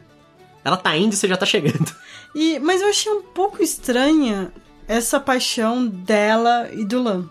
Ela 0.63 0.77
tá 0.77 0.95
indo 0.95 1.13
e 1.13 1.17
você 1.17 1.27
já 1.27 1.37
tá 1.37 1.45
chegando. 1.45 1.93
E, 2.35 2.57
mas 2.57 2.81
eu 2.81 2.89
achei 2.89 3.11
um 3.11 3.21
pouco 3.21 3.61
estranha 3.61 4.51
essa 4.87 5.19
paixão 5.19 5.85
dela 5.85 6.67
e 6.73 6.83
do 6.83 6.99
Lan. 6.99 7.29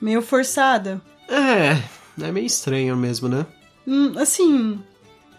Meio 0.00 0.22
forçada. 0.22 0.98
É, 1.28 1.78
é 2.24 2.32
meio 2.32 2.46
estranho 2.46 2.96
mesmo, 2.96 3.28
né? 3.28 3.44
Hum, 3.86 4.14
assim. 4.16 4.82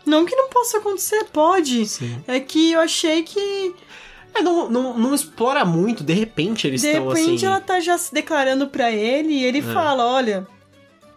Não 0.05 0.25
que 0.25 0.35
não 0.35 0.49
possa 0.49 0.77
acontecer, 0.77 1.25
pode. 1.31 1.85
Sim. 1.85 2.21
É 2.27 2.39
que 2.39 2.71
eu 2.71 2.79
achei 2.79 3.23
que 3.23 3.73
é, 4.33 4.41
não, 4.41 4.69
não, 4.69 4.97
não 4.97 5.13
explora 5.13 5.63
muito, 5.63 6.03
de 6.03 6.13
repente 6.13 6.67
eles 6.67 6.83
estão 6.83 7.09
assim. 7.09 7.21
De 7.21 7.25
repente 7.25 7.45
ela 7.45 7.61
tá 7.61 7.79
já 7.79 7.97
se 7.97 8.13
declarando 8.13 8.67
para 8.67 8.91
ele 8.91 9.33
e 9.33 9.43
ele 9.43 9.59
é. 9.59 9.61
fala: 9.61 10.05
Olha, 10.05 10.47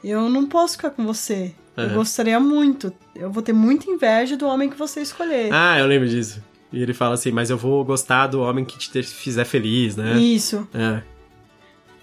eu 0.04 0.28
não 0.28 0.46
posso 0.46 0.74
ficar 0.76 0.90
com 0.90 1.04
você. 1.04 1.54
Uhum. 1.76 1.84
Eu 1.84 1.90
gostaria 1.94 2.38
muito. 2.38 2.92
Eu 3.14 3.30
vou 3.30 3.42
ter 3.42 3.52
muita 3.52 3.90
inveja 3.90 4.36
do 4.36 4.46
homem 4.46 4.68
que 4.68 4.76
você 4.76 5.00
escolher. 5.00 5.52
Ah, 5.52 5.78
eu 5.78 5.86
lembro 5.86 6.08
disso. 6.08 6.42
E 6.72 6.82
ele 6.82 6.92
fala 6.92 7.14
assim: 7.14 7.30
Mas 7.30 7.48
eu 7.48 7.56
vou 7.56 7.84
gostar 7.84 8.26
do 8.26 8.42
homem 8.42 8.64
que 8.64 8.78
te 8.78 9.02
fizer 9.02 9.44
feliz, 9.44 9.96
né? 9.96 10.18
Isso. 10.18 10.68
É. 10.74 11.02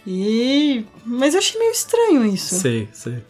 E. 0.05 0.83
Mas 1.05 1.33
eu 1.35 1.39
achei 1.39 1.59
meio 1.59 1.71
estranho 1.71 2.25
isso. 2.25 2.55
Sei, 2.55 2.89
sei. 2.91 3.23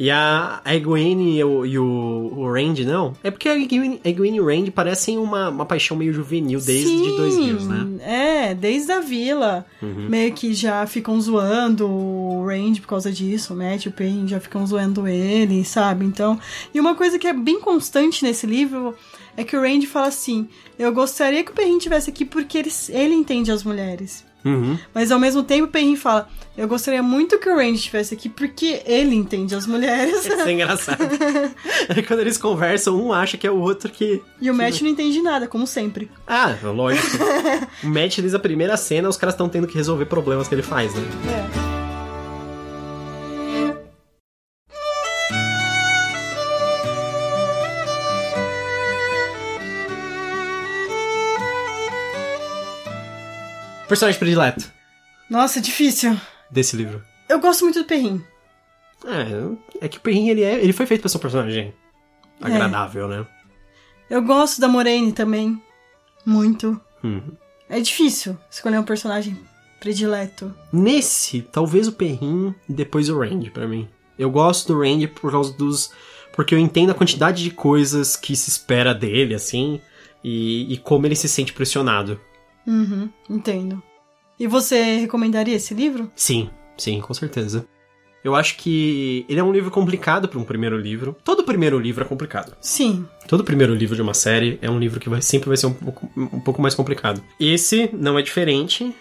E 0.00 0.10
a, 0.10 0.62
a 0.64 0.74
Egwene 0.74 1.36
e 1.36 1.44
o, 1.44 1.66
e 1.66 1.78
o, 1.78 2.32
o 2.34 2.50
Randy, 2.50 2.86
não? 2.86 3.14
É 3.22 3.30
porque 3.30 3.50
a 3.50 3.54
Egwene, 3.54 4.00
Egwene 4.02 4.38
e 4.38 4.40
o 4.40 4.46
Randy 4.46 4.70
parecem 4.70 5.18
uma, 5.18 5.50
uma 5.50 5.66
paixão 5.66 5.94
meio 5.94 6.10
juvenil 6.10 6.58
desde 6.58 6.88
Sim, 6.88 7.16
dois 7.18 7.36
dias, 7.36 7.66
né? 7.66 7.86
É, 8.00 8.54
desde 8.54 8.90
a 8.92 9.00
vila. 9.00 9.66
Uhum. 9.82 10.08
Meio 10.08 10.32
que 10.32 10.54
já 10.54 10.86
ficam 10.86 11.20
zoando 11.20 11.86
o 11.86 12.46
Randy 12.46 12.80
por 12.80 12.88
causa 12.88 13.12
disso, 13.12 13.54
e 13.54 13.88
o 13.88 13.92
Payne 13.92 14.26
já 14.26 14.40
ficam 14.40 14.66
zoando 14.66 15.06
ele, 15.06 15.62
sabe? 15.66 16.06
Então. 16.06 16.40
E 16.72 16.80
uma 16.80 16.94
coisa 16.94 17.18
que 17.18 17.26
é 17.26 17.34
bem 17.34 17.60
constante 17.60 18.24
nesse 18.24 18.46
livro 18.46 18.94
é 19.40 19.44
que 19.44 19.56
o 19.56 19.60
Randy 19.60 19.86
fala 19.86 20.08
assim: 20.08 20.48
Eu 20.78 20.92
gostaria 20.92 21.42
que 21.42 21.50
o 21.50 21.54
Perrin 21.54 21.78
tivesse 21.78 22.10
aqui 22.10 22.24
porque 22.24 22.58
ele, 22.58 22.70
ele 22.90 23.14
entende 23.14 23.50
as 23.50 23.64
mulheres. 23.64 24.24
Uhum. 24.44 24.78
Mas 24.94 25.12
ao 25.12 25.18
mesmo 25.18 25.42
tempo 25.42 25.64
o 25.64 25.68
Perrin 25.68 25.96
fala: 25.96 26.28
Eu 26.56 26.68
gostaria 26.68 27.02
muito 27.02 27.38
que 27.38 27.48
o 27.48 27.56
Randy 27.56 27.76
estivesse 27.76 28.14
aqui 28.14 28.28
porque 28.28 28.82
ele 28.84 29.14
entende 29.14 29.54
as 29.54 29.66
mulheres. 29.66 30.26
Isso 30.26 30.32
é 30.32 30.52
engraçado. 30.52 31.02
Aí 31.88 32.02
quando 32.04 32.20
eles 32.20 32.36
conversam, 32.36 33.00
um 33.00 33.12
acha 33.12 33.38
que 33.38 33.46
é 33.46 33.50
o 33.50 33.58
outro 33.58 33.90
que. 33.90 34.22
E 34.40 34.50
o 34.50 34.54
Matt 34.54 34.82
não 34.82 34.88
entende 34.88 35.20
nada, 35.22 35.46
como 35.46 35.66
sempre. 35.66 36.10
Ah, 36.26 36.54
lógico. 36.62 37.16
o 37.82 37.86
Matt 37.86 38.18
diz 38.20 38.34
a 38.34 38.38
primeira 38.38 38.76
cena, 38.76 39.08
os 39.08 39.16
caras 39.16 39.34
estão 39.34 39.48
tendo 39.48 39.66
que 39.66 39.74
resolver 39.74 40.04
problemas 40.04 40.48
que 40.48 40.54
ele 40.54 40.62
faz, 40.62 40.94
né? 40.94 41.02
É. 41.66 41.69
Personagem 53.90 54.20
predileto. 54.20 54.70
Nossa, 55.28 55.60
difícil. 55.60 56.16
Desse 56.48 56.76
livro. 56.76 57.02
Eu 57.28 57.40
gosto 57.40 57.64
muito 57.64 57.80
do 57.80 57.84
Perrin. 57.84 58.22
É, 59.04 59.84
é 59.84 59.88
que 59.88 59.98
o 59.98 60.00
Perrin, 60.00 60.28
ele, 60.28 60.44
é, 60.44 60.62
ele 60.62 60.72
foi 60.72 60.86
feito 60.86 61.00
pra 61.00 61.08
ser 61.08 61.16
um 61.16 61.20
personagem 61.20 61.74
agradável, 62.40 63.12
é. 63.12 63.18
né? 63.18 63.26
Eu 64.08 64.22
gosto 64.22 64.60
da 64.60 64.68
Moraine 64.68 65.12
também. 65.12 65.60
Muito. 66.24 66.80
Uhum. 67.02 67.32
É 67.68 67.80
difícil 67.80 68.38
escolher 68.48 68.78
um 68.78 68.84
personagem 68.84 69.36
predileto. 69.80 70.54
Nesse, 70.72 71.42
talvez 71.42 71.88
o 71.88 71.92
Perrin 71.92 72.54
e 72.68 72.72
depois 72.72 73.08
o 73.08 73.18
Randy 73.18 73.50
para 73.50 73.66
mim. 73.66 73.88
Eu 74.16 74.30
gosto 74.30 74.72
do 74.72 74.80
Randy 74.80 75.08
por 75.08 75.32
causa 75.32 75.52
dos. 75.52 75.90
Porque 76.32 76.54
eu 76.54 76.60
entendo 76.60 76.90
a 76.90 76.94
quantidade 76.94 77.42
de 77.42 77.50
coisas 77.50 78.14
que 78.14 78.36
se 78.36 78.50
espera 78.50 78.94
dele, 78.94 79.34
assim, 79.34 79.80
e, 80.22 80.72
e 80.72 80.76
como 80.76 81.08
ele 81.08 81.16
se 81.16 81.28
sente 81.28 81.52
pressionado. 81.52 82.20
Uhum, 82.66 83.08
entendo. 83.28 83.82
E 84.38 84.46
você 84.46 84.96
recomendaria 84.96 85.56
esse 85.56 85.74
livro? 85.74 86.10
Sim, 86.14 86.48
sim, 86.76 87.00
com 87.00 87.12
certeza. 87.12 87.66
Eu 88.22 88.34
acho 88.34 88.56
que 88.58 89.24
ele 89.28 89.40
é 89.40 89.42
um 89.42 89.52
livro 89.52 89.70
complicado 89.70 90.28
para 90.28 90.38
um 90.38 90.44
primeiro 90.44 90.78
livro. 90.78 91.16
Todo 91.24 91.42
primeiro 91.42 91.78
livro 91.78 92.04
é 92.04 92.06
complicado. 92.06 92.54
Sim. 92.60 93.06
Todo 93.26 93.42
primeiro 93.44 93.74
livro 93.74 93.96
de 93.96 94.02
uma 94.02 94.12
série 94.12 94.58
é 94.60 94.70
um 94.70 94.78
livro 94.78 95.00
que 95.00 95.08
vai, 95.08 95.22
sempre 95.22 95.48
vai 95.48 95.56
ser 95.56 95.66
um 95.66 95.72
pouco, 95.72 96.10
um 96.16 96.40
pouco 96.40 96.60
mais 96.60 96.74
complicado. 96.74 97.22
Esse 97.38 97.88
não 97.94 98.18
é 98.18 98.22
diferente. 98.22 98.94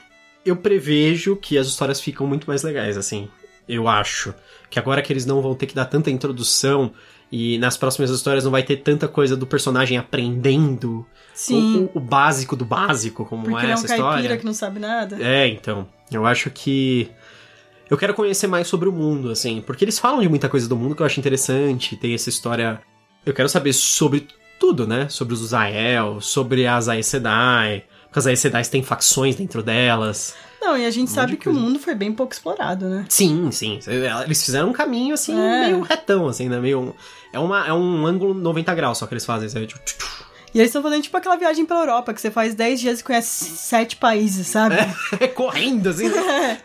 eu 0.45 0.55
prevejo 0.55 1.35
que 1.35 1.57
as 1.57 1.67
histórias 1.67 1.99
ficam 1.99 2.25
muito 2.25 2.47
mais 2.47 2.63
legais, 2.63 2.97
assim. 2.97 3.29
Eu 3.67 3.87
acho. 3.87 4.33
Que 4.69 4.79
agora 4.79 5.01
que 5.01 5.11
eles 5.11 5.25
não 5.25 5.41
vão 5.41 5.53
ter 5.53 5.65
que 5.67 5.75
dar 5.75 5.85
tanta 5.85 6.09
introdução 6.09 6.91
e 7.31 7.57
nas 7.59 7.77
próximas 7.77 8.09
histórias 8.09 8.43
não 8.43 8.51
vai 8.51 8.63
ter 8.63 8.77
tanta 8.77 9.07
coisa 9.07 9.37
do 9.37 9.45
personagem 9.45 9.97
aprendendo 9.97 11.05
Sim. 11.33 11.89
O, 11.93 11.99
o, 11.99 12.01
básico 12.01 12.55
do 12.55 12.65
básico, 12.65 13.25
como 13.25 13.43
Porque 13.43 13.57
é 13.57 13.63
ele 13.63 13.71
é 13.71 13.75
um 13.75 13.77
essa 13.77 13.87
caipira 13.87 14.15
história. 14.17 14.37
que 14.37 14.45
não 14.45 14.53
sabe 14.53 14.79
nada. 14.79 15.17
É, 15.21 15.47
então. 15.47 15.87
Eu 16.11 16.25
acho 16.25 16.49
que. 16.49 17.09
Eu 17.89 17.97
quero 17.97 18.13
conhecer 18.13 18.45
mais 18.45 18.67
sobre 18.67 18.89
o 18.89 18.91
mundo, 18.91 19.31
assim. 19.31 19.61
Porque 19.61 19.85
eles 19.85 19.97
falam 19.97 20.21
de 20.21 20.27
muita 20.27 20.49
coisa 20.49 20.67
do 20.67 20.75
mundo 20.75 20.95
que 20.95 21.01
eu 21.01 21.05
acho 21.05 21.19
interessante. 21.19 21.95
Tem 21.95 22.13
essa 22.13 22.29
história. 22.29 22.81
Eu 23.25 23.33
quero 23.33 23.47
saber 23.47 23.73
sobre 23.73 24.27
tudo, 24.59 24.85
né? 24.85 25.07
Sobre 25.07 25.33
os 25.33 25.41
Uzael, 25.41 26.19
sobre 26.19 26.67
as 26.67 26.89
Aes 26.89 27.07
Sedai. 27.07 27.85
Porque 28.09 28.19
as 28.19 28.27
Aes 28.27 28.39
Sedai 28.39 28.63
têm 28.65 28.81
facções 28.83 29.35
dentro 29.35 29.61
delas. 29.61 30.33
Não, 30.59 30.77
e 30.77 30.85
a 30.85 30.91
gente 30.91 31.09
Um 31.09 31.13
sabe 31.13 31.37
que 31.37 31.47
o 31.47 31.53
mundo 31.53 31.79
foi 31.79 31.95
bem 31.95 32.11
pouco 32.11 32.33
explorado, 32.33 32.89
né? 32.89 33.05
Sim, 33.07 33.49
sim. 33.51 33.79
Eles 34.25 34.43
fizeram 34.43 34.69
um 34.69 34.73
caminho, 34.73 35.13
assim, 35.13 35.39
É. 35.39 35.67
meio 35.67 35.81
retão, 35.81 36.27
assim, 36.27 36.49
né? 36.49 36.59
Meio. 36.59 36.93
É, 37.31 37.39
uma, 37.39 37.65
é 37.67 37.71
um 37.73 38.05
ângulo 38.05 38.33
90 38.33 38.73
graus 38.75 38.97
só 38.97 39.05
que 39.07 39.13
eles 39.13 39.25
fazem, 39.25 39.47
sabe? 39.47 39.67
Tipo, 39.67 39.79
E 40.53 40.57
eles 40.57 40.69
estão 40.69 40.81
fazendo 40.81 41.03
tipo 41.03 41.15
aquela 41.15 41.35
viagem 41.37 41.65
pela 41.65 41.81
Europa, 41.81 42.13
que 42.13 42.19
você 42.19 42.31
faz 42.31 42.55
10 42.55 42.79
dias 42.79 42.99
e 42.99 43.03
conhece 43.03 43.45
sete 43.55 43.95
países, 43.95 44.47
sabe? 44.47 44.75
correndo, 45.35 45.89
assim. 45.89 46.09
né? 46.09 46.59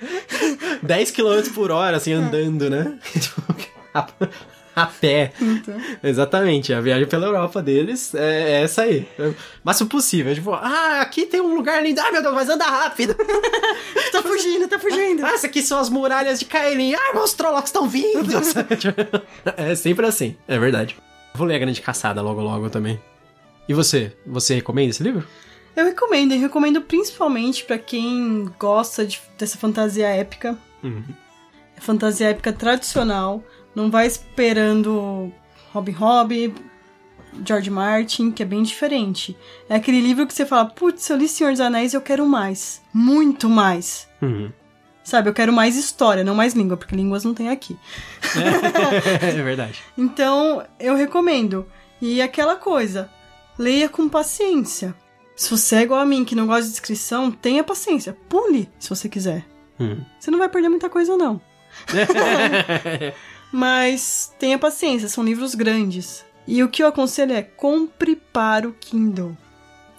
10 0.83 1.11
km 1.11 1.53
por 1.55 1.71
hora, 1.71 1.99
assim, 1.99 2.15
andando, 2.15 2.69
né? 2.71 2.99
A, 4.77 4.87
pé. 4.87 5.33
Então. 5.41 5.77
Exatamente, 6.03 6.73
a 6.73 6.81
viagem 6.81 7.07
pela 7.07 7.27
Europa 7.27 7.63
deles 7.63 8.15
é, 8.15 8.53
é 8.59 8.63
essa 8.63 8.83
aí. 8.83 9.09
Mas 9.63 9.81
o 9.81 9.87
possível, 9.87 10.35
tipo, 10.35 10.53
ah, 10.53 11.01
aqui 11.01 11.27
tem 11.27 11.41
um 11.41 11.55
lugar 11.55 11.83
lindo. 11.83 12.01
Ah, 12.01 12.11
meu 12.11 12.21
Deus, 12.23 12.35
mas 12.35 12.49
anda 12.49 12.65
rápido. 12.65 13.15
tá 14.11 14.23
fugindo, 14.23 14.67
tá 14.69 14.79
fugindo. 14.79 15.25
Ah, 15.25 15.31
essas 15.31 15.45
aqui 15.45 15.63
são 15.63 15.79
as 15.79 15.89
muralhas 15.89 16.39
de 16.41 16.45
Kaelin. 16.47 16.95
Ah, 16.95 17.15
meus 17.15 17.35
Trollocs 17.35 17.69
estão 17.69 17.89
vindo. 17.89 18.33
é 19.57 19.75
sempre 19.75 20.07
assim, 20.07 20.37
é 20.49 20.59
verdade. 20.59 20.97
Vou 21.35 21.47
ler 21.47 21.57
a 21.57 21.59
Grande 21.59 21.81
Caçada 21.81 22.21
logo 22.21 22.41
logo 22.41 22.69
também. 22.71 23.01
E 23.69 23.75
você? 23.75 24.13
Você 24.27 24.55
recomenda 24.57 24.91
esse 24.91 25.03
livro? 25.03 25.27
Eu 25.77 25.85
recomendo, 25.87 26.33
e 26.33 26.37
recomendo 26.37 26.81
principalmente 26.83 27.65
pra 27.65 27.79
quem 27.79 28.49
gosta 28.59 29.05
de- 29.05 29.21
dessa 29.39 29.59
fantasia 29.59 30.07
épica. 30.09 30.57
Uhum. 30.83 31.03
É 31.77 31.81
fantasia 31.81 32.29
épica 32.29 32.53
tradicional. 32.53 33.43
Não 33.75 33.91
vai 33.91 34.07
esperando 34.07 35.33
Robin 35.73 35.97
Hood, 35.99 36.55
George 37.45 37.71
Martin, 37.71 38.31
que 38.31 38.43
é 38.43 38.47
bem 38.47 38.63
diferente. 38.63 39.37
É 39.69 39.77
aquele 39.77 40.01
livro 40.01 40.27
que 40.27 40.35
você 40.35 40.47
fala, 40.47 40.67
putz, 40.67 41.09
eu 41.09 41.17
li 41.17 41.27
Senhor 41.27 41.51
dos 41.51 41.61
Anéis 41.61 41.93
e 41.93 41.97
eu 41.97 42.01
quero 42.01 42.27
mais. 42.27 42.81
Muito 42.93 43.49
mais. 43.49 44.09
Uhum. 44.23 44.53
Sabe, 45.03 45.29
eu 45.29 45.35
quero 45.35 45.53
mais 45.53 45.77
história, 45.77 46.25
não 46.25 46.35
mais 46.35 46.55
língua, 46.55 46.77
porque 46.77 46.97
línguas 46.97 47.25
não 47.25 47.35
tem 47.35 47.51
aqui. 47.51 47.77
é 49.27 49.31
verdade. 49.43 49.83
Então, 49.99 50.65
eu 50.81 50.95
recomendo. 50.95 51.67
E 52.01 52.23
aquela 52.23 52.57
coisa, 52.57 53.11
leia 53.59 53.89
com 53.89 54.09
paciência. 54.09 54.95
Se 55.37 55.51
você 55.51 55.77
é 55.77 55.83
igual 55.83 56.01
a 56.01 56.07
mim, 56.07 56.25
que 56.25 56.35
não 56.35 56.47
gosta 56.47 56.65
de 56.65 56.71
descrição, 56.71 57.31
tenha 57.31 57.65
paciência. 57.65 58.17
Pule, 58.29 58.71
se 58.79 58.89
você 58.89 59.09
quiser. 59.09 59.45
Uhum. 59.79 60.03
Você 60.19 60.31
não 60.31 60.39
vai 60.39 60.49
perder 60.49 60.69
muita 60.69 60.89
coisa, 60.89 61.17
não. 61.17 61.41
Mas 63.53 64.33
tenha 64.39 64.59
paciência, 64.59 65.09
são 65.09 65.25
livros 65.25 65.55
grandes. 65.55 66.25
E 66.47 66.63
o 66.63 66.69
que 66.69 66.83
eu 66.83 66.87
aconselho 66.87 67.33
é 67.33 67.43
compre 67.43 68.17
para 68.17 68.69
o 68.69 68.73
Kindle. 68.73 69.37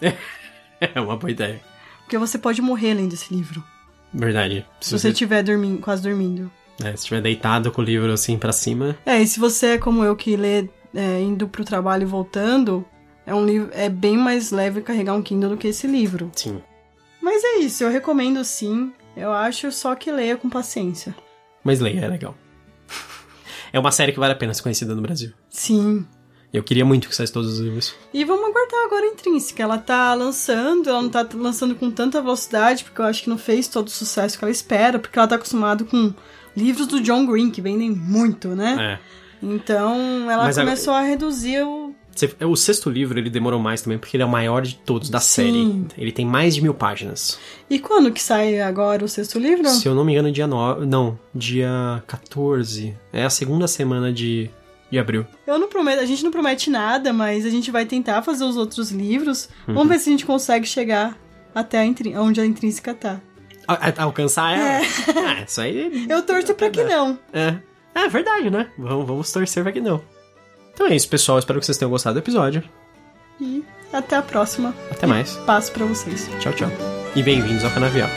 é 0.00 1.00
uma 1.00 1.16
boa 1.16 1.30
ideia. 1.30 1.60
Porque 2.00 2.18
você 2.18 2.38
pode 2.38 2.62
morrer 2.62 2.94
lendo 2.94 3.14
esse 3.14 3.34
livro. 3.34 3.64
Verdade. 4.12 4.64
Se 4.80 4.96
você 4.96 5.08
estiver 5.08 5.42
dormindo, 5.42 5.80
quase 5.80 6.02
dormindo. 6.02 6.50
É, 6.80 6.90
se 6.90 6.94
estiver 6.94 7.20
deitado 7.20 7.72
com 7.72 7.82
o 7.82 7.84
livro 7.84 8.12
assim 8.12 8.38
pra 8.38 8.52
cima. 8.52 8.96
É, 9.04 9.20
e 9.20 9.26
se 9.26 9.40
você 9.40 9.66
é 9.68 9.78
como 9.78 10.04
eu 10.04 10.14
que 10.14 10.36
lê 10.36 10.68
é, 10.94 11.20
indo 11.20 11.48
pro 11.48 11.64
trabalho 11.64 12.02
e 12.02 12.06
voltando, 12.06 12.84
é 13.26 13.34
um 13.34 13.44
livro 13.44 13.70
é 13.72 13.88
bem 13.88 14.16
mais 14.16 14.50
leve 14.50 14.82
carregar 14.82 15.14
um 15.14 15.22
Kindle 15.22 15.50
do 15.50 15.56
que 15.56 15.68
esse 15.68 15.86
livro. 15.86 16.30
Sim. 16.34 16.62
Mas 17.20 17.42
é 17.42 17.56
isso, 17.58 17.82
eu 17.82 17.90
recomendo 17.90 18.44
sim. 18.44 18.92
Eu 19.16 19.32
acho 19.32 19.72
só 19.72 19.94
que 19.94 20.12
leia 20.12 20.36
com 20.36 20.48
paciência. 20.48 21.14
Mas 21.64 21.80
leia, 21.80 22.00
é 22.00 22.08
legal. 22.08 22.36
É 23.76 23.80
uma 23.80 23.92
série 23.92 24.12
que 24.12 24.18
vale 24.18 24.32
a 24.32 24.36
pena 24.36 24.54
ser 24.54 24.62
conhecida 24.62 24.94
no 24.94 25.02
Brasil. 25.02 25.32
Sim. 25.50 26.06
Eu 26.52 26.62
queria 26.62 26.84
muito 26.84 27.08
que 27.08 27.14
saísse 27.14 27.32
todos 27.32 27.52
os 27.54 27.58
livros. 27.60 27.94
E 28.14 28.24
vamos 28.24 28.48
aguardar 28.48 28.86
agora 28.86 29.04
a 29.04 29.08
Intrínseca. 29.08 29.62
Ela 29.62 29.76
tá 29.76 30.14
lançando, 30.14 30.88
ela 30.88 31.02
não 31.02 31.10
tá 31.10 31.26
lançando 31.34 31.74
com 31.74 31.90
tanta 31.90 32.22
velocidade, 32.22 32.84
porque 32.84 33.00
eu 33.00 33.04
acho 33.04 33.24
que 33.24 33.28
não 33.28 33.36
fez 33.36 33.68
todo 33.68 33.88
o 33.88 33.90
sucesso 33.90 34.38
que 34.38 34.44
ela 34.44 34.50
espera, 34.50 34.98
porque 34.98 35.18
ela 35.18 35.28
tá 35.28 35.34
acostumada 35.36 35.84
com 35.84 36.14
livros 36.56 36.86
do 36.86 37.00
John 37.00 37.26
Green, 37.26 37.50
que 37.50 37.60
vendem 37.60 37.90
muito, 37.90 38.48
né? 38.56 38.98
É. 39.02 39.16
Então 39.46 40.30
ela 40.30 40.44
Mas 40.44 40.56
a- 40.56 40.62
começou 40.62 40.94
a 40.94 41.02
reduzir 41.02 41.62
o. 41.62 41.85
Você- 42.16 42.34
O 42.44 42.56
sexto 42.56 42.88
livro 42.88 43.18
ele 43.18 43.28
demorou 43.30 43.60
mais 43.60 43.82
também, 43.82 43.98
porque 43.98 44.16
ele 44.16 44.22
é 44.22 44.26
o 44.26 44.28
maior 44.28 44.62
de 44.62 44.74
todos 44.76 45.10
da 45.10 45.20
Sim. 45.20 45.86
série. 45.86 45.86
Ele 46.02 46.10
tem 46.12 46.24
mais 46.26 46.54
de 46.54 46.62
mil 46.62 46.72
páginas. 46.74 47.38
E 47.68 47.78
quando 47.78 48.10
que 48.10 48.22
sai 48.22 48.58
agora 48.60 49.04
o 49.04 49.08
sexto 49.08 49.38
livro? 49.38 49.68
Se 49.68 49.86
eu 49.86 49.94
não 49.94 50.04
me 50.04 50.12
engano, 50.12 50.32
dia 50.32 50.46
9. 50.46 50.86
Não, 50.86 51.18
dia 51.34 52.02
14. 52.06 52.96
É 53.12 53.24
a 53.24 53.30
segunda 53.30 53.68
semana 53.68 54.12
de, 54.12 54.50
de 54.90 54.98
abril. 54.98 55.26
Eu 55.46 55.58
não 55.58 55.68
prometo, 55.68 56.00
a 56.00 56.06
gente 56.06 56.24
não 56.24 56.30
promete 56.30 56.70
nada, 56.70 57.12
mas 57.12 57.44
a 57.44 57.50
gente 57.50 57.70
vai 57.70 57.84
tentar 57.84 58.22
fazer 58.22 58.44
os 58.44 58.56
outros 58.56 58.90
livros. 58.90 59.48
Uhum. 59.68 59.74
Vamos 59.74 59.88
ver 59.88 59.98
se 59.98 60.08
a 60.08 60.12
gente 60.12 60.24
consegue 60.26 60.66
chegar 60.66 61.18
até 61.54 61.80
a 61.82 62.22
onde 62.22 62.40
a 62.40 62.46
intrínseca 62.46 62.94
tá. 62.94 63.20
A- 63.68 63.90
a- 63.90 64.02
alcançar 64.04 64.56
ela? 64.56 64.68
É. 65.40 65.44
isso 65.46 65.60
aí. 65.60 66.06
Eu 66.08 66.22
torço 66.22 66.54
pra 66.54 66.70
que 66.70 66.82
não. 66.84 67.18
É. 67.32 67.56
É 67.94 68.08
verdade, 68.08 68.48
né? 68.50 68.68
Vamos, 68.78 69.06
vamos 69.06 69.32
torcer 69.32 69.62
pra 69.62 69.72
que 69.72 69.80
não. 69.80 70.00
Então 70.76 70.86
é 70.88 70.94
isso, 70.94 71.08
pessoal. 71.08 71.38
Espero 71.38 71.58
que 71.58 71.64
vocês 71.64 71.78
tenham 71.78 71.90
gostado 71.90 72.14
do 72.14 72.18
episódio. 72.22 72.62
E 73.40 73.64
até 73.90 74.16
a 74.16 74.22
próxima. 74.22 74.74
Até 74.90 75.06
mais. 75.06 75.34
Passo 75.46 75.72
pra 75.72 75.86
vocês. 75.86 76.28
Tchau, 76.38 76.52
tchau. 76.52 76.68
E 77.16 77.22
bem-vindos 77.22 77.64
ao 77.64 77.70
Canavial. 77.70 78.10